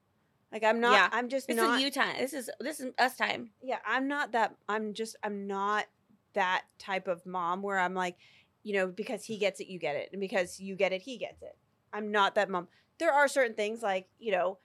Like 0.53 0.65
i'm 0.65 0.81
not 0.81 0.93
Yeah. 0.93 1.09
i'm 1.12 1.29
just 1.29 1.47
This 1.49 1.57
not 1.57 1.77
is 1.79 1.83
you 1.85 1.91
time. 1.91 2.17
This 2.19 2.33
is 2.35 2.51
this 2.61 2.81
is 2.81 2.93
us 2.99 3.17
time. 3.17 3.51
yeah 3.62 3.79
i'm 3.87 4.07
not 4.09 4.33
that 4.33 4.55
i'm 4.69 4.93
just 4.93 5.17
i'm 5.23 5.47
not 5.47 5.87
that 6.35 6.65
type 6.79 7.09
of 7.09 7.25
mom 7.27 7.62
where 7.62 7.79
i'm 7.79 7.95
like 7.95 8.17
you 8.62 8.73
know 8.75 8.87
because 8.87 9.25
he 9.25 9.37
gets 9.38 9.61
it 9.61 9.67
you 9.69 9.79
get 9.79 9.97
it 9.97 10.09
and 10.12 10.21
because 10.21 10.61
you 10.61 10.75
get 10.77 10.93
it 10.93 11.03
he 11.03 11.17
gets 11.19 11.43
it. 11.43 11.57
I'm 11.93 12.11
not 12.11 12.35
that 12.37 12.49
mom 12.51 12.69
there 13.03 13.12
are 13.12 13.27
certain 13.29 13.55
things 13.55 13.83
like 13.83 14.07
you 14.19 14.31
know 14.33 14.59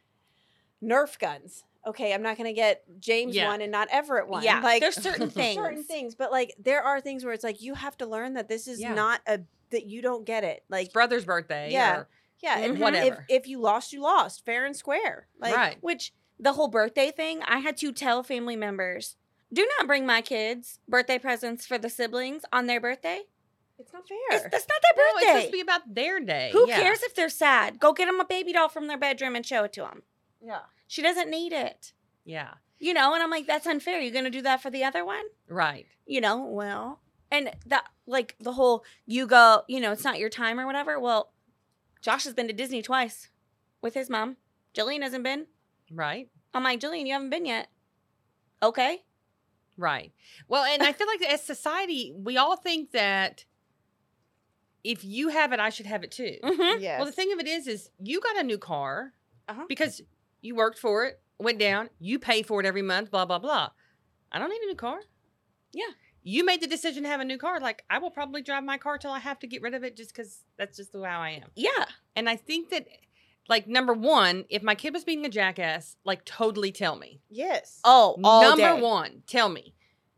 nerf 0.84 1.18
guns 1.20 1.64
okay 1.86 2.14
i'm 2.14 2.22
not 2.22 2.38
going 2.38 2.48
to 2.48 2.54
get 2.54 2.84
james 3.00 3.36
Yeah. 3.36 3.48
one 3.48 3.62
and 3.62 3.72
not 3.72 3.88
everett 3.92 4.28
one 4.28 4.44
Yeah, 4.44 4.62
like 4.62 4.80
there's 4.82 4.96
certain 5.02 5.30
things. 5.42 5.56
certain 5.56 5.84
things 5.84 6.14
but 6.16 6.32
like 6.32 6.54
there 6.60 6.84
are 6.84 7.02
things 7.02 7.24
where 7.26 7.34
it's 7.34 7.44
like 7.44 7.62
you 7.62 7.74
have 7.74 7.98
to 7.98 8.06
learn 8.06 8.34
that 8.36 8.48
this 8.48 8.68
is 8.68 8.80
Yeah. 8.80 8.94
not 8.94 9.22
a 9.28 9.40
that 9.72 9.86
you 9.86 10.02
don't 10.02 10.26
get 10.26 10.44
it 10.44 10.64
like 10.70 10.86
It's 10.86 10.94
brother's 10.94 11.26
birthday. 11.26 11.72
Yeah. 11.72 11.96
or- 11.98 12.08
yeah 12.44 12.60
and 12.60 12.74
Mhm. 12.74 12.76
if, 12.76 12.82
Whatever. 12.82 13.26
if 13.28 13.48
you 13.48 13.60
lost 13.60 13.92
you 13.94 14.02
lost 14.02 14.46
fair 14.46 14.66
and 14.66 14.76
square 14.76 15.28
like 15.40 15.56
right. 15.56 15.78
Which 15.82 16.14
the 16.40 16.54
whole 16.54 16.68
birthday 16.68 17.10
thing, 17.10 17.42
I 17.42 17.58
had 17.58 17.78
to 17.78 17.92
tell 17.92 18.22
family 18.22 18.56
members, 18.56 19.16
do 19.52 19.68
not 19.80 19.88
bring 19.88 20.06
my 20.06 20.22
kids 20.22 20.80
birthday 20.88 21.18
presents 21.18 21.66
for 21.66 21.80
the 21.80 21.90
siblings 21.90 22.44
on 22.54 22.68
their 22.68 22.80
birthday. 22.80 23.22
It's 23.80 23.94
not 23.94 24.04
It's, 24.10 24.42
fair 24.42 24.50
that's 24.50 24.68
not 24.68 24.82
their 24.82 24.96
No, 24.96 25.04
it's 25.04 25.14
birthday. 25.14 25.28
supposed 25.28 25.46
to 25.48 25.52
be 25.52 25.62
about 25.62 25.96
their 25.96 26.20
day. 26.20 26.50
Who 26.52 26.68
Yeah. 26.68 26.80
cares 26.82 27.04
if 27.04 27.14
they're 27.16 27.30
sad? 27.30 27.80
Go 27.80 27.94
get 27.94 28.06
them 28.08 28.20
a 28.20 28.26
baby 28.26 28.54
doll 28.54 28.70
from 28.70 28.88
their 28.88 28.98
bedroom 28.98 29.36
and 29.36 29.46
show 29.46 29.64
it 29.64 29.74
to 29.74 29.82
them. 29.82 30.04
yeah 30.42 30.62
She 30.88 31.02
doesn't 31.02 31.30
need 31.30 31.54
it. 31.54 31.94
Yeah. 32.24 32.56
You 32.80 32.94
know, 32.94 33.14
and 33.14 33.22
I'm 33.24 33.30
like, 33.30 33.48
that's 33.48 33.66
unfair. 33.68 34.00
You're 34.00 34.14
gonna 34.14 34.30
do 34.30 34.42
that 34.44 34.62
for 34.62 34.70
the 34.70 34.84
other 34.84 35.04
one? 35.04 35.26
Right. 35.48 35.88
You 36.06 36.22
know, 36.22 36.38
well, 36.46 37.02
and 37.32 37.52
that 37.66 37.86
like 38.06 38.36
the 38.40 38.54
whole 38.54 38.86
you 39.06 39.26
go, 39.28 39.64
you 39.68 39.80
know, 39.80 39.92
it's 39.92 40.04
not 40.04 40.20
your 40.20 40.30
time 40.30 40.60
or 40.60 40.66
whatever. 40.66 41.00
Well, 41.00 41.34
Josh 42.02 42.24
has 42.26 42.34
been 42.34 42.48
to 42.48 42.54
Disney 42.54 42.82
twice 42.82 43.30
with 43.82 43.94
his 43.96 44.10
mom. 44.10 44.38
Jillian 44.74 45.02
hasn't 45.02 45.24
been. 45.24 45.48
Right. 45.92 46.30
I'm 46.54 46.64
like, 46.64 46.80
Jillian, 46.80 47.06
you 47.08 47.14
haven't 47.14 47.32
been 47.32 47.46
yet. 47.46 47.68
Okay. 48.62 49.04
Right. 49.76 50.12
Well, 50.48 50.64
and 50.64 50.82
I 50.84 50.92
feel 50.94 51.08
like 51.08 51.22
as 51.22 51.44
society, 51.44 52.14
we 52.16 52.38
all 52.38 52.56
think 52.56 52.92
that 52.92 53.46
if 54.94 55.04
you 55.04 55.30
have 55.30 55.52
it, 55.54 55.60
I 55.60 55.70
should 55.70 55.86
have 55.94 56.04
it 56.04 56.12
too. 56.12 56.36
Mm-hmm. 56.44 56.82
yes 56.82 56.98
Well, 57.00 57.06
the 57.06 57.12
thing 57.20 57.32
of 57.34 57.40
it 57.40 57.48
is, 57.48 57.68
is 57.68 57.90
you 58.00 58.20
got 58.22 58.38
a 58.40 58.44
new 58.44 58.58
car 58.58 59.14
Uh-huh. 59.50 59.66
because 59.68 60.02
you 60.42 60.56
worked 60.56 60.80
for 60.80 61.06
it, 61.06 61.20
went 61.40 61.60
down, 61.60 61.90
you 62.00 62.20
pay 62.20 62.42
for 62.44 62.60
it 62.62 62.66
every 62.66 62.82
month, 62.94 63.12
blah 63.12 63.26
blah 63.26 63.40
blah. 63.40 63.70
I 64.32 64.40
don't 64.40 64.50
need 64.50 64.62
a 64.62 64.68
new 64.74 64.76
car. 64.76 65.00
Yeah. 65.74 65.92
You 66.24 66.44
made 66.44 66.62
the 66.62 66.68
decision 66.68 67.04
to 67.04 67.10
have 67.10 67.22
a 67.22 67.26
new 67.32 67.38
car. 67.38 67.60
Like 67.60 67.84
I 67.90 67.98
will 68.00 68.12
probably 68.12 68.42
drive 68.42 68.64
my 68.64 68.78
car 68.78 68.98
till 68.98 69.12
I 69.12 69.20
have 69.20 69.40
to 69.40 69.48
get 69.48 69.62
rid 69.62 69.74
of 69.74 69.84
it, 69.84 69.96
just 69.96 70.12
because 70.14 70.44
that's 70.58 70.76
just 70.78 70.92
the 70.92 71.00
way 71.00 71.10
I 71.10 71.30
am. 71.42 71.50
Yeah. 71.56 71.86
And 72.18 72.28
I 72.30 72.36
think 72.36 72.70
that, 72.72 72.88
like 73.48 73.66
number 73.68 73.94
one, 73.94 74.44
if 74.50 74.62
my 74.64 74.76
kid 74.76 74.94
was 74.94 75.04
being 75.06 75.26
a 75.26 75.30
jackass, 75.30 75.96
like 76.04 76.26
totally 76.26 76.72
tell 76.72 76.96
me. 76.98 77.22
yes 77.30 77.80
Oh, 77.86 78.18
all 78.24 78.42
Number 78.42 78.76
day. 78.76 78.82
one, 78.82 79.24
tell 79.28 79.50
me. 79.50 79.74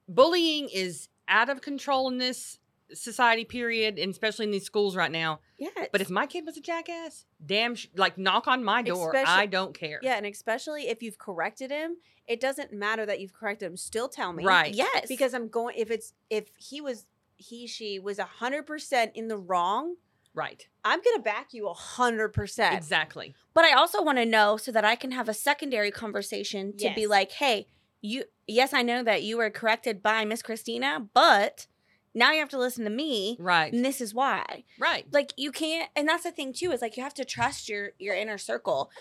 Bullying 0.07 0.69
is 0.73 1.09
out 1.27 1.49
of 1.49 1.61
control 1.61 2.07
in 2.09 2.17
this 2.17 2.57
society 2.93 3.45
period, 3.45 3.97
and 3.99 4.11
especially 4.11 4.45
in 4.45 4.51
these 4.51 4.65
schools 4.65 4.95
right 4.95 5.11
now. 5.11 5.39
Yeah. 5.57 5.69
But 5.91 6.01
if 6.01 6.09
my 6.09 6.25
kid 6.25 6.45
was 6.45 6.57
a 6.57 6.61
jackass, 6.61 7.25
damn, 7.45 7.75
sh- 7.75 7.87
like 7.95 8.17
knock 8.17 8.47
on 8.47 8.63
my 8.63 8.81
door. 8.81 9.09
Especially- 9.13 9.41
I 9.43 9.45
don't 9.45 9.73
care. 9.77 9.99
Yeah, 10.01 10.15
and 10.17 10.25
especially 10.25 10.87
if 10.87 11.01
you've 11.03 11.17
corrected 11.17 11.71
him, 11.71 11.97
it 12.27 12.39
doesn't 12.39 12.71
matter 12.73 13.05
that 13.05 13.19
you've 13.19 13.33
corrected 13.33 13.67
him. 13.71 13.77
Still 13.77 14.07
tell 14.09 14.33
me, 14.33 14.43
Right. 14.45 14.73
yes, 14.73 15.07
Because 15.07 15.33
I'm 15.33 15.47
going. 15.47 15.75
If 15.77 15.89
it's 15.91 16.13
if 16.29 16.49
he 16.57 16.81
was 16.81 17.05
he 17.37 17.67
she 17.67 17.99
was 17.99 18.19
a 18.19 18.25
hundred 18.25 18.63
percent 18.67 19.11
in 19.15 19.27
the 19.29 19.37
wrong, 19.37 19.95
Right. 20.33 20.67
I'm 20.85 21.01
gonna 21.01 21.23
back 21.23 21.53
you 21.53 21.67
a 21.67 21.73
hundred 21.73 22.29
percent. 22.29 22.75
Exactly. 22.75 23.33
But 23.53 23.65
I 23.65 23.73
also 23.73 24.01
want 24.03 24.17
to 24.19 24.25
know 24.25 24.57
so 24.57 24.71
that 24.71 24.85
I 24.85 24.95
can 24.95 25.11
have 25.11 25.27
a 25.27 25.33
secondary 25.33 25.89
conversation 25.91 26.75
to 26.77 26.93
be 26.93 27.07
like, 27.07 27.31
hey, 27.31 27.67
you, 28.01 28.23
yes, 28.47 28.73
I 28.73 28.81
know 28.83 29.03
that 29.03 29.23
you 29.23 29.37
were 29.37 29.49
corrected 29.49 30.01
by 30.03 30.23
Miss 30.23 30.41
Christina, 30.41 31.07
but 31.13 31.67
now 32.13 32.31
you 32.31 32.39
have 32.39 32.49
to 32.49 32.57
listen 32.59 32.83
to 32.85 32.89
me, 32.89 33.37
Right. 33.39 33.71
and 33.71 33.83
this 33.85 34.01
is 34.01 34.13
why. 34.13 34.63
Right. 34.79 35.05
Like 35.11 35.33
you 35.37 35.51
can't, 35.51 35.89
and 35.95 36.07
that's 36.07 36.23
the 36.23 36.31
thing 36.31 36.53
too 36.53 36.71
is 36.71 36.81
like 36.81 36.97
you 36.97 37.03
have 37.03 37.13
to 37.15 37.25
trust 37.25 37.69
your 37.69 37.91
your 37.99 38.15
inner 38.15 38.37
circle, 38.37 38.91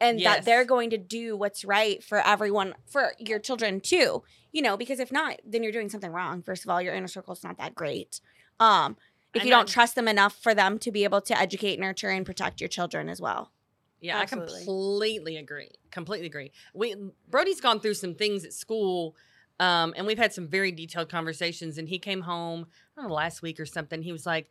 and 0.00 0.20
Yes. 0.20 0.36
that 0.36 0.44
they're 0.44 0.64
going 0.64 0.90
to 0.90 0.98
do 0.98 1.36
what's 1.36 1.64
right 1.64 2.02
for 2.02 2.18
everyone, 2.26 2.74
for 2.86 3.12
your 3.18 3.38
children 3.38 3.80
too. 3.80 4.22
You 4.52 4.62
know, 4.62 4.76
because 4.76 5.00
if 5.00 5.12
not, 5.12 5.40
then 5.44 5.62
you're 5.62 5.72
doing 5.72 5.90
something 5.90 6.10
wrong. 6.10 6.42
First 6.42 6.64
of 6.64 6.70
all, 6.70 6.80
your 6.80 6.94
inner 6.94 7.08
circle 7.08 7.34
is 7.34 7.44
not 7.44 7.58
that 7.58 7.74
great. 7.74 8.20
Um, 8.58 8.96
if 9.34 9.42
And 9.42 9.44
you 9.48 9.50
don't 9.50 9.58
I'm- 9.60 9.66
trust 9.66 9.94
them 9.96 10.08
enough 10.08 10.34
for 10.42 10.54
them 10.54 10.78
to 10.78 10.90
be 10.90 11.04
able 11.04 11.20
to 11.22 11.38
educate, 11.38 11.78
nurture, 11.78 12.08
and 12.08 12.24
protect 12.24 12.60
your 12.60 12.68
children 12.68 13.08
as 13.10 13.20
well. 13.20 13.52
Yeah, 14.00 14.18
Absolutely. 14.20 14.54
I 14.54 14.64
completely 14.64 15.36
agree. 15.36 15.70
Completely 15.90 16.26
agree. 16.26 16.52
We 16.74 16.94
Brody's 17.28 17.60
gone 17.60 17.80
through 17.80 17.94
some 17.94 18.14
things 18.14 18.44
at 18.44 18.52
school, 18.54 19.14
um, 19.60 19.94
and 19.96 20.06
we've 20.06 20.18
had 20.18 20.32
some 20.32 20.46
very 20.48 20.72
detailed 20.72 21.08
conversations. 21.08 21.78
And 21.78 21.88
he 21.88 21.98
came 21.98 22.20
home, 22.22 22.66
I 22.96 23.00
don't 23.00 23.08
know, 23.10 23.14
last 23.14 23.42
week 23.42 23.58
or 23.60 23.66
something. 23.66 24.02
He 24.02 24.12
was 24.12 24.26
like, 24.26 24.50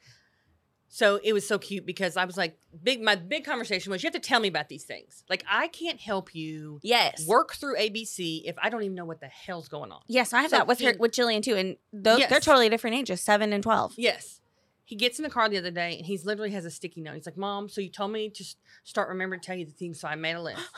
so 0.88 1.20
it 1.24 1.34
was 1.34 1.48
so 1.48 1.58
cute 1.58 1.86
because 1.86 2.16
I 2.16 2.26
was 2.26 2.38
like, 2.38 2.58
big. 2.84 3.02
My 3.02 3.16
big 3.16 3.44
conversation 3.44 3.92
was, 3.92 4.04
you 4.04 4.08
have 4.08 4.14
to 4.14 4.20
tell 4.20 4.40
me 4.40 4.48
about 4.48 4.70
these 4.70 4.84
things. 4.84 5.24
Like 5.30 5.44
I 5.50 5.68
can't 5.68 6.00
help 6.00 6.34
you 6.36 6.80
Yes. 6.84 7.26
work 7.28 7.54
through 7.56 7.76
ABC 7.78 8.44
if 8.46 8.56
I 8.62 8.70
don't 8.70 8.84
even 8.84 8.96
know 8.96 9.04
what 9.06 9.20
the 9.20 9.28
hell's 9.28 9.68
going 9.68 9.92
on. 9.92 10.02
Yes, 10.08 10.32
I 10.32 10.42
have 10.44 10.52
So 10.52 10.58
that 10.58 10.68
with 10.68 10.80
her 10.82 10.94
with 11.00 11.12
Jillian 11.12 11.42
too, 11.42 11.56
and 11.56 11.76
those, 11.92 12.22
they're 12.30 12.40
totally 12.40 12.70
different 12.70 12.96
ages, 12.98 13.22
seven 13.22 13.52
and 13.52 13.64
twelve. 13.64 13.94
Yes. 13.98 14.40
He 14.88 14.96
gets 14.96 15.18
in 15.18 15.24
the 15.24 15.32
car 15.32 15.50
the 15.50 15.58
other 15.58 15.72
day 15.72 15.98
and 15.98 16.06
he's 16.06 16.26
literally 16.26 16.52
has 16.52 16.64
a 16.64 16.70
sticky 16.72 17.02
note. 17.02 17.16
He's 17.16 17.26
like, 17.26 17.38
Mom, 17.38 17.68
so 17.68 17.82
you 17.82 17.90
told 17.90 18.12
me 18.12 18.30
to 18.30 18.46
start 18.84 19.10
remembering 19.10 19.42
to 19.42 19.46
tell 19.48 19.58
you 19.58 19.66
the 19.66 19.72
things, 19.72 20.00
so 20.00 20.08
I 20.08 20.14
made 20.16 20.34
a 20.34 20.42
list. 20.42 20.62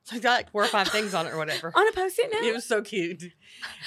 So 0.04 0.16
I 0.16 0.18
got 0.18 0.32
like 0.32 0.50
four 0.50 0.64
or 0.64 0.66
five 0.66 0.88
things 0.88 1.14
on 1.14 1.26
it 1.26 1.32
or 1.32 1.36
whatever. 1.36 1.72
On 1.74 1.86
a 1.86 1.92
post-it 1.92 2.30
note. 2.32 2.42
It 2.42 2.54
was 2.54 2.64
so 2.64 2.82
cute. 2.82 3.32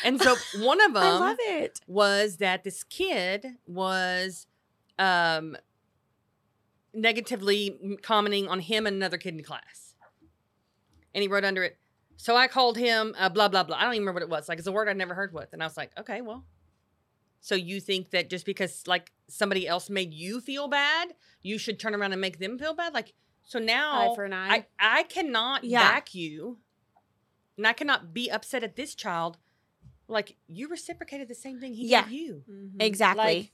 And 0.05 0.21
so 0.21 0.35
one 0.59 0.79
of 0.79 0.93
them 0.93 1.03
I 1.03 1.11
love 1.11 1.37
it. 1.39 1.79
was 1.87 2.37
that 2.37 2.63
this 2.63 2.83
kid 2.83 3.57
was 3.65 4.45
um, 4.99 5.57
negatively 6.93 7.97
commenting 8.01 8.47
on 8.47 8.59
him 8.59 8.85
and 8.85 8.95
another 8.95 9.17
kid 9.17 9.33
in 9.33 9.43
class. 9.43 9.95
And 11.15 11.21
he 11.21 11.27
wrote 11.27 11.43
under 11.43 11.63
it, 11.63 11.77
so 12.15 12.35
I 12.35 12.47
called 12.47 12.77
him 12.77 13.15
uh, 13.17 13.29
blah, 13.29 13.49
blah, 13.49 13.63
blah. 13.63 13.75
I 13.77 13.83
don't 13.83 13.95
even 13.95 14.03
remember 14.03 14.19
what 14.19 14.23
it 14.23 14.29
was. 14.29 14.47
Like, 14.47 14.57
it's 14.57 14.67
a 14.67 14.71
word 14.71 14.87
I'd 14.87 14.97
never 14.97 15.13
heard 15.13 15.33
with. 15.33 15.51
And 15.51 15.61
I 15.61 15.65
was 15.65 15.75
like, 15.77 15.91
okay, 15.99 16.21
well. 16.21 16.45
So 17.41 17.55
you 17.55 17.81
think 17.81 18.11
that 18.11 18.29
just 18.29 18.45
because 18.45 18.83
like 18.87 19.11
somebody 19.27 19.67
else 19.67 19.89
made 19.89 20.13
you 20.13 20.39
feel 20.39 20.69
bad, 20.69 21.09
you 21.41 21.57
should 21.57 21.79
turn 21.79 21.93
around 21.93 22.13
and 22.13 22.21
make 22.21 22.39
them 22.39 22.57
feel 22.57 22.73
bad? 22.73 22.93
Like, 22.93 23.13
so 23.43 23.59
now 23.59 24.11
Eye 24.11 24.15
for 24.15 24.23
an 24.25 24.33
eye. 24.33 24.65
I, 24.79 24.99
I 24.99 25.03
cannot 25.03 25.63
Yeah. 25.63 25.81
back 25.91 26.13
you 26.15 26.59
and 27.57 27.67
I 27.67 27.73
cannot 27.73 28.13
be 28.13 28.29
upset 28.31 28.63
at 28.63 28.75
this 28.75 28.95
child. 28.95 29.37
Like 30.07 30.35
you 30.47 30.67
reciprocated 30.67 31.27
the 31.27 31.35
same 31.35 31.59
thing 31.59 31.73
he 31.73 31.87
Yeah. 31.87 32.03
gave 32.03 32.11
you. 32.11 32.43
Mhm. 32.49 32.81
Exactly. 32.81 33.23
Like 33.23 33.51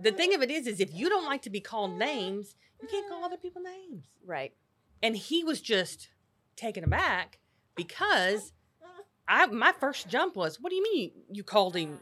the 0.00 0.12
thing 0.12 0.34
of 0.34 0.42
it 0.42 0.50
is, 0.50 0.66
is 0.66 0.80
if 0.80 0.94
you 0.94 1.08
don't 1.08 1.24
like 1.24 1.42
to 1.42 1.50
be 1.50 1.60
called 1.60 1.98
names, 1.98 2.54
you 2.80 2.88
can't 2.88 3.08
call 3.08 3.24
other 3.24 3.36
people 3.36 3.62
names. 3.62 4.06
right. 4.24 4.52
And 5.02 5.16
he 5.16 5.44
was 5.44 5.60
just 5.60 6.08
taken 6.56 6.82
aback 6.82 7.38
because 7.76 8.52
I 9.28 9.46
my 9.46 9.72
first 9.72 10.08
jump 10.08 10.34
was, 10.36 10.60
what 10.60 10.70
do 10.70 10.76
you 10.76 10.82
mean 10.82 11.02
you, 11.02 11.10
you 11.36 11.44
called 11.44 11.76
him? 11.76 12.00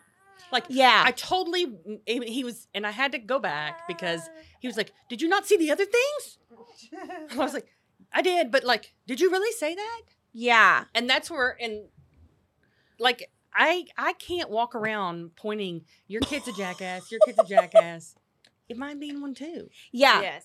Like 0.53 0.64
yeah. 0.69 1.03
I 1.05 1.11
totally 1.12 1.67
he 2.07 2.45
was 2.45 2.69
and 2.75 2.87
I 2.87 2.91
had 2.93 3.12
to 3.12 3.19
go 3.19 3.39
back 3.39 3.87
because 3.89 4.21
he 4.61 4.69
was 4.69 4.77
like, 4.77 4.93
Did 5.11 5.21
you 5.21 5.29
not 5.29 5.47
see 5.47 5.57
the 5.57 5.71
other 5.71 5.85
things? 5.85 6.39
I 7.33 7.37
was 7.37 7.55
like, 7.55 7.67
I 8.13 8.23
did, 8.23 8.51
but 8.51 8.65
like, 8.65 8.95
did 9.07 9.21
you 9.21 9.31
really 9.31 9.53
say 9.53 9.75
that? 9.75 10.03
yeah. 10.33 10.85
And 10.95 11.09
that's 11.09 11.31
where 11.31 11.57
and 11.61 11.89
like 12.99 13.31
I 13.55 13.87
I 13.97 14.13
can't 14.15 14.51
walk 14.51 14.75
around 14.75 15.35
pointing 15.37 15.85
your 16.09 16.21
kid's 16.23 16.49
a 16.49 16.53
jackass, 16.53 17.11
your 17.11 17.21
kid's 17.27 17.39
a 17.39 17.45
jackass. 17.45 18.15
It 18.69 18.77
might 18.77 18.99
be 19.01 19.13
one 19.17 19.35
too. 19.35 19.69
Yeah. 19.93 20.21
Yes. 20.23 20.45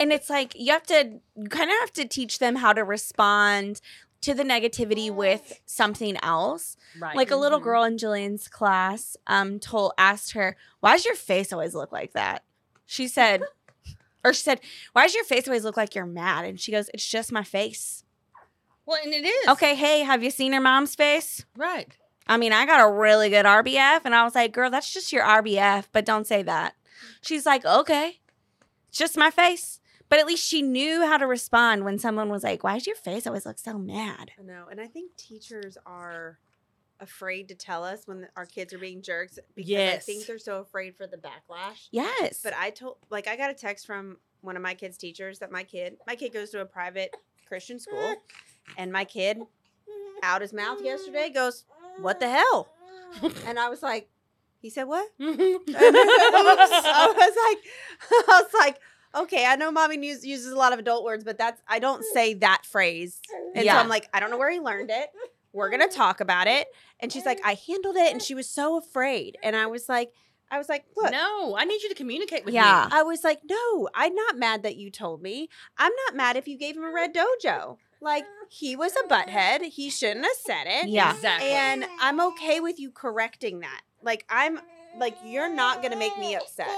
and 0.00 0.12
it's 0.12 0.28
like 0.30 0.54
you 0.56 0.72
have 0.72 0.84
to 0.84 1.20
you 1.36 1.48
kind 1.48 1.70
of 1.70 1.76
have 1.80 1.92
to 1.94 2.06
teach 2.06 2.38
them 2.38 2.56
how 2.56 2.72
to 2.72 2.84
respond 2.84 3.80
to 4.20 4.34
the 4.34 4.42
negativity 4.42 5.10
with 5.10 5.60
something 5.66 6.16
else. 6.22 6.76
Right. 6.98 7.16
Like 7.16 7.30
a 7.30 7.36
little 7.36 7.60
Mhm. 7.60 7.64
girl 7.64 7.84
in 7.84 7.96
Jillian's 7.96 8.48
class 8.48 9.16
um 9.26 9.58
told 9.58 9.92
asked 9.98 10.32
her, 10.32 10.56
"Why 10.80 10.92
does 10.92 11.04
your 11.04 11.14
face 11.16 11.52
always 11.52 11.74
look 11.74 11.90
like 11.92 12.12
that?" 12.12 12.44
She 12.86 13.08
said 13.08 13.42
or 14.24 14.32
she 14.32 14.42
said, 14.42 14.60
"Why 14.92 15.04
does 15.04 15.14
your 15.14 15.24
face 15.24 15.46
always 15.46 15.64
look 15.64 15.76
like 15.76 15.94
you're 15.94 16.06
mad?" 16.06 16.44
And 16.44 16.58
she 16.58 16.72
goes, 16.72 16.88
"It's 16.94 17.06
just 17.08 17.32
my 17.32 17.44
face." 17.44 18.04
well, 18.86 18.98
and 19.02 19.12
it 19.14 19.24
is 19.24 19.48
Okay, 19.48 19.74
hey, 19.74 20.00
have 20.00 20.22
you 20.22 20.30
seen 20.30 20.52
her 20.52 20.60
mom's 20.60 20.94
face? 20.94 21.44
Right. 21.56 21.96
I 22.26 22.36
mean, 22.36 22.52
I 22.52 22.66
got 22.66 22.86
a 22.86 22.90
really 22.90 23.28
good 23.28 23.46
RBF. 23.46 24.00
And 24.04 24.14
I 24.14 24.24
was 24.24 24.34
like, 24.34 24.52
girl, 24.52 24.70
that's 24.70 24.92
just 24.92 25.12
your 25.12 25.24
RBF, 25.24 25.86
but 25.92 26.04
don't 26.04 26.26
say 26.26 26.42
that. 26.42 26.74
She's 27.20 27.46
like, 27.46 27.64
okay, 27.64 28.20
it's 28.88 28.98
just 28.98 29.16
my 29.16 29.30
face. 29.30 29.80
But 30.08 30.18
at 30.18 30.26
least 30.26 30.46
she 30.46 30.62
knew 30.62 31.04
how 31.06 31.16
to 31.16 31.26
respond 31.26 31.84
when 31.84 31.98
someone 31.98 32.28
was 32.28 32.44
like, 32.44 32.62
why 32.62 32.74
does 32.74 32.86
your 32.86 32.96
face 32.96 33.26
always 33.26 33.46
look 33.46 33.58
so 33.58 33.78
mad? 33.78 34.32
I 34.38 34.42
know, 34.42 34.66
and 34.70 34.80
I 34.80 34.86
think 34.86 35.16
teachers 35.16 35.76
are 35.86 36.38
afraid 37.00 37.48
to 37.48 37.54
tell 37.54 37.84
us 37.84 38.02
when 38.06 38.28
our 38.36 38.46
kids 38.46 38.72
are 38.72 38.78
being 38.78 39.02
jerks 39.02 39.38
because 39.54 39.94
I 39.94 39.96
think 39.98 40.26
they're 40.26 40.38
so 40.38 40.60
afraid 40.60 40.96
for 40.96 41.06
the 41.06 41.16
backlash. 41.16 41.88
Yes. 41.90 42.40
But 42.42 42.54
I 42.56 42.70
told, 42.70 42.96
like, 43.10 43.26
I 43.28 43.36
got 43.36 43.50
a 43.50 43.54
text 43.54 43.86
from 43.86 44.18
one 44.40 44.56
of 44.56 44.62
my 44.62 44.74
kids' 44.74 44.96
teachers 44.96 45.38
that 45.40 45.50
my 45.50 45.64
kid, 45.64 45.96
my 46.06 46.14
kid 46.16 46.32
goes 46.32 46.50
to 46.50 46.60
a 46.60 46.66
private 46.66 47.14
Christian 47.48 47.78
school, 47.78 48.16
and 48.76 48.92
my 48.92 49.04
kid, 49.04 49.38
out 50.22 50.40
his 50.40 50.52
mouth 50.52 50.82
yesterday, 50.82 51.30
goes, 51.30 51.64
"What 52.00 52.20
the 52.20 52.28
hell?" 52.30 52.68
And 53.46 53.58
I 53.58 53.68
was 53.68 53.82
like, 53.82 54.08
"He 54.60 54.70
said 54.70 54.84
what?" 54.84 55.08
I 55.20 57.14
was 57.16 57.36
like, 57.36 57.58
I 58.28 58.42
was 58.42 58.50
like, 58.58 58.78
okay, 59.14 59.46
I 59.46 59.56
know 59.56 59.70
mommy 59.70 60.04
use, 60.04 60.24
uses 60.24 60.52
a 60.52 60.56
lot 60.56 60.72
of 60.72 60.78
adult 60.78 61.04
words, 61.04 61.24
but 61.24 61.38
that's 61.38 61.60
I 61.68 61.78
don't 61.78 62.04
say 62.12 62.34
that 62.34 62.64
phrase. 62.66 63.20
And 63.54 63.64
Yeah. 63.64 63.74
so 63.74 63.80
I'm 63.80 63.88
like, 63.88 64.08
I 64.12 64.20
don't 64.20 64.30
know 64.30 64.38
where 64.38 64.50
he 64.50 64.60
learned 64.60 64.90
it. 64.90 65.10
We're 65.54 65.70
gonna 65.70 65.88
talk 65.88 66.20
about 66.20 66.46
it. 66.48 66.66
And 67.00 67.10
she's 67.12 67.24
like, 67.24 67.40
I 67.44 67.56
handled 67.66 67.96
it, 67.96 68.12
and 68.12 68.20
she 68.20 68.34
was 68.34 68.48
so 68.50 68.76
afraid. 68.76 69.38
And 69.42 69.54
I 69.56 69.66
was 69.66 69.88
like, 69.88 70.10
I 70.50 70.58
was 70.58 70.68
like, 70.68 70.84
look. 70.96 71.10
no, 71.10 71.56
I 71.56 71.64
need 71.64 71.82
you 71.82 71.88
to 71.88 71.94
communicate 71.94 72.44
with 72.44 72.52
Yeah. 72.54 72.88
me. 72.90 72.96
I 72.96 73.02
was 73.02 73.24
like, 73.24 73.40
no, 73.48 73.88
I'm 73.94 74.14
not 74.14 74.36
mad 74.36 74.62
that 74.64 74.76
you 74.76 74.90
told 74.90 75.22
me. 75.22 75.48
I'm 75.78 75.92
not 76.06 76.16
mad 76.16 76.36
if 76.36 76.46
you 76.46 76.58
gave 76.58 76.76
him 76.76 76.84
a 76.84 76.92
red 76.92 77.14
dojo. 77.14 77.78
Like, 78.00 78.24
he 78.50 78.76
was 78.76 78.92
a 78.96 79.08
butthead. 79.08 79.62
He 79.62 79.88
shouldn't 79.90 80.24
have 80.26 80.36
said 80.36 80.64
it. 80.66 80.88
Yeah. 80.90 81.14
Exactly. 81.14 81.48
And 81.48 81.86
I'm 82.00 82.20
okay 82.20 82.60
with 82.60 82.78
you 82.78 82.90
correcting 82.90 83.60
that. 83.60 83.80
Like, 84.02 84.24
I'm 84.28 84.60
like, 84.98 85.16
you're 85.24 85.52
not 85.52 85.82
gonna 85.82 85.96
make 85.96 86.16
me 86.18 86.36
upset. 86.36 86.68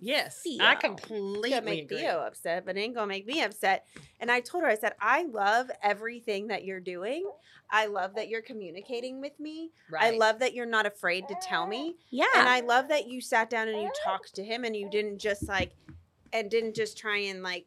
Yes, 0.00 0.40
Theo. 0.42 0.64
I 0.64 0.72
It's 0.72 0.82
completely 0.82 1.50
gonna 1.50 1.62
make 1.62 1.84
agree. 1.84 1.98
Theo 1.98 2.18
upset, 2.20 2.64
but 2.64 2.76
it 2.76 2.80
ain't 2.80 2.94
gonna 2.94 3.06
make 3.06 3.26
me 3.26 3.42
upset. 3.42 3.86
And 4.20 4.30
I 4.30 4.40
told 4.40 4.64
her, 4.64 4.70
I 4.70 4.76
said, 4.76 4.94
I 5.00 5.24
love 5.24 5.70
everything 5.82 6.48
that 6.48 6.64
you're 6.64 6.80
doing. 6.80 7.30
I 7.70 7.86
love 7.86 8.14
that 8.14 8.28
you're 8.28 8.42
communicating 8.42 9.20
with 9.20 9.38
me. 9.38 9.72
I 9.98 10.10
love 10.10 10.38
that 10.38 10.54
you're 10.54 10.66
not 10.66 10.86
afraid 10.86 11.28
to 11.28 11.36
tell 11.42 11.66
me. 11.66 11.96
yeah. 12.10 12.24
And 12.36 12.48
I 12.48 12.60
love 12.60 12.88
that 12.88 13.08
you 13.08 13.20
sat 13.20 13.50
down 13.50 13.68
and 13.68 13.80
you 13.80 13.90
talked 14.04 14.34
to 14.36 14.44
him 14.44 14.64
and 14.64 14.74
you 14.74 14.88
didn't 14.90 15.18
just 15.18 15.46
like 15.48 15.72
and 16.32 16.50
didn't 16.50 16.74
just 16.74 16.96
try 16.98 17.18
and 17.18 17.42
like 17.42 17.66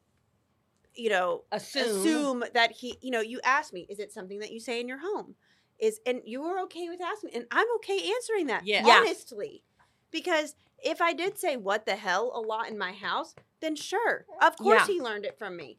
you 0.96 1.10
know 1.10 1.44
assume. 1.52 1.84
assume 1.84 2.44
that 2.54 2.72
he 2.72 2.98
you 3.02 3.12
know 3.12 3.22
you 3.22 3.40
asked 3.44 3.74
me 3.74 3.86
is 3.90 4.00
it 4.00 4.12
something 4.12 4.40
that 4.40 4.52
you 4.52 4.60
say 4.60 4.80
in 4.80 4.88
your 4.88 5.00
home 5.00 5.36
is 5.80 6.00
and 6.06 6.22
you 6.26 6.42
were 6.42 6.60
okay 6.60 6.90
with 6.90 7.02
asking 7.02 7.30
me 7.30 7.36
and 7.38 7.46
i'm 7.50 7.66
okay 7.78 8.12
answering 8.14 8.48
that. 8.48 8.66
Yeah. 8.66 8.84
honestly 8.86 9.64
because 10.12 10.56
if 10.84 11.02
i 11.02 11.14
did 11.14 11.38
say 11.38 11.56
what 11.58 11.86
the 11.86 11.96
hell 11.96 12.32
a 12.36 12.40
lot 12.40 12.70
in 12.70 12.78
my 12.78 12.92
house 12.92 13.36
then 13.62 13.76
sure 13.76 14.26
of 14.42 14.58
course 14.58 14.82
Yeah. 14.88 14.94
he 14.94 15.02
learned 15.02 15.26
it 15.26 15.38
from 15.38 15.56
me 15.58 15.78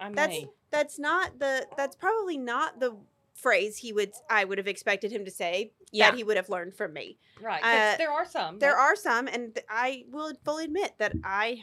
I 0.00 0.10
that's 0.10 0.28
may. 0.32 0.48
that's 0.70 0.98
not 0.98 1.38
the 1.38 1.66
that's 1.76 1.96
probably 1.96 2.38
not 2.38 2.80
the 2.80 2.96
phrase 3.34 3.78
he 3.78 3.92
would 3.92 4.12
i 4.28 4.44
would 4.44 4.58
have 4.58 4.66
expected 4.68 5.10
him 5.12 5.24
to 5.24 5.30
say 5.30 5.72
Yeah. 5.92 6.10
that 6.10 6.16
he 6.16 6.24
would 6.24 6.36
have 6.36 6.48
learned 6.48 6.74
from 6.74 6.92
me 6.92 7.18
right. 7.40 7.62
uh, 7.62 7.96
there 7.96 8.10
are 8.12 8.26
some. 8.26 8.58
there 8.58 8.74
but- 8.74 8.80
are 8.80 8.96
some 8.96 9.28
and 9.28 9.54
th- 9.54 9.66
i 9.68 10.04
will 10.10 10.32
fully 10.44 10.64
admit 10.64 10.92
that 10.98 11.12
i 11.24 11.60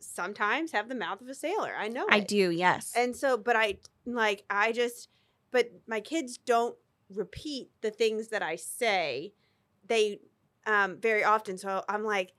sometimes 0.00 0.72
have 0.72 0.88
the 0.88 0.94
mouth 0.94 1.20
of 1.20 1.28
a 1.28 1.34
sailor 1.34 1.72
i 1.76 1.88
know 1.88 2.06
I 2.10 2.18
it. 2.18 2.28
do, 2.28 2.50
yes. 2.50 2.92
And 2.96 3.16
so, 3.16 3.36
but 3.36 3.56
I 3.56 3.78
like, 4.06 4.44
I 4.48 4.70
just, 4.72 5.08
but 5.50 5.70
my 5.86 6.00
kids 6.00 6.38
don't 6.38 6.76
repeat 7.12 7.70
the 7.80 7.90
things 7.90 8.28
that 8.28 8.42
I 8.42 8.54
say. 8.56 9.32
They, 9.86 10.20
um, 10.68 10.98
very 11.00 11.24
often. 11.24 11.56
So 11.58 11.82
I'm 11.88 12.04
like, 12.04 12.34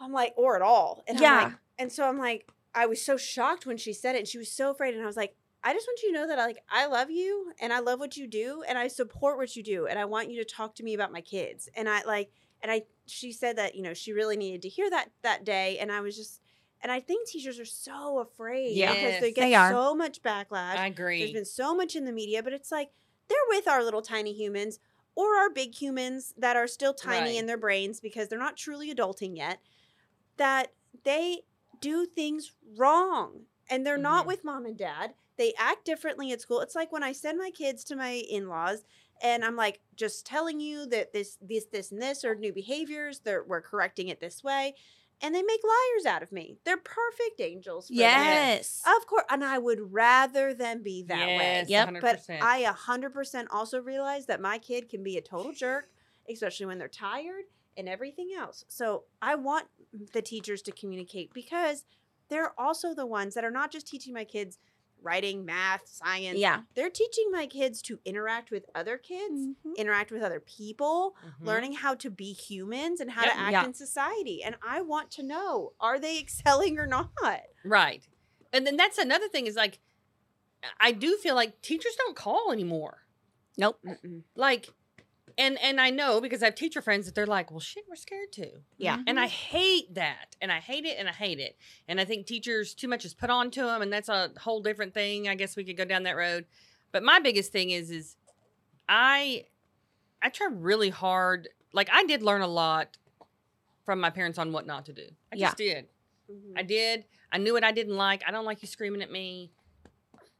I'm 0.00 0.12
like, 0.12 0.34
or 0.36 0.56
at 0.56 0.62
all. 0.62 1.02
And 1.06 1.16
I'm 1.16 1.22
Yeah. 1.22 1.44
like, 1.44 1.52
and 1.78 1.92
so 1.92 2.06
I'm 2.06 2.18
like, 2.18 2.50
I 2.74 2.86
was 2.86 3.00
so 3.00 3.16
shocked 3.16 3.64
when 3.64 3.76
she 3.76 3.92
said 3.92 4.16
it 4.16 4.18
and 4.18 4.28
she 4.28 4.38
was 4.38 4.50
so 4.50 4.70
afraid. 4.72 4.94
And 4.94 5.02
I 5.02 5.06
was 5.06 5.16
like, 5.16 5.36
I 5.62 5.72
just 5.72 5.86
want 5.86 6.00
you 6.02 6.12
to 6.12 6.18
know 6.18 6.26
that 6.26 6.40
I 6.40 6.46
like, 6.46 6.58
I 6.68 6.86
love 6.86 7.10
you 7.10 7.52
and 7.60 7.72
I 7.72 7.78
love 7.78 8.00
what 8.00 8.16
you 8.16 8.26
do 8.26 8.64
and 8.68 8.76
I 8.76 8.88
support 8.88 9.36
what 9.38 9.54
you 9.54 9.62
do. 9.62 9.86
And 9.86 9.98
I 9.98 10.04
want 10.04 10.30
you 10.30 10.42
to 10.42 10.44
talk 10.44 10.74
to 10.76 10.82
me 10.82 10.94
about 10.94 11.12
my 11.12 11.20
kids. 11.20 11.68
And 11.76 11.88
I 11.88 12.02
like, 12.02 12.32
and 12.60 12.72
I, 12.72 12.82
she 13.06 13.32
said 13.32 13.56
that, 13.58 13.76
you 13.76 13.82
know, 13.82 13.94
she 13.94 14.12
really 14.12 14.36
needed 14.36 14.62
to 14.62 14.68
hear 14.68 14.90
that 14.90 15.10
that 15.22 15.44
day. 15.44 15.78
And 15.78 15.92
I 15.92 16.00
was 16.00 16.16
just, 16.16 16.40
and 16.82 16.90
I 16.90 16.98
think 16.98 17.28
teachers 17.28 17.60
are 17.60 17.64
so 17.64 18.18
afraid 18.18 18.76
Yeah. 18.76 18.94
because 18.94 19.20
they 19.20 19.30
get 19.30 19.42
They 19.42 19.54
are. 19.54 19.68
so 19.68 19.94
much 19.94 20.22
backlash. 20.22 20.76
I 20.76 20.86
agree. 20.88 21.20
There's 21.20 21.32
been 21.32 21.44
so 21.44 21.76
much 21.76 21.94
in 21.94 22.04
the 22.04 22.12
media, 22.12 22.42
but 22.42 22.52
it's 22.52 22.72
like 22.72 22.90
they're 23.28 23.38
with 23.50 23.68
our 23.68 23.84
little 23.84 24.02
tiny 24.02 24.32
humans 24.32 24.80
or 25.14 25.36
our 25.36 25.50
big 25.50 25.74
humans 25.74 26.34
that 26.36 26.56
are 26.56 26.66
still 26.66 26.94
tiny 26.94 27.36
Right. 27.36 27.38
in 27.38 27.46
their 27.46 27.58
brains 27.58 28.00
because 28.00 28.28
they're 28.28 28.38
not 28.38 28.56
truly 28.56 28.94
adulting 28.94 29.36
yet. 29.36 29.60
That 30.36 30.74
they 31.04 31.42
do 31.80 32.06
things 32.06 32.52
wrong 32.76 33.46
and 33.68 33.86
they're 33.86 33.98
not 33.98 34.24
Mhm. 34.24 34.26
with 34.26 34.44
mom 34.44 34.66
and 34.66 34.76
dad. 34.78 35.14
They 35.38 35.54
act 35.58 35.84
differently 35.84 36.32
at 36.32 36.40
school. 36.40 36.60
It's 36.60 36.74
like 36.74 36.92
when 36.92 37.02
I 37.02 37.12
send 37.12 37.38
my 37.38 37.50
kids 37.50 37.84
to 37.84 37.96
my 37.96 38.10
in-laws 38.28 38.84
and 39.22 39.44
I'm 39.44 39.56
like 39.56 39.80
just 39.94 40.26
telling 40.26 40.60
you 40.60 40.86
that 40.86 41.12
this 41.12 41.38
this 41.40 41.66
this 41.66 41.90
and 41.92 42.00
this 42.02 42.24
are 42.24 42.34
new 42.34 42.52
behaviors. 42.52 43.20
They're 43.20 43.44
we're 43.44 43.62
correcting 43.62 44.08
it 44.08 44.20
this 44.20 44.42
way. 44.44 44.74
And 45.22 45.34
they 45.34 45.42
make 45.42 45.60
liars 45.62 46.06
out 46.06 46.22
of 46.22 46.32
me. 46.32 46.58
They're 46.64 46.76
perfect 46.76 47.40
angels 47.40 47.86
for 47.86 47.94
that. 47.94 47.98
yes. 48.00 48.82
Of 48.84 49.06
course, 49.06 49.24
and 49.30 49.44
I 49.44 49.58
would 49.58 49.92
rather 49.92 50.52
them 50.52 50.82
be 50.82 51.04
that 51.04 51.28
yes, 51.28 51.38
way. 51.38 51.64
Yep. 51.68 51.88
100%. 51.88 52.00
But 52.00 52.20
I 52.42 52.58
a 52.58 52.72
hundred 52.72 53.14
percent 53.14 53.48
also 53.52 53.80
realize 53.80 54.26
that 54.26 54.40
my 54.40 54.58
kid 54.58 54.88
can 54.88 55.04
be 55.04 55.16
a 55.16 55.20
total 55.20 55.52
jerk, 55.52 55.90
especially 56.28 56.66
when 56.66 56.78
they're 56.78 56.88
tired 56.88 57.44
and 57.76 57.88
everything 57.88 58.30
else. 58.36 58.64
So 58.68 59.04
I 59.20 59.36
want 59.36 59.66
the 60.12 60.22
teachers 60.22 60.60
to 60.62 60.72
communicate 60.72 61.32
because 61.32 61.84
they're 62.28 62.58
also 62.58 62.94
the 62.94 63.06
ones 63.06 63.34
that 63.34 63.44
are 63.44 63.50
not 63.50 63.70
just 63.70 63.86
teaching 63.86 64.14
my 64.14 64.24
kids 64.24 64.58
writing, 65.02 65.44
math, 65.44 65.82
science. 65.86 66.38
yeah. 66.38 66.62
They're 66.74 66.90
teaching 66.90 67.30
my 67.30 67.46
kids 67.46 67.82
to 67.82 67.98
interact 68.04 68.50
with 68.50 68.64
other 68.74 68.96
kids, 68.98 69.48
Mhm. 69.64 69.76
interact 69.76 70.10
with 70.12 70.22
other 70.22 70.40
people, 70.40 71.16
Mhm. 71.24 71.46
learning 71.46 71.72
how 71.74 71.94
to 71.96 72.10
be 72.10 72.32
humans 72.32 73.00
and 73.00 73.10
how 73.10 73.24
Yep. 73.24 73.32
to 73.32 73.38
act 73.38 73.52
Yeah. 73.52 73.64
in 73.64 73.74
society. 73.74 74.42
And 74.42 74.56
I 74.62 74.80
want 74.82 75.10
to 75.12 75.22
know, 75.22 75.74
are 75.80 75.98
they 75.98 76.18
excelling 76.18 76.78
or 76.78 76.86
not? 76.86 77.10
Right. 77.64 78.06
And 78.52 78.66
then 78.66 78.76
that's 78.76 78.98
another 78.98 79.28
thing 79.28 79.46
is 79.46 79.56
like, 79.56 79.80
I 80.78 80.92
do 80.92 81.16
feel 81.16 81.34
like 81.34 81.60
teachers 81.62 81.96
don't 81.96 82.14
call 82.16 82.52
anymore. 82.52 83.06
Nope. 83.58 83.78
Mm-mm. 83.84 84.22
Like, 84.36 84.68
and 85.38 85.58
and 85.60 85.80
I 85.80 85.90
know 85.90 86.20
because 86.20 86.42
I 86.42 86.46
have 86.46 86.54
teacher 86.54 86.80
friends 86.82 87.06
that 87.06 87.14
they're 87.14 87.26
like, 87.26 87.50
well, 87.50 87.60
shit, 87.60 87.84
we're 87.88 87.96
scared 87.96 88.32
to. 88.32 88.50
Yeah. 88.78 88.98
And 89.06 89.18
I 89.20 89.26
hate 89.26 89.94
that. 89.94 90.36
And 90.40 90.50
I 90.52 90.58
hate 90.60 90.84
it 90.84 90.96
and 90.98 91.08
I 91.08 91.12
hate 91.12 91.38
it. 91.38 91.56
And 91.88 92.00
I 92.00 92.04
think 92.04 92.26
teachers, 92.26 92.74
too 92.74 92.88
much 92.88 93.04
is 93.04 93.14
put 93.14 93.30
on 93.30 93.50
to 93.52 93.62
them. 93.62 93.82
And 93.82 93.92
that's 93.92 94.08
a 94.08 94.30
whole 94.38 94.60
different 94.60 94.94
thing. 94.94 95.28
I 95.28 95.34
guess 95.34 95.56
we 95.56 95.64
could 95.64 95.76
go 95.76 95.84
down 95.84 96.02
that 96.04 96.16
road. 96.16 96.46
But 96.92 97.02
my 97.02 97.18
biggest 97.20 97.52
thing 97.52 97.70
is, 97.70 97.90
is 97.90 98.16
I, 98.88 99.46
I 100.22 100.28
try 100.28 100.48
really 100.50 100.90
hard. 100.90 101.48
Like 101.72 101.88
I 101.92 102.04
did 102.04 102.22
learn 102.22 102.42
a 102.42 102.46
lot 102.48 102.96
from 103.84 104.00
my 104.00 104.10
parents 104.10 104.38
on 104.38 104.52
what 104.52 104.66
not 104.66 104.86
to 104.86 104.92
do. 104.92 105.06
I 105.32 105.36
Yeah. 105.36 105.46
just 105.48 105.56
did. 105.56 105.86
Mhm. 106.30 106.52
I 106.56 106.62
did. 106.62 107.04
I 107.32 107.38
knew 107.38 107.52
what 107.52 107.64
I 107.64 107.72
didn't 107.72 107.96
like. 107.96 108.22
I 108.26 108.30
don't 108.30 108.44
like 108.44 108.62
you 108.62 108.68
screaming 108.68 109.02
at 109.02 109.10
me. 109.10 109.50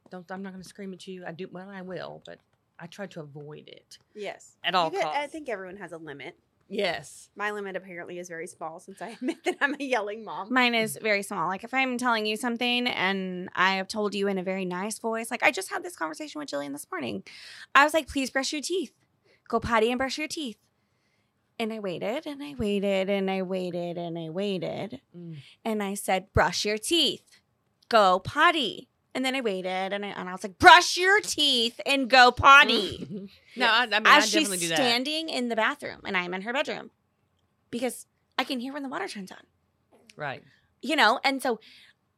Don't. 0.09 0.29
I'm 0.31 0.43
not 0.43 0.51
going 0.53 0.61
to 0.61 0.69
scream 0.69 0.93
at 0.93 1.07
you. 1.07 1.25
I 1.25 1.31
do. 1.31 1.47
Well, 1.51 1.69
I 1.69 1.81
will, 1.81 2.21
but 2.25 2.39
I 2.79 2.87
try 2.87 3.05
to 3.07 3.21
avoid 3.21 3.67
it 3.69 3.97
Yes. 4.15 4.57
at 4.63 4.75
all 4.75 4.91
You 4.91 4.99
get- 4.99 5.07
I 5.07 5.27
think 5.27 5.47
everyone 5.49 5.77
has 5.77 5.91
a 5.91 5.97
limit. 5.97 6.37
Yes. 6.69 7.29
My 7.35 7.51
limit 7.51 7.75
apparently 7.75 8.17
is 8.19 8.27
very 8.29 8.47
small 8.47 8.79
since 8.79 9.01
I 9.01 9.09
admit 9.21 9.43
that 9.43 9.57
I'm 9.61 9.75
a 9.79 9.83
yelling 9.83 10.23
mom. 10.23 10.51
Mine 10.51 10.73
is 10.73 10.97
very 11.01 11.21
small. 11.21 11.47
Like 11.47 11.63
if 11.63 11.73
I'm 11.73 11.97
telling 11.97 12.25
you 12.25 12.35
something 12.35 12.87
and 12.87 13.49
I 13.53 13.75
have 13.75 13.87
told 13.87 14.15
you 14.15 14.27
in 14.27 14.37
a 14.37 14.43
very 14.43 14.65
nice 14.65 14.97
voice, 14.97 15.29
like 15.29 15.43
I 15.43 15.51
just 15.51 15.69
had 15.69 15.83
this 15.83 15.95
conversation 15.95 16.39
with 16.39 16.49
Jillian 16.49 16.71
this 16.71 16.87
morning. 16.91 17.23
I 17.75 17.83
was 17.83 17.93
like, 17.93 18.07
please 18.07 18.31
brush 18.31 18.51
your 18.53 18.61
teeth. 18.61 18.93
Go 19.47 19.59
potty 19.59 19.91
and 19.91 19.97
brush 19.99 20.17
your 20.17 20.27
teeth. 20.27 20.57
And 21.59 21.71
I 21.71 21.79
waited 21.79 22.25
and 22.25 22.41
I 22.41 22.55
waited 22.57 23.09
and 23.09 23.29
I 23.29 23.43
waited 23.43 23.97
and 23.97 24.17
I 24.17 24.29
waited. 24.29 25.01
Mm. 25.15 25.37
And 25.63 25.83
I 25.83 25.93
said, 25.93 26.33
brush 26.33 26.65
your 26.65 26.79
teeth. 26.79 27.39
Go 27.89 28.19
potty. 28.19 28.89
And 29.15 29.23
then 29.23 29.35
I 29.35 29.41
waited 29.41 29.93
and 29.93 30.03
I, 30.05 30.09
and 30.09 30.27
I 30.27 30.31
was 30.31 30.43
like, 30.43 30.57
brush 30.57 30.97
your 30.97 31.21
teeth 31.21 31.79
and 31.85 32.09
go 32.09 32.31
potty. 32.31 33.29
no, 33.55 33.65
I, 33.71 33.83
I 33.83 33.85
mean, 33.85 34.07
As 34.07 34.07
I 34.07 34.19
she's 34.21 34.31
definitely 34.33 34.57
do 34.57 34.67
that. 34.69 34.77
standing 34.77 35.29
in 35.29 35.49
the 35.49 35.55
bathroom 35.55 36.01
and 36.05 36.17
I'm 36.17 36.33
in 36.33 36.41
her 36.41 36.53
bedroom 36.53 36.89
because 37.69 38.07
I 38.37 38.43
can 38.43 38.59
hear 38.59 38.73
when 38.73 38.83
the 38.83 38.89
water 38.89 39.07
turns 39.07 39.31
on. 39.31 39.37
Right. 40.15 40.43
you 40.81 40.95
know, 40.95 41.19
and 41.23 41.41
so, 41.41 41.59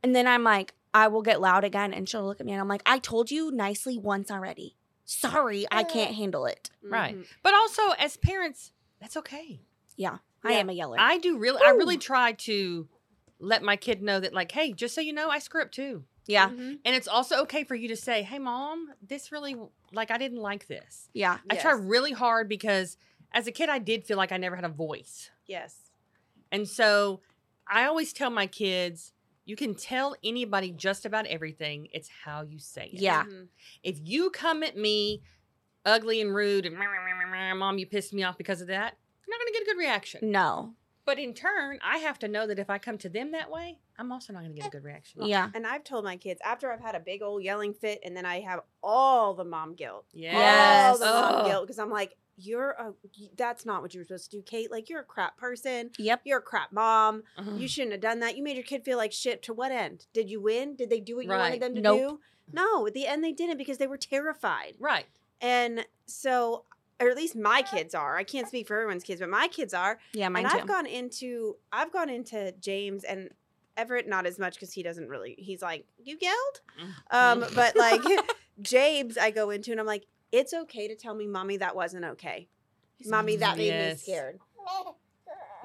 and 0.03 0.15
then 0.15 0.27
I'm 0.27 0.43
like, 0.43 0.73
I 0.93 1.07
will 1.09 1.21
get 1.21 1.41
loud 1.41 1.63
again, 1.65 1.93
and 1.93 2.07
she'll 2.07 2.25
look 2.25 2.39
at 2.39 2.45
me, 2.45 2.53
and 2.53 2.61
I'm 2.61 2.67
like, 2.69 2.81
I 2.85 2.99
told 2.99 3.29
you 3.31 3.51
nicely 3.51 3.97
once 3.97 4.31
already. 4.31 4.77
Sorry, 5.03 5.65
I 5.71 5.83
can't 5.83 6.15
handle 6.15 6.45
it. 6.45 6.69
Right. 6.81 7.15
Mhm. 7.17 7.25
But 7.43 7.53
also, 7.53 7.89
as 7.99 8.15
parents, 8.17 8.71
that's 9.01 9.17
okay. 9.17 9.59
Yeah, 9.97 10.17
I 10.43 10.53
Yeah. 10.53 10.59
am 10.59 10.69
a 10.69 10.73
yeller. 10.73 10.97
I 10.99 11.17
do 11.17 11.37
really, 11.37 11.61
I 11.61 11.71
really 11.71 11.97
try 11.97 12.31
to 12.31 12.87
let 13.39 13.61
my 13.61 13.75
kid 13.75 14.01
know 14.01 14.19
that, 14.21 14.33
like, 14.33 14.51
hey, 14.53 14.71
just 14.73 14.95
so 14.95 15.01
you 15.01 15.11
know, 15.13 15.29
I 15.29 15.39
screw 15.39 15.61
up 15.61 15.71
too. 15.71 16.05
Yeah, 16.27 16.49
Mhm. 16.49 16.79
And 16.85 16.95
it's 16.95 17.07
also 17.07 17.41
okay 17.43 17.63
for 17.63 17.75
you 17.75 17.87
to 17.89 17.95
say, 17.95 18.23
hey, 18.23 18.39
mom, 18.39 18.93
this 19.01 19.31
really, 19.31 19.55
like, 19.91 20.11
I 20.11 20.17
didn't 20.17 20.39
like 20.41 20.67
this. 20.67 21.09
yeah, 21.13 21.39
I 21.49 21.55
try 21.55 21.71
really 21.73 22.11
hard 22.13 22.47
because 22.49 22.97
as 23.31 23.47
a 23.47 23.51
kid, 23.51 23.69
I 23.69 23.79
did 23.79 24.05
feel 24.05 24.17
like 24.17 24.31
I 24.31 24.37
never 24.37 24.55
had 24.55 24.65
a 24.65 24.69
voice. 24.69 25.29
Yes. 25.45 25.91
And 26.51 26.67
so 26.67 27.21
I 27.67 27.85
always 27.85 28.13
tell 28.13 28.29
my 28.29 28.47
kids, 28.47 29.11
you 29.45 29.55
can 29.55 29.75
tell 29.75 30.15
anybody 30.23 30.71
just 30.71 31.05
about 31.05 31.25
everything. 31.27 31.87
It's 31.91 32.09
how 32.23 32.41
you 32.43 32.57
say 32.59 32.85
it. 32.93 32.99
Yeah. 33.01 33.23
Mhm. 33.25 33.47
If 33.83 33.99
you 34.03 34.29
come 34.31 34.63
at 34.63 34.75
me 34.77 35.21
ugly 35.85 36.21
and 36.21 36.33
rude 36.33 36.65
and 36.65 36.75
mom, 37.59 37.77
you 37.77 37.85
pissed 37.85 38.13
me 38.13 38.23
off 38.23 38.37
because 38.37 38.61
of 38.61 38.67
that, 38.67 38.97
you're 39.27 39.33
not 39.33 39.39
going 39.39 39.53
to 39.53 39.59
get 39.59 39.61
a 39.61 39.65
good 39.65 39.77
reaction. 39.79 40.31
no, 40.31 40.75
But 41.05 41.19
in 41.19 41.33
turn, 41.33 41.79
I 41.83 41.99
have 41.99 42.17
to 42.19 42.27
know 42.27 42.47
that 42.47 42.57
if 42.57 42.69
I 42.69 42.77
come 42.79 42.97
to 42.99 43.09
them 43.09 43.31
that 43.33 43.51
way, 43.51 43.77
I'm 43.99 44.11
also 44.11 44.33
not 44.33 44.39
going 44.43 44.53
to 44.53 44.61
get 44.61 44.65
a 44.65 44.67
eh, 44.67 44.71
good 44.71 44.83
reaction. 44.83 45.25
yeah, 45.25 45.49
And 45.53 45.65
I've 45.67 45.83
told 45.83 46.03
my 46.03 46.17
kids 46.17 46.41
after 46.43 46.71
I've 46.71 46.81
had 46.81 46.95
a 46.95 46.99
big 46.99 47.21
old 47.21 47.43
yelling 47.43 47.73
fit, 47.73 47.99
and 48.03 48.17
then 48.17 48.25
I 48.25 48.39
have 48.41 48.61
all 48.83 49.33
the 49.35 49.43
mom 49.45 49.75
guilt. 49.75 50.05
Yes. 50.13 50.91
All 50.91 50.97
the 50.97 51.05
mom 51.05 51.35
Ugh. 51.41 51.45
guilt 51.45 51.63
because 51.67 51.79
I'm 51.79 51.91
like, 51.91 52.15
you're 52.37 52.71
a 52.71 52.93
that's 53.37 53.65
not 53.65 53.81
what 53.81 53.93
you 53.93 54.01
were 54.01 54.03
supposed 54.03 54.29
to 54.31 54.37
do, 54.37 54.43
Kate. 54.43 54.69
Like 54.69 54.89
you're 54.89 54.99
a 54.99 55.05
crap 55.05 55.37
person. 55.37 55.91
yep, 55.97 56.19
You're 56.25 56.39
a 56.39 56.41
crap 56.41 56.73
mom. 56.73 57.23
Ugh. 57.37 57.45
You 57.57 57.67
shouldn't 57.67 57.93
have 57.93 58.01
done 58.01 58.19
that. 58.19 58.35
You 58.35 58.43
made 58.43 58.57
your 58.57 58.65
kid 58.65 58.83
feel 58.83 58.97
like 58.97 59.13
shit. 59.13 59.41
To 59.43 59.53
what 59.53 59.71
end? 59.71 60.07
Did 60.13 60.29
you 60.29 60.41
win? 60.41 60.75
Did 60.75 60.89
they 60.89 60.99
do 60.99 61.15
what 61.15 61.25
you 61.25 61.31
Right. 61.31 61.39
wanted 61.39 61.61
them 61.61 61.75
to 61.75 61.81
Nope. 61.81 61.99
do? 61.99 62.19
No. 62.51 62.85
At 62.87 62.93
the 62.93 63.07
end, 63.07 63.23
they 63.23 63.31
didn't 63.31 63.57
because 63.57 63.77
they 63.77 63.87
were 63.87 63.95
terrified. 63.97 64.73
Right. 64.79 65.05
And 65.39 65.85
so, 66.07 66.65
or 66.99 67.09
at 67.09 67.15
least 67.17 67.35
my 67.35 67.61
kids 67.61 67.93
are. 67.93 68.15
I 68.17 68.23
can't 68.23 68.47
speak 68.47 68.67
for 68.67 68.75
everyone's 68.75 69.03
kids, 69.03 69.19
but 69.19 69.29
my 69.29 69.47
kids 69.47 69.73
are. 69.73 69.99
yeah, 70.13 70.29
mine 70.29 70.45
and 70.45 70.51
too. 70.51 70.59
I've 70.59 70.67
gone 70.67 70.85
into 70.85 71.57
I've 71.71 71.91
gone 71.91 72.09
into 72.09 72.53
James 72.59 73.03
and 73.03 73.29
Everett 73.77 74.07
not 74.07 74.25
as 74.25 74.39
much 74.39 74.53
because 74.55 74.71
he 74.71 74.83
doesn't 74.83 75.09
really. 75.09 75.35
He's 75.37 75.61
like, 75.61 75.85
you 75.97 76.17
yelled, 76.21 76.61
um, 77.11 77.45
but 77.53 77.75
like 77.75 78.01
James, 78.61 79.17
I 79.17 79.31
go 79.31 79.49
into 79.49 79.71
and 79.71 79.79
I'm 79.79 79.85
like, 79.85 80.05
it's 80.31 80.53
okay 80.53 80.87
to 80.87 80.95
tell 80.95 81.13
me, 81.13 81.27
mommy, 81.27 81.57
that 81.57 81.75
wasn't 81.75 82.05
okay. 82.05 82.47
Mommy, 83.05 83.35
that 83.37 83.57
made 83.57 83.73
me 83.91 83.95
scared. 83.97 84.39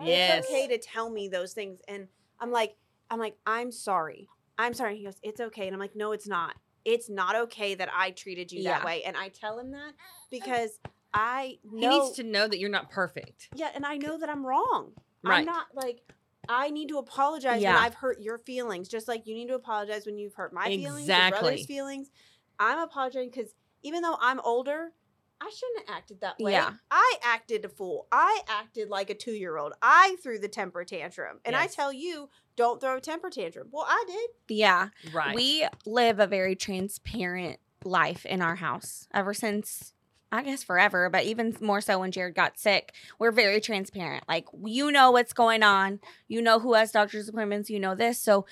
Yes. 0.02 0.38
It's 0.44 0.48
okay 0.50 0.66
to 0.68 0.78
tell 0.78 1.10
me 1.10 1.28
those 1.28 1.52
things, 1.52 1.80
and 1.86 2.08
I'm 2.40 2.50
like, 2.50 2.76
I'm 3.10 3.18
like, 3.18 3.36
I'm 3.46 3.70
sorry, 3.70 4.28
I'm 4.58 4.72
sorry. 4.74 4.96
He 4.96 5.04
goes, 5.04 5.18
it's 5.22 5.40
okay, 5.40 5.66
and 5.66 5.74
I'm 5.74 5.80
like, 5.80 5.94
no, 5.94 6.12
it's 6.12 6.26
not. 6.26 6.54
It's 6.84 7.10
not 7.10 7.36
okay 7.36 7.74
that 7.74 7.90
I 7.94 8.10
treated 8.10 8.50
you 8.50 8.62
Yeah. 8.62 8.78
that 8.78 8.84
way, 8.84 9.02
and 9.04 9.16
I 9.16 9.28
tell 9.28 9.58
him 9.58 9.70
that 9.72 9.92
because 10.30 10.78
I 11.12 11.58
He 11.70 11.86
needs 11.88 12.12
to 12.16 12.22
know 12.22 12.46
that 12.46 12.58
you're 12.58 12.70
not 12.70 12.90
perfect. 12.90 13.48
yeah, 13.54 13.70
and 13.74 13.84
I 13.84 13.96
know 13.96 14.18
that 14.18 14.28
I'm 14.28 14.46
wrong. 14.46 14.92
Right. 15.22 15.40
I'm 15.40 15.44
not 15.44 15.66
like 15.74 16.00
I 16.48 16.70
need 16.70 16.88
to 16.88 16.98
apologize 16.98 17.60
Yeah. 17.62 17.74
when 17.74 17.82
I've 17.84 17.94
hurt 17.94 18.20
your 18.20 18.38
feelings, 18.38 18.88
just 18.88 19.06
like 19.08 19.26
you 19.26 19.34
need 19.34 19.48
to 19.48 19.54
apologize 19.54 20.06
when 20.06 20.18
you've 20.18 20.34
hurt 20.34 20.52
my 20.52 20.66
feelings, 20.66 21.06
your 21.08 21.30
brother's 21.30 21.66
feelings. 21.66 22.10
I'm 22.58 22.78
apologizing 22.78 23.30
because 23.30 23.54
even 23.82 24.02
though 24.02 24.16
I'm 24.20 24.40
older, 24.40 24.92
I 25.40 25.50
shouldn't 25.50 25.88
have 25.88 25.96
acted 25.96 26.20
that 26.20 26.38
way. 26.38 26.52
Yeah. 26.52 26.72
I 26.90 27.14
acted 27.22 27.64
a 27.64 27.68
fool. 27.68 28.06
I 28.12 28.40
acted 28.48 28.88
like 28.90 29.10
a 29.10 29.14
two 29.14 29.32
year 29.32 29.56
old. 29.56 29.72
I 29.80 30.16
threw 30.22 30.38
the 30.38 30.48
temper 30.48 30.84
tantrum, 30.84 31.40
and 31.44 31.56
I 31.56 31.66
tell 31.66 31.92
you, 31.92 32.28
don't 32.56 32.80
throw 32.80 32.96
a 32.96 33.00
temper 33.00 33.30
tantrum. 33.30 33.68
Well, 33.70 33.86
I 33.88 34.04
did. 34.06 34.56
yeah. 34.56 34.88
Right. 35.12 35.34
We 35.34 35.66
live 35.86 36.18
a 36.20 36.26
very 36.26 36.56
transparent 36.56 37.58
life 37.84 38.26
in 38.26 38.42
our 38.42 38.56
house 38.56 39.08
ever 39.14 39.32
since 39.32 39.94
I 40.32 40.42
guess 40.42 40.62
forever, 40.62 41.10
but 41.10 41.24
even 41.24 41.56
more 41.60 41.80
so 41.80 41.98
when 41.98 42.12
Jared 42.12 42.34
got 42.34 42.58
sick. 42.58 42.92
We're 43.18 43.32
very 43.32 43.60
transparent. 43.60 44.24
Like 44.28 44.46
you 44.64 44.92
know 44.92 45.10
what's 45.10 45.32
going 45.32 45.62
on. 45.62 46.00
You 46.28 46.40
know 46.40 46.60
who 46.60 46.74
has 46.74 46.92
doctor's 46.92 47.28
appointments, 47.28 47.70
you 47.70 47.80
know 47.80 47.94
this. 47.94 48.20
So 48.20 48.46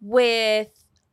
with 0.00 0.68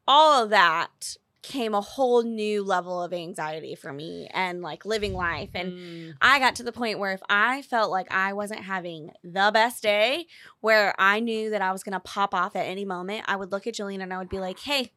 all 0.07 0.43
of 0.43 0.49
that 0.51 1.17
came 1.41 1.73
a 1.73 1.81
whole 1.81 2.21
new 2.21 2.63
level 2.63 3.01
of 3.01 3.13
anxiety 3.13 3.73
for 3.73 3.93
me 3.93 4.27
and 4.33 4.61
like 4.61 4.85
living 4.85 5.13
life 5.13 5.49
and 5.53 5.71
Mm, 5.71 6.13
I 6.21 6.37
got 6.39 6.55
to 6.55 6.63
the 6.63 6.71
point 6.71 6.99
where 6.99 7.13
if 7.13 7.21
I 7.29 7.61
felt 7.61 7.91
like 7.91 8.11
I 8.11 8.33
wasn't 8.33 8.61
having 8.61 9.11
the 9.23 9.49
best 9.53 9.81
day, 9.81 10.25
where 10.59 10.93
I 10.99 11.19
knew 11.21 11.49
that 11.51 11.61
I 11.61 11.71
was 11.71 11.83
going 11.83 11.93
to 11.93 11.99
pop 11.99 12.33
off 12.33 12.55
at 12.55 12.65
any 12.65 12.85
moment, 12.85 13.23
I 13.27 13.35
would 13.35 13.51
look 13.51 13.67
at 13.67 13.75
Jillian 13.75 14.01
and 14.01 14.13
I 14.13 14.17
would 14.17 14.29
be 14.29 14.39
like, 14.39 14.59
hey, 14.59 14.91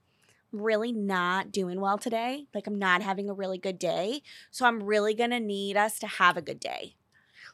really 0.53 0.92
not 0.92 1.50
doing 1.50 1.80
well 1.80 1.98
today. 1.98 2.46
Like, 2.55 2.66
I'm 2.66 2.78
not 2.78 3.03
having 3.03 3.28
a 3.30 3.34
really 3.34 3.59
good 3.59 3.78
day. 3.78 4.22
So, 4.50 4.66
I'm 4.66 4.82
really 4.82 5.14
going 5.14 5.30
to 5.30 5.40
need 5.40 5.76
us 5.76 5.98
to 6.00 6.07
have 6.07 6.36
a 6.36 6.42
good 6.42 6.61
day. 6.61 6.96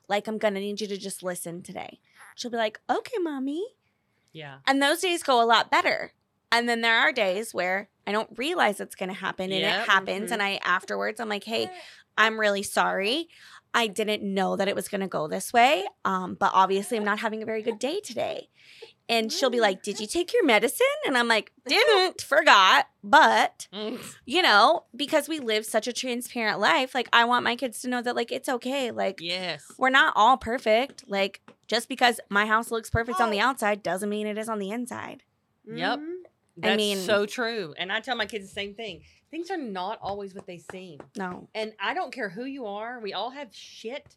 Like, 0.09 0.27
I'm 0.27 0.39
going 0.39 0.55
to 0.55 0.61
need 0.61 0.81
you 0.81 0.87
to 0.89 0.97
just 0.97 1.23
listen 1.23 1.63
today. 1.63 2.01
She'll 2.35 2.51
be 2.51 2.57
like, 2.57 2.81
okay, 2.91 3.19
mommy. 3.21 3.65
yeah. 4.33 4.59
And 4.67 4.81
those 4.83 5.01
days 5.01 5.23
go 5.23 5.43
a 5.43 5.47
lot 5.47 5.71
better. 5.71 6.13
And 6.51 6.69
then 6.69 6.81
there 6.81 6.97
are 6.99 7.13
days 7.13 7.53
where 7.53 7.91
I 8.07 8.13
don't 8.13 8.31
realize 8.39 8.81
it's 8.81 8.95
going 8.95 9.11
to 9.11 9.15
happen 9.15 9.53
and 9.53 9.61
Yep. 9.61 9.83
it 9.83 9.89
happens. 9.91 10.31
And 10.33 10.43
I 10.43 10.59
afterwards, 10.65 11.21
I'm 11.21 11.29
like, 11.29 11.45
hey, 11.45 11.71
I'm 12.17 12.41
really 12.41 12.63
sorry. 12.63 13.29
I 13.75 13.87
didn't 13.87 14.23
know 14.23 14.57
that 14.57 14.67
it 14.67 14.75
was 14.75 14.89
going 14.89 15.03
to 15.03 15.09
go 15.09 15.29
this 15.29 15.53
way. 15.53 15.85
Um, 16.07 16.35
but 16.41 16.53
obviously, 16.55 16.97
I'm 16.97 17.05
not 17.05 17.19
having 17.19 17.43
a 17.43 17.47
very 17.47 17.61
good 17.61 17.79
day 17.79 18.01
today. 18.01 18.49
And 19.09 19.33
she'll 19.33 19.49
be 19.51 19.61
like, 19.61 19.83
Did 19.83 20.01
you 20.01 20.07
take 20.07 20.33
your 20.35 20.45
medicine? 20.45 20.87
And 21.07 21.17
I'm 21.17 21.29
like, 21.29 21.51
Didn't, 21.67 22.21
forgot. 22.23 22.89
But, 23.03 23.69
Mm, 23.73 23.99
you 24.27 24.43
know, 24.43 24.85
because 24.95 25.29
we 25.29 25.39
live 25.39 25.65
such 25.65 25.87
a 25.87 25.93
transparent 25.93 26.61
life, 26.61 26.95
like, 26.95 27.09
I 27.13 27.25
want 27.25 27.45
my 27.45 27.57
kids 27.57 27.81
to 27.83 27.89
know 27.89 28.03
that, 28.03 28.15
like, 28.17 28.31
it's 28.33 28.49
okay. 28.49 28.91
Like, 28.91 29.21
yes. 29.21 29.65
we're 29.79 29.89
not 29.91 30.13
all 30.17 30.37
perfect. 30.37 31.05
Like, 31.09 31.41
just 31.67 31.89
because 31.89 32.21
my 32.29 32.45
house 32.47 32.71
looks 32.71 32.91
perfect 32.91 33.21
on 33.21 33.31
the 33.31 33.41
outside 33.41 33.83
doesn't 33.83 34.09
mean 34.11 34.27
it 34.27 34.37
is 34.39 34.49
on 34.49 34.59
the 34.59 34.71
inside. 34.71 35.23
Yep. 35.67 35.99
Mhm. 35.99 36.15
That's 36.57 36.77
mean- 36.77 36.99
so 36.99 37.25
true. 37.25 37.75
And 37.79 37.93
I 37.93 38.01
tell 38.01 38.17
my 38.17 38.27
kids 38.27 38.47
the 38.49 38.53
same 38.55 38.75
thing. 38.75 39.03
Things 39.31 39.51
are 39.51 39.57
not 39.59 39.99
always 40.03 40.35
what 40.35 40.47
they 40.47 40.59
seem. 40.73 41.01
No. 41.17 41.49
And 41.55 41.73
I 41.79 41.93
don't 41.95 42.13
care 42.13 42.31
who 42.31 42.45
you 42.45 42.67
are. 42.67 42.99
We 43.01 43.13
all 43.13 43.31
have 43.31 43.49
shit. 43.55 44.17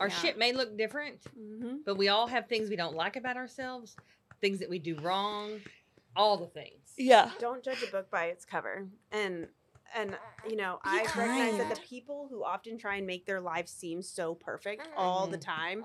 Our 0.00 0.08
Yeah. 0.08 0.14
shit 0.20 0.38
may 0.38 0.52
look 0.52 0.76
different, 0.76 1.22
Mhm. 1.36 1.84
but 1.84 1.94
we 1.96 2.08
all 2.08 2.26
have 2.26 2.48
things 2.48 2.68
we 2.68 2.76
don't 2.76 2.94
like 2.96 3.16
about 3.16 3.36
ourselves, 3.36 3.96
things 4.40 4.58
that 4.58 4.68
we 4.68 4.78
do 4.78 4.96
wrong, 5.00 5.62
all 6.16 6.36
the 6.36 6.48
things. 6.48 6.94
Yeah. 6.96 7.32
don't 7.38 7.62
judge 7.64 7.82
a 7.82 7.86
book 7.88 8.10
by 8.10 8.26
its 8.26 8.44
cover 8.44 8.88
and 9.10 9.48
and 9.94 10.16
you 10.48 10.56
know 10.56 10.80
Be 10.84 10.90
i 10.90 11.02
recognize 11.02 11.58
that 11.58 11.74
the 11.74 11.80
people 11.82 12.28
who 12.28 12.42
often 12.44 12.78
try 12.78 12.96
and 12.96 13.06
make 13.06 13.26
their 13.26 13.40
lives 13.40 13.72
seem 13.72 14.00
so 14.02 14.34
perfect 14.34 14.88
all 14.96 15.26
the 15.26 15.36
time 15.38 15.84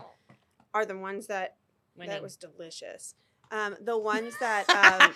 are 0.73 0.85
the 0.85 0.97
ones 0.97 1.27
that 1.27 1.57
Winning. 1.95 2.11
that 2.11 2.21
was 2.21 2.35
delicious 2.35 3.15
um 3.51 3.75
the 3.81 3.97
ones 3.97 4.37
that 4.39 4.69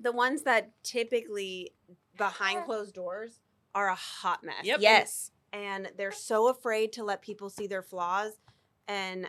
the 0.00 0.12
ones 0.12 0.42
that 0.42 0.70
typically 0.82 1.72
behind 2.16 2.64
closed 2.64 2.94
doors 2.94 3.38
are 3.74 3.88
a 3.88 3.94
hot 3.94 4.42
mess 4.42 4.64
Yep. 4.64 4.80
yes. 4.80 5.30
And 5.52 5.90
they're 5.96 6.12
so 6.12 6.48
afraid 6.48 6.92
to 6.92 7.04
let 7.04 7.22
people 7.22 7.50
see 7.50 7.66
their 7.66 7.82
flaws 7.82 8.32
and 8.88 9.28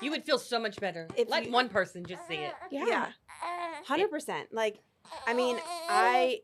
you 0.00 0.10
would 0.10 0.24
feel 0.24 0.38
so 0.38 0.60
much 0.60 0.76
better. 0.80 1.08
If 1.16 1.28
Let 1.28 1.46
you- 1.46 1.52
one 1.52 1.68
person 1.68 2.04
just 2.04 2.26
see 2.28 2.36
it. 2.36 2.54
Yeah. 2.70 2.84
yeah 2.86 3.08
100% 3.86 4.46
like 4.52 4.78
i 5.26 5.34
mean 5.34 5.58
i 5.88 6.40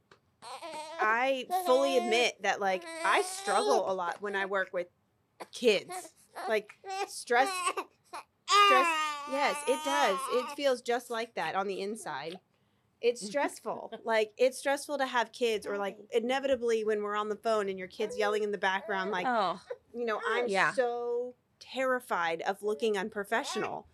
I 1.01 1.47
fully 1.67 1.99
admit 1.99 2.35
that 2.43 2.61
like 2.61 2.83
I 3.05 3.23
struggle 3.23 3.91
a 3.91 3.95
lot 3.95 4.21
when 4.21 4.37
I 4.37 4.47
work 4.47 4.71
with 4.73 4.89
kids. 5.53 5.93
Like 6.49 6.71
stress 7.09 7.49
stress 8.49 8.87
yes, 9.33 9.57
it 9.69 9.79
does. 9.85 10.19
It 10.33 10.47
feels 10.57 10.83
just 10.83 11.11
like 11.11 11.35
that 11.35 11.55
on 11.55 11.67
the 11.67 11.81
inside. 11.81 12.39
It's 13.05 13.25
stressful. 13.31 13.93
like 14.05 14.33
it's 14.39 14.59
stressful 14.59 14.99
to 14.99 15.07
have 15.07 15.31
kids 15.33 15.67
or 15.67 15.77
like 15.79 15.99
inevitably 16.13 16.85
when 16.85 17.03
we're 17.03 17.17
on 17.17 17.29
the 17.29 17.37
phone 17.37 17.69
and 17.69 17.79
your 17.79 17.89
kids 17.89 18.17
yelling 18.19 18.43
in 18.43 18.51
the 18.51 18.59
background 18.59 19.11
like, 19.11 19.27
oh. 19.29 19.61
you 19.95 20.07
know, 20.07 20.19
I'm 20.29 20.49
Yeah. 20.49 20.73
so 20.73 21.35
terrified 21.61 22.43
of 22.43 22.63
looking 22.63 22.97
unprofessional. 22.99 23.87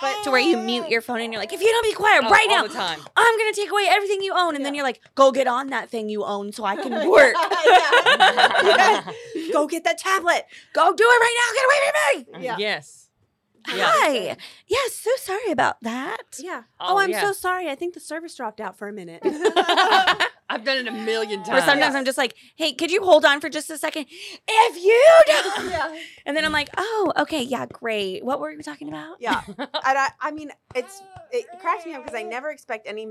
But 0.00 0.24
To 0.24 0.30
where 0.32 0.40
you 0.40 0.56
mute 0.58 0.88
your 0.88 1.00
phone 1.00 1.20
and 1.20 1.32
you're 1.32 1.40
like, 1.40 1.52
if 1.52 1.60
you 1.62 1.68
don't 1.70 1.84
be 1.84 1.92
quiet 1.94 2.24
Oh, 2.26 2.30
right 2.30 2.48
all 2.50 2.56
now, 2.56 2.62
the 2.66 2.74
time. 2.74 3.00
I'm 3.16 3.38
gonna 3.38 3.52
take 3.52 3.70
away 3.70 3.86
everything 3.88 4.20
you 4.20 4.34
own. 4.36 4.56
And 4.56 4.64
then 4.64 4.74
you're 4.74 4.84
like, 4.84 5.00
go 5.14 5.30
get 5.30 5.46
on 5.46 5.68
that 5.70 5.88
thing 5.90 6.08
you 6.08 6.24
own 6.24 6.52
so 6.52 6.64
I 6.64 6.74
can 6.76 6.92
work. 7.10 7.34
Yeah. 7.64 9.10
Go 9.52 9.66
get 9.66 9.84
that 9.84 9.96
tablet. 9.98 10.44
go 10.72 10.92
do 10.94 11.04
it 11.04 11.20
right 11.20 11.36
now. 11.40 11.54
Get 11.54 11.64
away 11.64 12.26
from 12.34 12.40
me. 12.40 12.44
Yeah. 12.44 12.56
Yes. 12.58 13.05
Yeah. 13.74 13.90
Hi. 13.94 14.36
Yes, 14.68 14.94
so 14.94 15.10
sorry 15.18 15.50
about 15.50 15.80
that. 15.82 16.22
Yeah. 16.38 16.62
Oh, 16.80 16.94
Oh, 16.94 16.98
I'm 16.98 17.10
yeah. 17.10 17.20
so 17.20 17.32
sorry. 17.32 17.68
I 17.68 17.74
think 17.74 17.94
the 17.94 18.00
service 18.00 18.34
dropped 18.36 18.60
out 18.60 18.78
for 18.78 18.88
a 18.88 18.92
minute. 18.92 19.22
I've 20.48 20.62
done 20.64 20.78
it 20.78 20.86
a 20.86 20.92
million 20.92 21.40
Or 21.40 21.44
times. 21.44 21.64
sometimes 21.64 21.94
I'm 21.96 22.04
just 22.04 22.16
like, 22.18 22.34
hey, 22.54 22.72
could 22.72 22.90
you 22.92 23.02
hold 23.02 23.24
on 23.24 23.40
for 23.40 23.48
just 23.48 23.68
a 23.70 23.76
second? 23.78 24.06
If 24.08 24.76
you 24.84 25.04
don't. 25.26 25.70
yeah. 25.70 25.98
And 26.24 26.36
then 26.36 26.44
I'm 26.44 26.52
like, 26.52 26.68
oh, 26.76 27.12
okay, 27.18 27.42
yeah, 27.42 27.66
great. 27.66 28.24
What 28.24 28.38
were 28.40 28.54
we 28.56 28.62
talking 28.62 28.88
about? 28.88 29.16
Yeah. 29.20 29.40
And 29.58 29.98
I, 29.98 30.08
I 30.20 30.30
mean, 30.30 30.50
it's 30.74 31.02
it 31.32 31.46
cracks 31.60 31.84
me 31.86 31.94
up 31.94 32.04
because 32.04 32.18
I 32.18 32.22
never 32.22 32.50
expect 32.50 32.86
any 32.86 33.08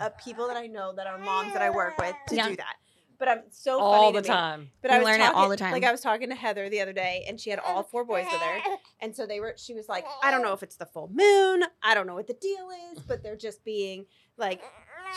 uh, 0.00 0.08
people 0.24 0.48
that 0.48 0.56
I 0.56 0.66
know 0.66 0.92
that 0.94 1.06
are 1.06 1.18
moms 1.18 1.52
that 1.52 1.62
I 1.62 1.70
work 1.70 1.98
with 1.98 2.14
to 2.28 2.36
Yeah. 2.36 2.48
do 2.48 2.56
that. 2.56 2.76
But 3.18 3.28
I'm 3.28 3.42
so 3.50 3.80
all 3.80 4.12
funny 4.12 4.12
the 4.18 4.22
to 4.22 4.28
me. 4.28 4.34
time. 4.36 4.70
But 4.80 4.90
You 4.90 4.96
I 4.96 4.98
was 5.00 5.06
learn 5.06 5.20
it 5.20 5.34
all 5.34 5.48
the 5.48 5.56
time. 5.56 5.72
Like 5.72 5.84
I 5.84 5.90
was 5.90 6.00
talking 6.00 6.28
to 6.30 6.34
Heather 6.36 6.68
the 6.68 6.80
other 6.80 6.92
day, 6.92 7.24
and 7.28 7.40
she 7.40 7.50
had 7.50 7.58
all 7.58 7.82
four 7.82 8.04
boys 8.04 8.24
with 8.30 8.40
her, 8.40 8.60
and 9.00 9.14
so 9.14 9.26
they 9.26 9.40
were. 9.40 9.54
She 9.56 9.74
was 9.74 9.88
like, 9.88 10.06
"I 10.22 10.30
don't 10.30 10.42
know 10.42 10.52
if 10.52 10.62
it's 10.62 10.76
the 10.76 10.86
full 10.86 11.08
moon. 11.12 11.64
I 11.82 11.94
don't 11.94 12.06
know 12.06 12.14
what 12.14 12.28
the 12.28 12.34
deal 12.34 12.68
is, 12.92 13.00
but 13.00 13.22
they're 13.22 13.36
just 13.36 13.64
being 13.64 14.06
like." 14.36 14.62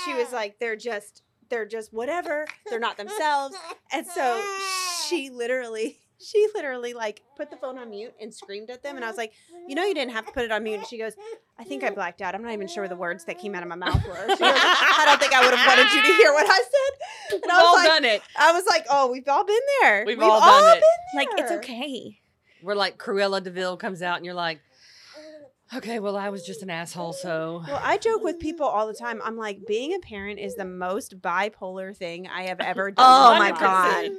She 0.06 0.14
was 0.14 0.32
like, 0.32 0.58
"They're 0.60 0.76
just, 0.78 1.22
they're 1.49 1.66
just 1.66 1.91
whatever. 1.93 2.47
They're 2.70 2.80
not 2.80 2.97
themselves." 2.97 3.56
And 3.93 4.08
so 4.08 4.41
she 5.08 5.30
literally, 5.30 5.99
she 6.24 6.47
literally 6.55 6.93
like 6.93 7.22
put 7.36 7.49
the 7.49 7.57
phone 7.57 7.78
on 7.78 7.89
mute 7.89 8.13
and 8.22 8.34
screamed 8.34 8.69
at 8.69 8.84
them, 8.84 8.95
and 8.95 9.03
I 9.03 9.07
was 9.07 9.17
like, 9.17 9.34
"You 9.67 9.76
know, 9.76 9.84
you 9.86 9.93
didn't 9.93 10.11
have 10.11 10.26
to 10.26 10.32
put 10.32 10.43
it 10.43 10.51
on 10.51 10.63
mute." 10.63 10.80
And 10.80 10.88
she 10.88 10.97
goes, 10.97 11.13
"I 11.57 11.63
think 11.63 11.84
I 11.84 11.89
blacked 11.89 12.22
out. 12.22 12.36
I'm 12.36 12.43
not 12.43 12.53
even 12.53 12.67
sure 12.67 12.88
the 12.88 12.95
words 12.95 13.26
that 13.26 13.39
came 13.39 13.55
out 13.55 13.63
of 13.63 13.69
my 13.69 13.76
mouth 13.76 14.05
were." 14.07 14.15
She 14.15 14.28
goes, 14.28 14.39
"I 14.39 15.03
don't 15.05 15.19
think 15.19 15.34
I 15.34 15.43
would 15.43 15.57
have 15.57 15.67
wanted 15.67 15.91
you 15.93 16.01
to 16.01 16.13
hear 16.17 16.34
what 16.34 16.45
I 16.49 16.57
said." 16.57 17.34
And 17.34 17.41
We've 17.43 17.51
I 17.51 17.55
was 17.55 17.63
all 17.65 17.76
like, 17.76 17.88
done 17.88 18.05
it. 18.05 18.22
I 18.38 18.51
was 18.51 18.65
like, 18.67 18.86
oh, 18.89 19.09
we've 19.11 19.28
all 19.28 19.45
been 19.45 19.59
there. 19.82 20.03
We've 20.05 20.22
all 20.22 20.39
done 20.39 20.78
it. 20.78 20.84
been 21.13 21.19
Like 21.19 21.28
it's 21.39 21.49
there. 21.49 21.59
okay. 21.59 22.19
Where 22.61 22.76
like 22.76 22.97
Cruella 22.97 23.41
de 23.41 23.49
Vil 23.51 23.78
comes 23.78 24.01
out 24.01 24.17
and 24.17 24.26
you're 24.26 24.34
like, 24.36 24.59
okay, 25.74 25.99
well 25.99 26.17
I 26.17 26.30
was 26.30 26.45
just 26.45 26.61
an 26.61 26.69
asshole, 26.69 27.13
so 27.13 27.63
Well, 27.65 27.80
I 27.82 27.97
joke 27.97 28.22
with 28.24 28.38
people 28.39 28.65
all 28.67 28.86
the 28.88 28.93
time. 28.93 29.22
I'm 29.24 29.38
like, 29.38 29.65
being 29.65 29.93
a 29.95 29.99
parent 29.99 30.39
is 30.39 30.55
the 30.55 30.65
most 30.65 31.22
bipolar 31.22 31.95
thing 31.95 32.28
I 32.28 32.43
have 32.43 32.59
ever 32.59 32.91
done. 32.91 33.05
Oh 33.07 33.34
in 33.34 33.39
my 33.39 33.51
100%. 33.53 33.59
God. 33.59 34.11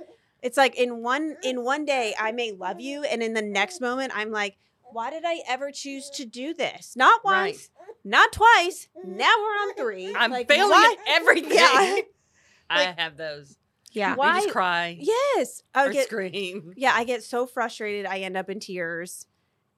It's 0.42 0.56
like 0.56 0.74
in 0.76 1.02
one 1.02 1.36
in 1.42 1.62
one 1.64 1.84
day 1.84 2.14
I 2.18 2.32
may 2.32 2.52
love 2.52 2.80
you, 2.80 3.04
and 3.04 3.22
in 3.22 3.32
the 3.34 3.42
next 3.42 3.80
moment 3.80 4.12
I'm 4.14 4.30
like, 4.30 4.56
why 4.92 5.10
did 5.10 5.22
I 5.24 5.40
ever 5.48 5.70
choose 5.70 6.10
to 6.16 6.24
do 6.26 6.52
this? 6.52 6.94
Not 6.96 7.20
Right. 7.24 7.52
once, 7.52 7.70
not 8.04 8.32
twice. 8.32 8.88
Mm-hmm. 8.98 9.16
Now 9.16 9.32
we're 9.38 9.44
on 9.68 9.74
three. 9.74 10.06
Mm-hmm. 10.06 10.16
I'm 10.16 10.30
like, 10.30 10.48
failing 10.48 10.70
why? 10.70 10.96
at 11.06 11.20
everything. 11.22 11.52
Yeah. 11.54 11.96
I 12.70 12.86
Like- 12.86 12.98
have 12.98 13.16
those. 13.16 13.56
Yeah. 13.92 14.14
Why- 14.16 14.36
You 14.38 14.42
just 14.42 14.52
cry 14.52 14.98
Yes, 15.00 15.62
I 15.74 15.86
or 15.86 15.92
get. 15.92 16.06
scream. 16.06 16.72
Yeah, 16.76 16.92
I 16.94 17.04
get 17.04 17.22
so 17.22 17.46
frustrated. 17.46 18.06
I 18.06 18.18
end 18.20 18.36
up 18.36 18.48
in 18.50 18.58
tears, 18.58 19.26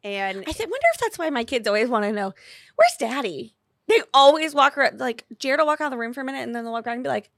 and 0.05 0.45
I 0.47 0.53
said, 0.53 0.65
wonder 0.71 0.87
if 0.95 1.01
that's 1.01 1.19
why 1.19 1.31
my 1.31 1.45
kids 1.45 1.67
always 1.67 1.89
want 1.89 2.05
to 2.05 2.12
know, 2.12 2.33
where's 2.77 2.97
daddy? 2.99 3.55
They 3.89 4.01
always 4.15 4.55
walk 4.55 4.79
around, 4.79 4.99
like, 5.01 5.25
Jared 5.39 5.59
will 5.61 5.67
walk 5.67 5.81
out 5.81 5.87
of 5.87 5.91
the 5.91 5.99
room 5.99 6.12
for 6.15 6.21
a 6.21 6.25
minute 6.25 6.43
and 6.43 6.55
then 6.55 6.62
they'll 6.65 6.73
walk 6.73 6.85
back 6.85 6.95
and 6.95 7.03
be 7.03 7.09
like, 7.09 7.31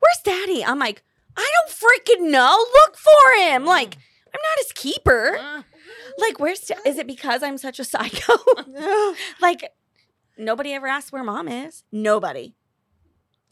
where's 0.00 0.18
daddy? 0.24 0.64
I'm 0.64 0.78
like, 0.78 1.02
I 1.36 1.50
don't 1.54 1.70
freaking 1.70 2.30
know. 2.30 2.64
Look 2.72 2.96
for 2.96 3.40
him. 3.40 3.64
Like, 3.64 3.96
I'm 4.26 4.40
not 4.40 4.58
his 4.58 4.72
keeper. 4.72 5.36
Uh, 5.38 5.62
Like, 6.18 6.40
where's, 6.40 6.70
is 6.86 6.98
it 6.98 7.06
because 7.06 7.42
I'm 7.42 7.58
such 7.58 7.78
a 7.78 7.84
psycho? 7.84 8.34
like, 9.40 9.70
nobody 10.38 10.72
ever 10.72 10.86
asks 10.86 11.12
where 11.12 11.22
mom 11.24 11.48
is. 11.48 11.84
Nobody. 11.92 12.54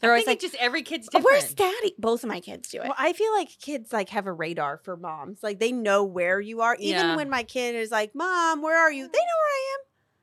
They're 0.01 0.09
I 0.11 0.13
always 0.15 0.25
think 0.25 0.39
like, 0.41 0.43
it's 0.43 0.51
just 0.53 0.63
every 0.63 0.81
kid's 0.83 1.07
"Oh, 1.13 1.19
different. 1.19 1.25
where's 1.25 1.53
daddy? 1.53 1.95
Both 1.97 2.23
of 2.23 2.29
my 2.29 2.41
kids 2.41 2.69
do 2.69 2.79
it. 2.79 2.83
Well, 2.83 2.95
I 2.97 3.13
feel 3.13 3.31
like 3.33 3.49
kids 3.61 3.93
like 3.93 4.09
have 4.09 4.27
a 4.27 4.33
radar 4.33 4.77
for 4.83 4.97
moms. 4.97 5.39
Like 5.41 5.59
they 5.59 5.71
know 5.71 6.03
where 6.03 6.39
you 6.41 6.61
are. 6.61 6.75
Even 6.79 7.01
Yeah. 7.01 7.15
when 7.15 7.29
my 7.29 7.43
kid 7.43 7.75
is 7.75 7.91
like, 7.91 8.13
"Mom, 8.13 8.61
where 8.61 8.77
are 8.77 8.91
you?" 8.91 9.03
They 9.03 9.07
know 9.07 9.39
where 9.41 9.53
I 9.53 9.77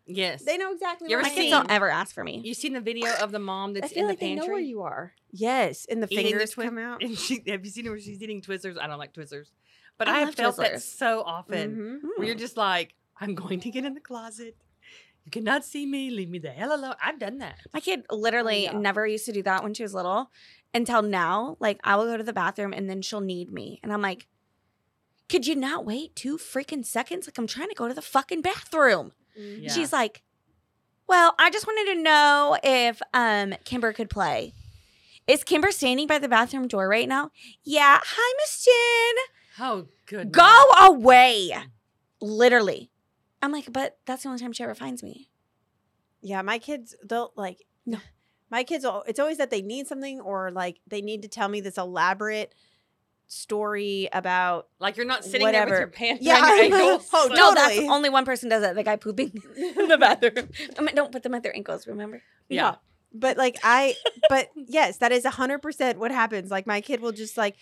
Yes. 0.07 0.42
They 0.44 0.59
know 0.59 0.72
exactly 0.72 1.09
You 1.09 1.16
where 1.16 1.20
ever 1.20 1.28
my 1.30 1.34
kids 1.34 1.44
seen- 1.44 1.50
don't 1.53 1.70
ever 1.70 1.88
ask 1.88 2.14
for 2.14 2.24
me. 2.24 2.40
You 2.44 2.55
seen 2.55 2.72
the 2.72 2.80
video 2.80 3.12
of 3.20 3.30
the 3.30 3.38
mom 3.38 3.72
that's 3.74 3.84
I 3.84 3.86
that's 3.86 3.94
feel 3.94 4.03
in 4.05 4.09
like 4.09 4.18
the 4.18 4.26
they 4.26 4.34
know 4.34 4.46
where 4.46 4.59
you 4.59 4.82
are. 4.82 5.12
Yes, 5.30 5.86
and 5.88 6.03
the 6.03 6.07
eating 6.11 6.24
the 6.24 6.30
fingers 6.30 6.50
twi- 6.50 6.64
come 6.64 6.78
out. 6.78 7.03
And 7.05 7.16
she, 7.16 7.42
have 7.46 7.64
you 7.64 7.70
seen 7.70 7.84
her 7.84 7.92
where 7.92 8.00
she's 8.00 8.20
eating 8.22 8.40
Twizzlers? 8.42 8.78
I 8.78 8.86
don't 8.88 8.98
like 8.98 9.14
Twizzlers, 9.14 9.50
but 9.98 10.09
I 10.09 10.16
I, 10.16 10.18
have 10.20 10.28
love 10.30 10.34
felt 10.34 10.57
that 10.57 10.82
so 10.82 11.22
often. 11.22 12.00
Mhm. 12.03 12.09
Where 12.18 12.26
you're 12.26 12.34
just 12.36 12.57
like, 12.57 12.94
I'm 13.20 13.34
going 13.34 13.61
to 13.61 13.70
get 13.70 13.84
in 13.84 13.94
the 13.94 14.00
closet. 14.00 14.57
You 15.24 15.30
cannot 15.30 15.64
see 15.64 15.86
me. 15.86 16.11
Leave 16.11 16.28
me 16.28 16.40
the 16.40 16.50
hell 16.50 16.74
alone. 16.74 16.96
I've 17.00 17.20
done 17.20 17.38
that. 17.38 17.59
My 17.72 17.78
kid 17.78 18.05
literally 18.11 18.64
yeah. 18.64 18.72
never 18.72 19.07
used 19.07 19.24
to 19.26 19.32
do 19.32 19.42
that 19.44 19.62
when 19.62 19.72
she 19.72 19.84
was 19.84 19.94
little 19.94 20.32
until 20.74 21.00
now. 21.00 21.57
Like, 21.61 21.78
I 21.84 21.94
will 21.94 22.07
go 22.07 22.16
to 22.16 22.24
the 22.24 22.32
bathroom 22.32 22.72
and 22.72 22.90
then 22.90 23.03
she'll 23.03 23.20
need 23.20 23.53
me. 23.53 23.78
And 23.84 23.92
I'm 23.92 24.03
like, 24.03 24.26
could 25.28 25.46
you 25.46 25.55
not 25.55 25.84
wait 25.86 26.16
two 26.16 26.36
freaking 26.38 26.84
seconds? 26.84 27.28
Like, 27.28 27.38
I'm 27.38 27.46
trying 27.46 27.68
to 27.68 27.74
go 27.76 27.86
to 27.86 27.94
the 27.94 28.03
fucking 28.03 28.42
bathroom. 28.42 29.12
Mhm. 29.39 29.62
Yeah. 29.64 29.72
She's 29.72 29.93
like, 29.93 30.22
well, 31.09 31.35
I 31.39 31.51
just 31.51 31.66
wanted 31.66 31.95
to 31.95 32.03
know 32.03 32.57
if 32.62 33.01
um 33.14 33.55
Kimber 33.64 33.93
could 33.93 34.11
play. 34.11 34.53
Is 35.26 35.45
Kimber 35.45 35.70
standing 35.70 36.07
by 36.07 36.18
the 36.18 36.28
bathroom 36.28 36.66
door 36.68 36.89
right 36.89 37.09
now? 37.09 37.30
Yeah. 37.64 38.01
Hi, 38.03 38.35
Miss 38.43 38.64
Jen. 38.64 39.24
Oh, 39.66 39.87
good. 40.07 40.33
Go 40.33 40.64
away. 40.80 41.53
Literally. 42.20 42.91
I'm 43.41 43.53
like, 43.53 43.72
but 43.72 43.99
that's 44.07 44.22
the 44.22 44.28
only 44.28 44.41
time 44.41 44.53
she 44.53 44.62
ever 44.62 44.74
finds 44.74 45.03
me. 45.03 45.28
Yeah, 46.20 46.43
my 46.43 46.59
kids 46.59 46.95
they'll 47.05 47.33
like 47.37 47.59
No. 47.85 47.99
My 48.51 48.64
kids 48.64 48.85
will- 48.85 49.03
it's 49.09 49.18
always 49.18 49.39
that 49.39 49.51
they 49.51 49.62
need 49.62 49.87
something 49.89 50.20
or 50.20 50.51
like 50.51 50.78
they 50.87 51.01
need 51.03 51.22
to 51.22 51.28
tell 51.28 51.49
me 51.49 51.61
this 51.61 51.78
elaborate 51.78 52.55
story 53.33 54.09
about 54.12 54.68
Like 54.78 54.97
you're 54.97 55.07
not 55.07 55.24
sitting 55.24 55.51
there 55.51 55.64
with 55.64 55.78
your 55.78 55.87
pants 55.89 56.24
Yeah, 56.24 56.41
around 56.43 56.57
your 56.70 56.80
ankles. 56.80 57.09
Oh, 57.12 57.26
Like, 57.30 57.39
No, 57.39 57.55
that's 57.55 57.78
only 57.78 58.11
one 58.11 58.24
person 58.24 58.49
does 58.49 58.62
that. 58.62 58.74
The 58.74 58.83
guy 58.83 58.97
pooping 58.97 59.33
in 59.57 59.89
the 59.89 59.99
bathroom. 59.99 60.49
I 60.78 60.83
mean, 60.83 60.95
don't 60.95 61.11
put 61.12 61.22
them 61.22 61.35
at 61.35 61.43
their 61.43 61.55
ankles, 61.57 61.87
remember? 61.87 62.22
Yeah. 62.49 62.76
But 63.14 63.37
like 63.37 63.59
I 63.62 63.95
but 64.28 64.49
yes, 64.57 64.99
that 64.99 65.12
is 65.12 65.24
a 65.24 65.30
hundred 65.30 65.61
percent 65.61 65.99
what 65.99 66.11
happens. 66.11 66.51
Like 66.51 66.66
my 66.66 66.80
kid 66.80 67.01
will 67.01 67.12
just 67.12 67.37
like 67.37 67.57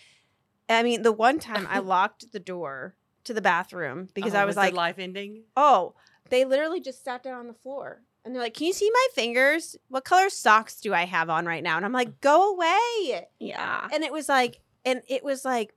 I 0.69 0.83
mean, 0.83 1.01
the 1.01 1.11
one 1.11 1.39
time 1.39 1.67
I 1.69 1.79
locked 1.79 2.31
the 2.31 2.39
door 2.39 2.95
to 3.25 3.33
the 3.33 3.41
bathroom 3.41 4.07
because 4.13 4.33
Oh, 4.35 4.39
I 4.39 4.45
was 4.45 4.55
their 4.55 4.65
like, 4.65 4.73
life 4.73 4.99
ending. 4.99 5.43
oh, 5.57 5.93
they 6.29 6.45
literally 6.45 6.79
just 6.79 7.03
sat 7.03 7.23
down 7.23 7.39
on 7.39 7.47
the 7.47 7.53
floor. 7.53 8.01
And 8.23 8.33
they're 8.35 8.41
like, 8.43 8.53
Can 8.53 8.67
you 8.67 8.73
see 8.73 8.89
my 8.93 9.07
fingers? 9.15 9.75
What 9.89 10.05
color 10.05 10.29
socks 10.29 10.79
do 10.79 10.93
I 10.93 11.05
have 11.05 11.29
on 11.29 11.45
right 11.45 11.63
now? 11.63 11.75
And 11.77 11.85
I'm 11.85 11.91
like, 11.91 12.21
Go 12.21 12.53
away. 12.53 13.27
Yeah. 13.39 13.87
And 13.91 14.03
it 14.03 14.11
was 14.13 14.29
like, 14.29 14.59
and 14.85 15.01
it 15.07 15.23
was 15.23 15.45
like 15.45 15.73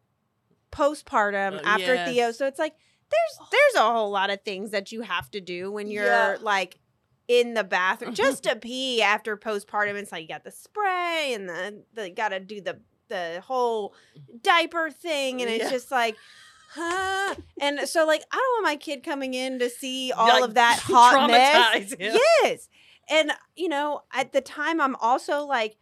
postpartum 0.72 1.58
Uh, 1.58 1.62
after. 1.64 2.04
Theo. 2.04 2.32
So 2.32 2.46
it's 2.46 2.58
like 2.58 2.74
there's 3.10 3.48
there's 3.50 3.74
a 3.84 3.92
whole 3.92 4.10
lot 4.10 4.30
of 4.30 4.42
things 4.42 4.70
that 4.72 4.92
you 4.92 5.02
have 5.02 5.30
to 5.32 5.40
do 5.40 5.70
when 5.70 5.88
you're 5.88 6.04
Yeah. 6.04 6.36
like 6.40 6.78
in 7.28 7.54
the 7.54 7.64
bathroom 7.64 8.14
just 8.14 8.42
to 8.44 8.56
pee 8.56 9.00
after 9.02 9.36
postpartum. 9.36 9.94
It's 9.94 10.12
like 10.12 10.22
you 10.22 10.28
got 10.28 10.44
the 10.44 10.50
spray 10.50 11.32
and 11.34 11.48
the 11.48 11.82
the 11.94 12.10
got 12.10 12.30
to 12.30 12.40
do 12.40 12.60
the 12.60 12.80
the 13.08 13.42
whole 13.46 13.94
diaper 14.42 14.90
thing, 14.90 15.40
and 15.42 15.50
it's 15.50 15.64
Yeah. 15.64 15.70
just 15.70 15.90
like. 15.90 16.16
Huh? 16.76 17.36
And 17.60 17.88
so, 17.88 18.04
like, 18.04 18.24
I 18.32 18.36
don't 18.36 18.64
want 18.64 18.64
my 18.64 18.74
kid 18.76 19.04
coming 19.04 19.32
in 19.32 19.60
to 19.60 19.70
see 19.70 20.10
all 20.10 20.26
Like, 20.26 20.42
of 20.42 20.54
that 20.54 20.80
hot 20.82 21.30
mess. 21.30 21.92
him. 21.92 21.98
Yes. 22.42 22.68
And, 23.08 23.30
you 23.54 23.68
know, 23.68 24.00
at 24.12 24.32
the 24.32 24.40
time, 24.40 24.80
I'm 24.80 24.96
also 24.96 25.44
like 25.46 25.76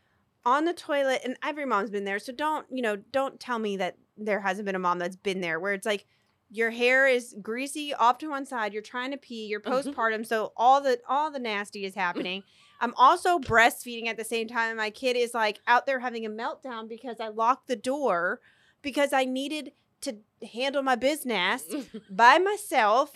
on 0.45 0.65
the 0.65 0.73
toilet, 0.75 1.21
and 1.25 1.37
every 1.43 1.65
mom's 1.65 1.91
been 1.91 2.05
there. 2.05 2.19
So 2.19 2.33
don't, 2.33 2.67
you 2.71 2.83
know, 2.83 2.97
don't 2.97 3.39
tell 3.39 3.59
me 3.59 3.77
that 3.79 3.97
there 4.17 4.41
hasn't 4.41 4.67
been 4.67 4.75
a 4.75 4.79
mom 4.81 4.99
that's 4.99 5.17
been 5.17 5.41
there 5.41 5.59
where 5.61 5.73
it's 5.73 5.87
like 5.87 6.07
your 6.51 6.71
hair 6.71 7.07
is 7.09 7.35
greasy 7.41 7.95
off 7.95 8.19
to 8.19 8.29
one 8.29 8.45
side, 8.45 8.73
you're 8.75 8.83
trying 8.83 9.11
to 9.11 9.17
pee, 9.17 9.47
you're 9.47 9.61
Mhm. 9.61 9.95
postpartum, 9.95 10.27
so 10.27 10.53
all 10.57 10.81
the 10.81 11.01
all 11.09 11.31
the 11.31 11.39
nasty 11.39 11.85
is 11.85 11.95
happening. 11.95 12.43
I'm 12.81 12.93
also 12.97 13.39
breastfeeding 13.39 14.07
at 14.09 14.17
the 14.19 14.25
same 14.25 14.49
time. 14.49 14.71
and 14.71 14.77
My 14.77 14.91
kid 14.91 15.17
is 15.17 15.33
like 15.35 15.61
out 15.67 15.87
there 15.87 16.01
having 16.01 16.27
a 16.27 16.31
meltdown 16.31 16.89
because 16.89 17.21
I 17.21 17.29
locked 17.29 17.69
the 17.69 17.77
door 17.77 18.41
because 18.83 19.13
I 19.13 19.25
needed 19.25 19.73
to 20.03 20.17
handle 20.53 20.83
my 20.83 20.97
business 20.97 21.63
by 22.11 22.39
myself 22.39 23.13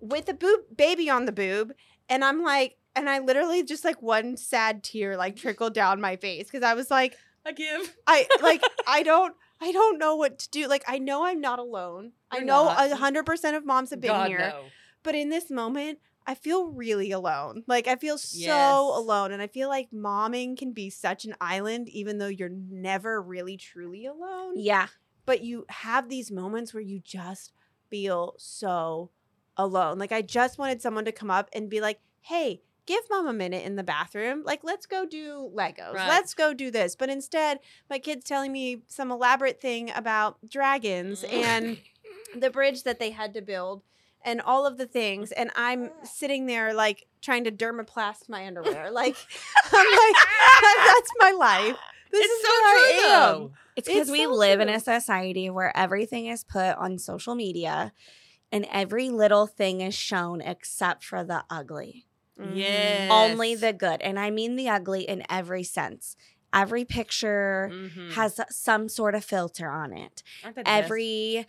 with 0.00 0.28
a 0.28 0.34
boob 0.34 0.60
baby 0.76 1.08
on 1.10 1.24
the 1.26 1.32
boob 1.32 1.72
and 2.08 2.24
i'm 2.24 2.42
like 2.42 2.76
and 2.94 3.08
i 3.08 3.18
literally 3.18 3.62
just 3.62 3.84
like 3.84 4.00
one 4.02 4.36
sad 4.36 4.82
tear 4.82 5.16
like 5.16 5.36
trickled 5.36 5.74
down 5.74 6.00
my 6.00 6.16
face 6.16 6.46
because 6.46 6.62
i 6.62 6.74
was 6.74 6.90
like 6.90 7.16
I 7.44 7.52
give. 7.52 7.96
i 8.06 8.26
like 8.42 8.62
i 8.86 9.02
don't 9.02 9.34
i 9.60 9.72
don't 9.72 9.98
know 9.98 10.16
what 10.16 10.38
to 10.40 10.50
do 10.50 10.68
like 10.68 10.84
i 10.86 10.98
know 10.98 11.24
i'm 11.24 11.40
not 11.40 11.58
alone 11.58 12.12
i 12.30 12.36
You're 12.38 12.46
know 12.46 12.68
a 12.68 12.94
hundred 12.96 13.26
percent 13.26 13.56
of 13.56 13.64
moms 13.64 13.90
have 13.90 14.00
been 14.00 14.10
God, 14.10 14.28
here 14.28 14.38
no. 14.54 14.64
but 15.02 15.14
in 15.14 15.28
this 15.30 15.50
moment 15.50 15.98
i 16.26 16.34
feel 16.34 16.66
really 16.66 17.10
alone 17.12 17.64
like 17.66 17.86
i 17.88 17.96
feel 17.96 18.18
so 18.18 18.38
Yes. 18.38 18.76
alone 18.76 19.32
and 19.32 19.40
i 19.40 19.46
feel 19.46 19.68
like 19.68 19.90
momming 19.90 20.56
can 20.58 20.72
be 20.72 20.90
such 20.90 21.24
an 21.24 21.34
island 21.40 21.88
even 21.88 22.18
though 22.18 22.26
you're 22.26 22.50
never 22.50 23.22
really 23.22 23.56
truly 23.56 24.06
alone 24.06 24.54
Yeah. 24.56 24.88
but 25.24 25.42
you 25.42 25.64
have 25.68 26.08
these 26.08 26.30
moments 26.30 26.74
where 26.74 26.82
you 26.82 27.00
just 27.00 27.52
feel 27.88 28.34
so 28.38 29.10
alone. 29.56 29.98
Like 29.98 30.12
I 30.12 30.22
just 30.22 30.58
wanted 30.58 30.80
someone 30.80 31.04
to 31.04 31.12
come 31.12 31.30
up 31.30 31.48
and 31.52 31.68
be 31.68 31.80
like, 31.80 32.00
"Hey, 32.20 32.62
give 32.90 33.04
mom 33.10 33.26
a 33.28 33.32
minute 33.32 33.64
in 33.64 33.76
the 33.76 33.82
bathroom. 33.84 34.42
Like 34.44 34.60
let's 34.64 34.86
go 34.86 35.06
do 35.06 35.50
Legos. 35.54 35.94
Right. 35.94 36.08
Let's 36.08 36.34
go 36.34 36.52
do 36.54 36.70
this." 36.70 36.96
But 36.96 37.08
instead, 37.08 37.60
my 37.88 37.98
kid's 37.98 38.24
telling 38.24 38.52
me 38.52 38.82
some 38.88 39.10
elaborate 39.12 39.60
thing 39.60 39.90
about 39.94 40.38
dragons 40.48 41.22
Mm. 41.22 41.32
and 41.32 41.78
the 42.42 42.50
bridge 42.50 42.82
that 42.84 42.98
they 42.98 43.10
had 43.10 43.34
to 43.34 43.42
build 43.42 43.82
and 44.22 44.40
all 44.40 44.66
of 44.66 44.76
the 44.76 44.86
things 44.86 45.32
and 45.32 45.50
I'm 45.56 45.90
sitting 46.04 46.46
there 46.46 46.74
like 46.74 47.06
trying 47.22 47.44
to 47.44 47.50
Dermoplast 47.52 48.28
my 48.28 48.46
underwear. 48.46 48.90
Like 49.02 49.16
I'm 49.72 49.86
like 49.86 50.16
that's 50.86 51.10
my 51.18 51.30
life. 51.32 51.76
This 52.12 52.24
it's 52.24 52.34
is 52.34 52.42
so 52.42 52.48
where 52.48 52.64
I 52.66 52.90
true, 52.92 53.04
am. 53.06 53.10
though. 53.10 53.50
It's 53.76 53.88
because 53.88 54.10
we 54.10 54.24
so 54.24 54.32
live 54.34 54.60
in 54.60 54.68
a 54.68 54.80
society 54.80 55.48
where 55.48 55.74
everything 55.76 56.26
is 56.26 56.44
put 56.44 56.76
on 56.76 56.98
social 56.98 57.34
media 57.34 57.92
and 58.52 58.66
every 58.70 59.08
little 59.10 59.46
thing 59.46 59.80
is 59.80 59.94
shown 59.94 60.40
except 60.40 61.04
for 61.04 61.22
the 61.24 61.44
ugly. 61.48 62.06
Yes. 62.54 63.10
Only 63.10 63.54
the 63.54 63.72
good. 63.72 64.00
And 64.02 64.18
I 64.18 64.30
mean 64.30 64.56
the 64.56 64.68
ugly 64.68 65.02
in 65.02 65.22
every 65.30 65.62
sense. 65.64 66.16
Every 66.52 66.84
picture 66.84 67.70
Mhm. 67.72 68.12
has 68.14 68.40
some 68.50 68.88
sort 68.88 69.14
of 69.14 69.24
filter 69.24 69.68
on 69.70 69.92
it. 69.92 70.22
Aren't 70.42 70.56
they 70.56 70.62
the 70.62 70.64
best? 70.64 70.84
Every 70.84 71.46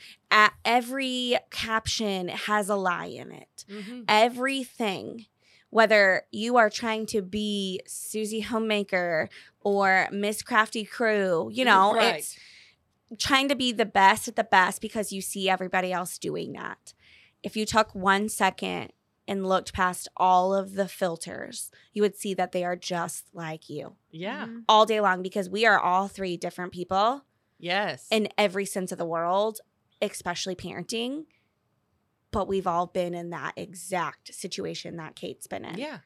every 0.64 1.38
caption 1.50 2.28
has 2.28 2.70
a 2.70 2.76
lie 2.76 3.06
in 3.08 3.32
it. 3.32 3.66
Mhm. 3.68 4.06
Everything, 4.08 5.26
whether 5.70 6.24
you 6.32 6.58
are 6.58 6.70
trying 6.70 7.06
to 7.08 7.22
be 7.22 7.82
Susie 7.88 8.42
Homemaker 8.42 9.30
or 9.62 10.08
Miss 10.12 10.42
Crafty 10.44 10.84
Crew, 10.86 11.50
you 11.52 11.66
know, 11.66 11.94
Right. 11.96 12.16
it's 12.18 12.38
trying 13.18 13.50
to 13.50 13.56
be 13.56 13.72
the 13.72 13.86
best 13.86 14.28
at 14.28 14.36
the 14.36 14.44
best 14.44 14.82
because 14.82 15.12
you 15.12 15.22
see 15.22 15.50
everybody 15.50 15.92
else 15.92 16.18
doing 16.18 16.54
that. 16.54 16.94
If 17.44 17.58
you 17.58 17.66
took 17.66 17.94
one 17.96 18.30
second 18.30 18.94
and 19.28 19.48
looked 19.48 19.74
past 19.74 20.08
all 20.18 20.54
of 20.54 20.74
the 20.74 20.88
filters, 20.88 21.72
you 21.94 22.02
would 22.02 22.16
see 22.16 22.34
that 22.34 22.52
they 22.52 22.64
are 22.64 22.76
just 22.76 23.26
like 23.34 23.70
you 23.70 23.96
Yeah. 24.10 24.48
Mhm. 24.48 24.64
all 24.68 24.86
day 24.86 25.00
long 25.00 25.22
because 25.22 25.50
we 25.50 25.66
are 25.66 25.80
all 25.80 26.08
three 26.08 26.38
different 26.38 26.74
people 26.74 27.24
Yes. 27.60 28.08
in 28.12 28.28
every 28.38 28.66
sense 28.66 28.92
of 28.92 28.98
the 28.98 29.06
world, 29.06 29.62
especially 30.02 30.56
parenting. 30.56 31.26
But 32.32 32.48
we've 32.48 32.68
all 32.68 32.88
been 32.88 33.14
in 33.14 33.30
that 33.32 33.54
exact 33.58 34.34
situation 34.34 34.96
that 34.98 35.16
Kate's 35.16 35.48
been 35.48 35.66
in. 35.66 35.78
yeah. 35.78 36.00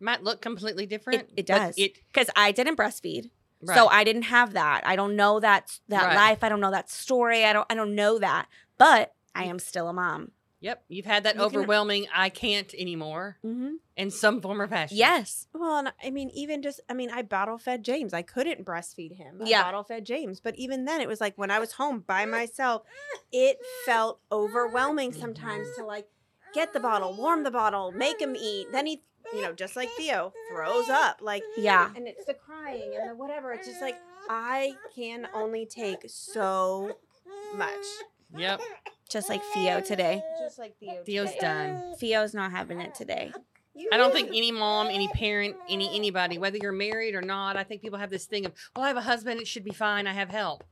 Might 0.00 0.22
look 0.22 0.40
completely 0.40 0.86
different. 0.86 1.22
it 1.22 1.34
but 1.36 1.46
does. 1.46 1.74
It 1.78 1.96
Because 2.12 2.30
I 2.36 2.52
didn't 2.52 2.76
breastfeed. 2.76 3.30
right. 3.62 3.76
So 3.76 3.88
I 3.88 4.04
didn't 4.04 4.22
have 4.22 4.52
that. 4.52 4.86
I 4.86 4.94
don't 4.94 5.16
know 5.16 5.40
that 5.40 5.80
that 5.88 6.04
Right. 6.08 6.14
life. 6.14 6.44
I 6.44 6.48
don't 6.48 6.60
know 6.60 6.70
that 6.70 6.88
story. 6.88 7.44
I 7.44 7.52
don't 7.52 7.66
I 7.68 7.74
don't 7.74 7.96
know 7.96 8.18
that. 8.20 8.46
But 8.76 9.14
I 9.34 9.44
am 9.44 9.58
still 9.58 9.88
a 9.88 9.92
mom. 9.92 10.30
Yep. 10.60 10.84
You've 10.88 11.06
had 11.06 11.22
that 11.22 11.34
You 11.36 11.40
can- 11.40 11.46
overwhelming 11.46 12.06
I 12.14 12.28
can't 12.30 12.72
anymore 12.74 13.38
Mm-hmm. 13.44 13.74
in 13.96 14.10
some 14.10 14.40
form 14.40 14.60
or 14.60 14.66
fashion. 14.68 14.96
Yes. 14.96 15.46
Well, 15.52 15.78
and 15.78 15.92
I 16.02 16.10
mean, 16.10 16.30
even 16.34 16.62
just, 16.62 16.80
I 16.88 16.94
mean, 16.94 17.10
I 17.10 17.22
bottle 17.22 17.58
fed 17.58 17.84
James. 17.84 18.12
I 18.12 18.22
couldn't 18.22 18.64
breastfeed 18.64 19.16
him. 19.16 19.40
I 19.40 19.48
Yeah. 19.48 19.62
bottle 19.62 19.84
fed 19.84 20.04
James. 20.04 20.40
But 20.40 20.56
even 20.56 20.84
then, 20.84 21.00
it 21.00 21.06
was 21.08 21.20
like 21.20 21.38
when 21.38 21.50
I 21.52 21.58
was 21.60 21.72
home 21.72 22.00
by 22.06 22.24
myself, 22.38 22.82
it 23.32 23.58
felt 23.86 24.20
overwhelming 24.32 25.12
sometimes 25.12 25.68
to 25.76 25.84
like 25.84 26.08
get 26.54 26.72
the 26.72 26.80
bottle, 26.80 27.14
warm 27.14 27.44
the 27.44 27.50
bottle, 27.52 27.92
make 27.92 28.20
him 28.20 28.34
eat. 28.34 28.66
Then 28.72 28.86
he, 28.86 29.02
you 29.32 29.42
know, 29.42 29.52
just 29.52 29.76
like 29.76 29.90
Theo, 29.90 30.32
throws 30.50 30.88
up. 30.88 31.18
Like, 31.20 31.42
Yeah. 31.56 31.90
and 31.94 32.08
it's 32.08 32.24
the 32.24 32.34
crying 32.34 32.94
and 32.98 33.10
the 33.10 33.14
whatever. 33.14 33.52
It's 33.52 33.68
just 33.68 33.80
like, 33.82 33.96
I 34.28 34.74
can 34.96 35.28
only 35.34 35.66
take 35.66 35.98
so 36.08 36.96
much. 37.54 37.84
Yep. 38.36 38.60
Just 39.10 39.28
like 39.28 39.42
Theo 39.54 39.80
today. 39.80 40.22
Just 40.38 40.58
like 40.58 40.76
Theo. 40.78 41.02
Theo's 41.04 41.28
today. 41.32 41.40
done. 41.40 41.94
Theo's 41.98 42.34
not 42.34 42.50
having 42.50 42.80
it 42.80 42.94
today. 42.94 43.32
You 43.74 43.88
I 43.92 43.96
don't 43.96 44.12
think 44.12 44.28
any 44.30 44.50
mom, 44.52 44.88
any 44.88 45.08
parent, 45.08 45.56
any 45.68 45.94
anybody, 45.94 46.36
whether 46.36 46.56
you're 46.58 46.72
married 46.72 47.14
or 47.14 47.22
not, 47.22 47.56
I 47.56 47.62
think 47.64 47.80
people 47.80 47.98
have 47.98 48.10
this 48.10 48.26
thing 48.26 48.44
of, 48.44 48.52
well, 48.74 48.84
I 48.84 48.88
have 48.88 48.96
a 48.96 49.00
husband, 49.02 49.40
it 49.40 49.46
should 49.46 49.64
be 49.64 49.70
fine. 49.72 50.06
I 50.06 50.12
have 50.12 50.28
help. 50.30 50.64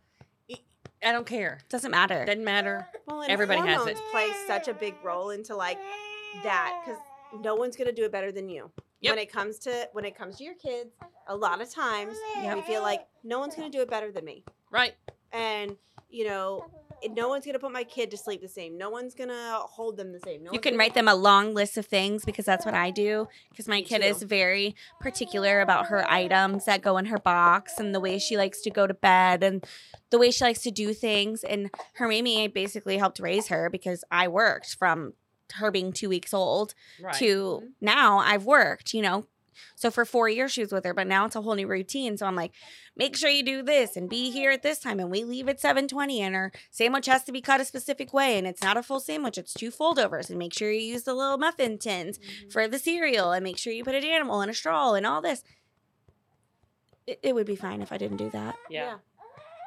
I- 0.51 0.61
I 1.05 1.13
don't 1.13 1.27
care. 1.27 1.61
Doesn't 1.69 1.91
matter. 1.93 2.25
Doesn't 2.25 2.45
matter. 2.45 2.87
Well, 3.07 3.23
Everybody 3.29 3.61
has 3.61 3.87
it. 3.87 3.97
play 4.11 4.29
such 4.47 4.67
a 4.69 4.75
big 4.75 4.95
role 5.05 5.31
into 5.31 5.55
like 5.55 5.79
that 6.43 6.83
because 6.85 7.01
no 7.43 7.55
one's 7.55 7.77
gonna 7.77 7.93
do 7.93 8.05
it 8.05 8.13
better 8.13 8.33
than 8.33 8.49
you. 8.49 8.71
Yep. 9.01 9.13
When 9.13 9.19
it 9.23 9.33
comes 9.33 9.59
to 9.61 9.89
when 9.93 10.05
it 10.05 10.17
comes 10.17 10.39
to 10.39 10.45
your 10.45 10.55
kids, 10.55 10.91
a 11.29 11.37
lot 11.37 11.61
of 11.61 11.71
times 11.71 12.17
we 12.43 12.61
feel 12.63 12.83
like 12.83 13.07
no 13.23 13.39
one's 13.39 13.55
gonna 13.55 13.71
do 13.71 13.83
it 13.83 13.89
better 13.91 14.11
than 14.11 14.25
me, 14.25 14.43
Right. 14.71 14.95
and 15.33 15.77
you 16.09 16.27
know, 16.27 16.65
it- 16.67 16.86
no 17.11 17.29
one's 17.29 17.47
gonna 17.47 17.59
put 17.59 17.73
my 17.73 17.85
kid 17.85 18.11
to 18.11 18.17
sleep 18.17 18.41
the 18.41 18.49
same. 18.49 18.77
No 18.79 18.91
one's 18.91 19.15
gonna 19.15 19.59
hold 19.61 19.97
them 19.97 20.13
the 20.13 20.21
same. 20.21 20.45
No 20.45 20.53
you 20.53 20.61
can 20.61 20.77
write 20.77 20.95
them 20.95 21.09
a 21.09 21.15
long 21.15 21.55
list 21.55 21.77
of 21.77 21.87
things 21.87 22.25
because 22.25 22.45
that's 22.45 22.65
what 22.65 22.75
I 22.75 22.91
do. 22.91 23.29
Because 23.51 23.69
my 23.69 23.83
kid 23.83 24.03
too. 24.03 24.09
is 24.09 24.23
very 24.23 24.75
particular 25.01 25.61
about 25.61 25.87
her 25.87 26.09
items 26.11 26.65
that 26.65 26.83
go 26.83 26.97
in 26.99 27.07
her 27.07 27.19
box 27.19 27.79
and 27.79 27.95
the 27.95 28.01
way 28.01 28.19
she 28.19 28.37
likes 28.37 28.61
to 28.63 28.71
go 28.71 28.87
to 28.87 28.95
bed 28.95 29.43
and 29.43 29.65
the 30.11 30.19
way 30.19 30.31
she 30.31 30.45
likes 30.45 30.63
to 30.63 30.71
do 30.71 30.93
things. 30.93 31.45
And 31.45 31.71
her 31.95 32.09
Mimi 32.09 32.49
basically 32.49 32.99
helped 32.99 33.21
raise 33.21 33.49
her 33.49 33.71
because 33.71 34.05
I 34.11 34.29
worked 34.29 34.77
from 34.77 35.15
her 35.55 35.71
being 35.71 35.93
two 35.93 36.09
weeks 36.09 36.35
old 36.35 36.75
Right. 37.01 37.15
to 37.17 37.35
mm-hmm. 37.35 37.67
now 37.81 38.19
I've 38.19 38.45
worked, 38.45 38.95
you 38.95 39.03
know. 39.03 39.27
So 39.75 39.91
for 39.91 40.05
four 40.05 40.29
years 40.29 40.53
she 40.53 40.61
was 40.63 40.73
with 40.73 40.85
her, 40.85 40.95
but 40.95 41.07
now 41.07 41.27
it's 41.27 41.37
a 41.37 41.43
whole 41.43 41.55
new 41.55 41.67
routine. 41.67 42.17
So 42.17 42.27
I'm 42.27 42.37
like, 42.37 42.53
make 42.97 43.17
sure 43.17 43.31
you 43.31 43.43
do 43.43 43.63
this 43.63 43.97
and 43.97 44.09
be 44.09 44.31
here 44.31 44.51
at 44.51 44.63
this 44.63 44.79
time, 44.79 45.01
and 45.01 45.11
we 45.11 45.25
leave 45.25 45.49
at 45.49 45.61
7:20, 45.61 46.21
and 46.21 46.35
her 46.35 46.53
sandwich 46.71 47.07
has 47.07 47.25
to 47.25 47.33
be 47.33 47.41
cut 47.41 47.61
a 47.61 47.65
specific 47.65 48.13
way, 48.13 48.39
and 48.39 48.47
it's 48.47 48.63
not 48.63 48.77
a 48.77 48.83
full 48.83 49.01
sandwich; 49.01 49.39
it's 49.39 49.53
two 49.55 49.71
foldovers, 49.71 50.31
and 50.31 50.39
make 50.39 50.55
sure 50.55 50.71
you 50.71 50.81
use 50.81 51.03
the 51.05 51.15
little 51.15 51.39
muffin 51.39 51.79
tins 51.79 52.19
Mhm. 52.19 52.53
for 52.53 52.69
the 52.69 52.79
cereal, 52.79 53.33
and 53.33 53.43
make 53.45 53.59
sure 53.59 53.73
you 53.73 53.85
put 53.85 53.95
an 53.95 54.05
animal 54.05 54.41
in 54.43 54.49
a 54.51 54.55
straw 54.55 54.95
and 54.95 55.07
all 55.07 55.21
this. 55.23 55.43
It, 57.07 57.21
it 57.23 57.35
would 57.35 57.47
be 57.47 57.57
fine 57.57 57.83
if 57.83 57.93
I 57.93 57.99
didn't 57.99 58.17
do 58.17 58.31
that, 58.31 58.57
yeah. 58.69 58.95
It 58.95 59.01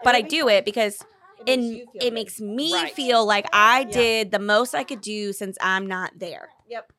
but 0.03 0.15
I 0.15 0.21
do 0.21 0.41
fun. 0.41 0.49
it 0.51 0.65
because 0.65 1.01
It 1.39 1.45
makes 1.45 1.67
and 1.69 1.81
it 2.01 2.13
makes 2.13 2.39
me 2.41 2.73
Right. 2.73 2.93
feel 2.93 3.25
like 3.25 3.45
I 3.53 3.81
Yeah. 3.81 3.91
did 3.91 4.31
the 4.31 4.39
most 4.39 4.73
I 4.75 4.83
could 4.83 5.01
do 5.01 5.31
since 5.33 5.57
I'm 5.61 5.87
not 5.87 6.19
there. 6.19 6.49
Yep. 6.67 6.91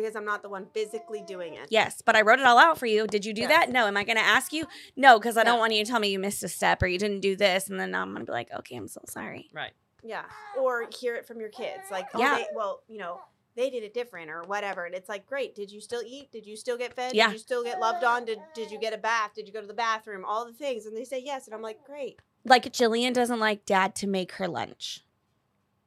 Because 0.00 0.16
I'm 0.16 0.24
not 0.24 0.42
the 0.42 0.48
one 0.48 0.66
physically 0.72 1.22
doing 1.26 1.54
it. 1.54 1.68
Yes, 1.70 2.02
but 2.04 2.16
I 2.16 2.22
wrote 2.22 2.38
it 2.40 2.46
all 2.46 2.58
out 2.58 2.78
for 2.78 2.86
you. 2.86 3.06
Did 3.06 3.24
you 3.24 3.32
do 3.32 3.42
Yes. 3.42 3.50
that? 3.50 3.70
No. 3.70 3.86
Am 3.86 3.96
I 3.96 4.04
going 4.04 4.16
to 4.16 4.22
ask 4.22 4.52
you? 4.52 4.66
No, 4.96 5.18
because 5.18 5.36
I 5.36 5.44
don't 5.44 5.58
want 5.58 5.72
you 5.74 5.84
to 5.84 5.90
tell 5.90 6.00
me 6.00 6.08
you 6.08 6.18
missed 6.18 6.42
a 6.42 6.48
step 6.48 6.82
or 6.82 6.86
you 6.86 6.98
didn't 6.98 7.20
do 7.20 7.36
this, 7.36 7.68
and 7.68 7.78
then 7.78 7.94
I'm 7.94 8.08
going 8.12 8.20
to 8.24 8.26
be 8.26 8.32
like, 8.32 8.48
okay, 8.60 8.76
I'm 8.76 8.88
so 8.88 9.00
sorry. 9.06 9.48
Right. 9.52 9.72
Yeah. 10.02 10.24
Or 10.58 10.86
hear 10.98 11.14
it 11.16 11.26
from 11.26 11.40
your 11.40 11.50
kids. 11.50 11.82
Like, 11.90 12.06
oh, 12.14 12.20
Yeah. 12.20 12.36
they, 12.36 12.46
well, 12.54 12.82
you 12.88 12.98
know, 12.98 13.20
they 13.56 13.68
did 13.68 13.82
it 13.82 13.92
different 13.92 14.30
or 14.30 14.42
whatever. 14.44 14.84
And 14.86 14.94
it's 14.94 15.08
like, 15.08 15.26
great. 15.26 15.54
Did 15.54 15.70
you 15.70 15.80
still 15.80 16.02
eat? 16.06 16.30
Did 16.32 16.46
you 16.46 16.56
still 16.56 16.78
get 16.78 16.94
fed? 16.94 17.14
Yeah. 17.14 17.26
Did 17.26 17.32
you 17.34 17.38
still 17.38 17.62
get 17.64 17.80
loved 17.80 18.04
on? 18.04 18.24
Did, 18.24 18.38
did 18.54 18.70
you 18.70 18.78
get 18.78 18.94
a 18.94 18.98
bath? 18.98 19.32
Did 19.34 19.46
you 19.46 19.52
go 19.52 19.60
to 19.60 19.66
the 19.66 19.74
bathroom? 19.74 20.24
All 20.24 20.46
the 20.46 20.52
things. 20.52 20.86
And 20.86 20.96
they 20.96 21.04
say 21.04 21.20
yes. 21.22 21.46
And 21.46 21.54
I'm 21.54 21.60
like, 21.60 21.84
great. 21.84 22.18
Like 22.44 22.64
Jillian 22.72 23.12
doesn't 23.12 23.40
like 23.40 23.66
dad 23.66 23.94
to 23.96 24.06
make 24.06 24.32
her 24.32 24.48
lunch. 24.48 25.04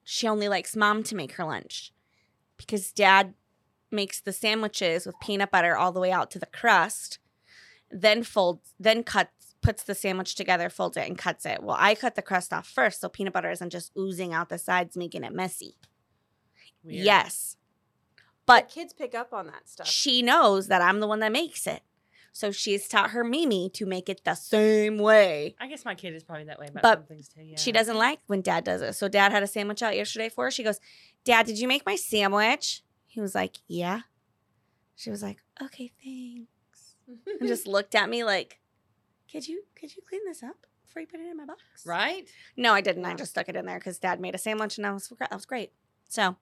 She 0.03 0.27
only 0.27 0.47
likes 0.47 0.75
mom 0.75 1.01
to 1.03 1.15
make 1.15 1.31
her 1.33 1.45
lunch 1.45 1.93
because 2.57 2.91
dad 2.91 3.33
makes 3.93 4.19
the 4.19 4.33
sandwiches 4.33 5.05
with 5.05 5.19
peanut 5.21 5.51
butter 5.51 5.77
all 5.77 5.91
the 5.91 5.99
way 5.99 6.11
out 6.11 6.29
to 6.31 6.39
the 6.39 6.45
crust, 6.47 7.19
then 7.91 8.23
folds, 8.23 8.73
then 8.79 9.03
cuts, 9.03 9.55
puts 9.61 9.83
the 9.83 9.95
sandwich 9.95 10.35
together, 10.35 10.69
folds 10.69 10.97
it, 10.97 11.07
and 11.07 11.17
cuts 11.17 11.45
it. 11.45 11.63
Well, 11.63 11.77
I 11.79 11.95
cut 11.95 12.15
the 12.15 12.21
crust 12.21 12.51
off 12.51 12.67
first 12.67 12.99
so 13.01 13.07
peanut 13.07 13.33
butter 13.33 13.51
isn't 13.51 13.69
just 13.69 13.91
oozing 13.97 14.33
out 14.33 14.49
the 14.49 14.57
sides, 14.57 14.97
making 14.97 15.23
it 15.23 15.33
messy. 15.33 15.75
Weird. 16.83 17.05
Yes. 17.05 17.55
But 18.45 18.63
But 18.65 18.69
kids 18.69 18.93
pick 18.93 19.15
up 19.15 19.31
on 19.33 19.47
that 19.47 19.69
stuff. 19.69 19.87
she 19.87 20.21
knows 20.21 20.67
that 20.67 20.81
I'm 20.81 20.99
the 20.99 21.07
one 21.07 21.19
that 21.19 21.31
makes 21.31 21.65
it. 21.65 21.81
So 22.35 22.51
she's 22.51 22.87
taught 22.87 23.11
her 23.11 23.23
Mimi 23.23 23.69
to 23.75 23.85
make 23.85 24.09
it 24.09 24.23
the 24.25 24.33
same 24.33 24.97
way. 24.97 25.55
I 25.59 25.67
guess 25.67 25.85
my 25.85 25.93
kid 25.93 26.15
is 26.15 26.23
probably 26.23 26.45
that 26.45 26.59
way 26.59 26.65
about 26.67 26.81
But 26.81 26.97
some 26.97 27.05
things 27.05 27.29
too. 27.29 27.43
Yeah. 27.43 27.57
She 27.57 27.71
doesn't 27.71 27.95
like 27.95 28.19
when 28.25 28.41
dad 28.41 28.63
does 28.63 28.81
it. 28.81 28.93
So 28.95 29.07
dad 29.07 29.31
had 29.31 29.43
a 29.43 29.47
sandwich 29.47 29.83
out 29.83 29.95
yesterday 29.95 30.29
for 30.29 30.45
her. 30.45 30.51
She 30.51 30.63
goes, 30.63 30.79
Dad, 31.23 31.45
did 31.45 31.59
you 31.59 31.67
make 31.67 31.85
my 31.85 31.95
sandwich? 31.95 32.81
He 33.13 33.21
was 33.21 33.35
like, 33.35 33.57
Yeah. 33.67 34.01
She 34.95 35.11
was 35.11 35.21
like, 35.21 35.37
Okay, 35.61 35.91
thanks. 36.03 36.95
And 37.39 37.47
just 37.47 37.67
looked 37.75 37.93
at 37.93 38.09
me 38.09 38.23
like, 38.23 38.59
Could 39.31 39.47
you 39.47 39.65
could 39.79 39.95
you 39.95 40.01
clean 40.09 40.21
this 40.25 40.41
up 40.41 40.65
before 40.83 41.01
you 41.01 41.07
put 41.07 41.19
it 41.19 41.29
in 41.29 41.37
my 41.37 41.45
box? 41.45 41.61
Right. 41.85 42.27
No, 42.57 42.73
I 42.73 42.81
didn't. 42.81 43.05
I 43.05 43.13
just 43.13 43.29
stuck 43.29 43.47
it 43.49 43.55
in 43.55 43.67
there 43.67 43.77
because 43.77 43.99
dad 43.99 44.19
made 44.19 44.33
a 44.33 44.39
sandwich 44.39 44.77
and 44.79 44.87
I 44.87 44.91
was 44.91 45.13
that 45.19 45.31
was 45.31 45.45
great. 45.45 45.73
So 46.09 46.37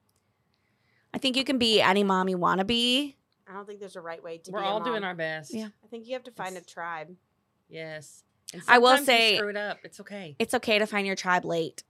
I 1.12 1.18
think 1.18 1.36
you 1.36 1.44
can 1.44 1.58
be 1.58 1.82
any 1.82 2.04
mom 2.04 2.30
you 2.30 2.38
want 2.38 2.60
to 2.60 2.64
be. 2.64 3.16
I 3.46 3.52
don't 3.52 3.66
think 3.66 3.80
there's 3.80 3.96
a 3.96 4.00
right 4.00 4.22
way 4.22 4.38
to 4.38 4.50
be 4.50 4.54
We're 4.54 4.60
be 4.60 4.66
a 4.66 4.68
all 4.70 4.80
doing 4.80 5.04
our 5.04 5.14
best. 5.14 5.52
Yeah. 5.52 5.68
I 5.84 5.88
think 5.88 6.06
you 6.06 6.14
have 6.14 6.24
to 6.24 6.30
find 6.30 6.56
a 6.56 6.62
tribe. 6.62 7.14
Yes. 7.68 8.24
And 8.54 8.62
I 8.66 8.78
will 8.78 8.96
say- 8.96 9.36
screw 9.36 9.50
it 9.50 9.58
up. 9.58 9.78
It's 9.84 10.00
okay. 10.00 10.36
It's 10.38 10.54
okay 10.54 10.78
to 10.78 10.86
find 10.86 11.06
your 11.06 11.16
tribe 11.16 11.44
late. 11.44 11.82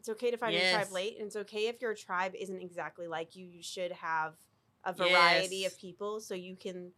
It's 0.00 0.08
okay 0.08 0.30
to 0.30 0.38
find 0.38 0.54
your 0.54 0.62
tribe 0.72 0.90
late, 0.92 1.18
and 1.18 1.26
it's 1.26 1.36
okay 1.36 1.68
if 1.68 1.80
your 1.82 1.94
tribe 1.94 2.32
isn't 2.34 2.60
exactly 2.62 3.06
like 3.06 3.36
you. 3.36 3.44
You 3.46 3.62
should 3.62 3.92
have 3.92 4.32
a 4.82 4.94
variety 4.94 5.56
Yes. 5.58 5.72
of 5.74 5.78
people 5.78 6.20
so 6.20 6.34
you 6.34 6.56
can 6.56 6.92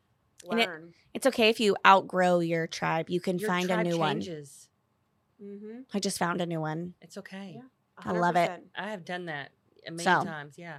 And 0.48 0.60
it- 0.60 0.68
learn. 0.68 0.94
It's 1.12 1.26
okay 1.26 1.48
if 1.48 1.58
you 1.58 1.76
outgrow 1.84 2.38
your 2.38 2.68
tribe. 2.68 3.10
You 3.10 3.20
can 3.20 3.38
Your 3.38 3.48
find 3.48 3.64
a 3.64 3.74
tribe 3.74 3.86
new 3.86 3.98
one. 3.98 4.20
mm-hmm. 4.20 5.80
I 5.92 5.98
just 5.98 6.16
found 6.18 6.40
a 6.40 6.46
new 6.46 6.60
one. 6.60 6.94
It's 7.00 7.18
okay. 7.18 7.54
Yeah. 7.56 7.62
I 7.98 8.12
love 8.12 8.36
it. 8.36 8.50
I 8.76 8.90
have 8.90 9.04
done 9.04 9.26
that 9.26 9.50
a 9.86 9.90
million 9.90 10.20
So. 10.22 10.24
times. 10.24 10.54
Yeah. 10.56 10.78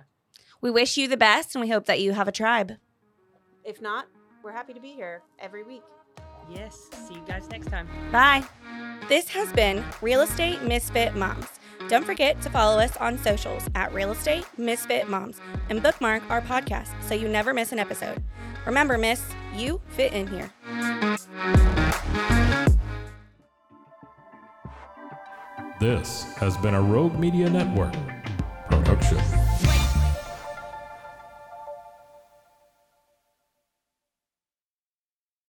We 0.61 0.71
wish 0.71 0.95
you 0.97 1.09
the 1.09 1.17
best 1.17 1.55
and 1.55 1.61
we 1.61 1.69
hope 1.69 1.85
that 1.87 1.99
you 1.99 2.13
have 2.13 2.29
a 2.29 2.31
tribe. 2.31 2.73
If 3.65 3.81
not, 3.81 4.07
we're 4.43 4.51
happy 4.53 4.73
to 4.73 4.79
be 4.79 4.93
here 4.93 5.23
every 5.39 5.63
week. 5.63 5.83
Yes. 6.49 6.89
See 7.07 7.15
you 7.15 7.23
guys 7.27 7.49
next 7.49 7.67
time. 7.67 7.87
Bye. 8.13 8.45
This 9.09 9.27
has 9.29 9.51
been 9.51 9.83
Real 10.01 10.21
Estate 10.21 10.61
Misfit 10.63 11.15
Moms. 11.15 11.47
Don't 11.89 12.05
forget 12.05 12.41
to 12.41 12.49
follow 12.49 12.79
us 12.79 12.95
on 12.97 13.17
socials 13.17 13.69
at 13.75 13.93
Real 13.93 14.11
Estate 14.11 14.45
Misfit 14.57 15.09
Moms 15.09 15.39
and 15.69 15.83
bookmark 15.83 16.23
our 16.29 16.41
podcast 16.41 16.89
so 17.03 17.13
you 17.13 17.27
never 17.27 17.53
miss 17.53 17.71
an 17.71 17.79
episode. 17.79 18.23
Remember, 18.65 18.97
Miss, 18.97 19.21
you 19.53 19.81
fit 19.89 20.13
in 20.13 20.27
here. 20.27 20.49
This 25.79 26.23
has 26.37 26.55
been 26.57 26.75
a 26.75 26.81
Rogue 26.81 27.19
Media 27.19 27.49
Network 27.49 27.93
production. 28.69 29.17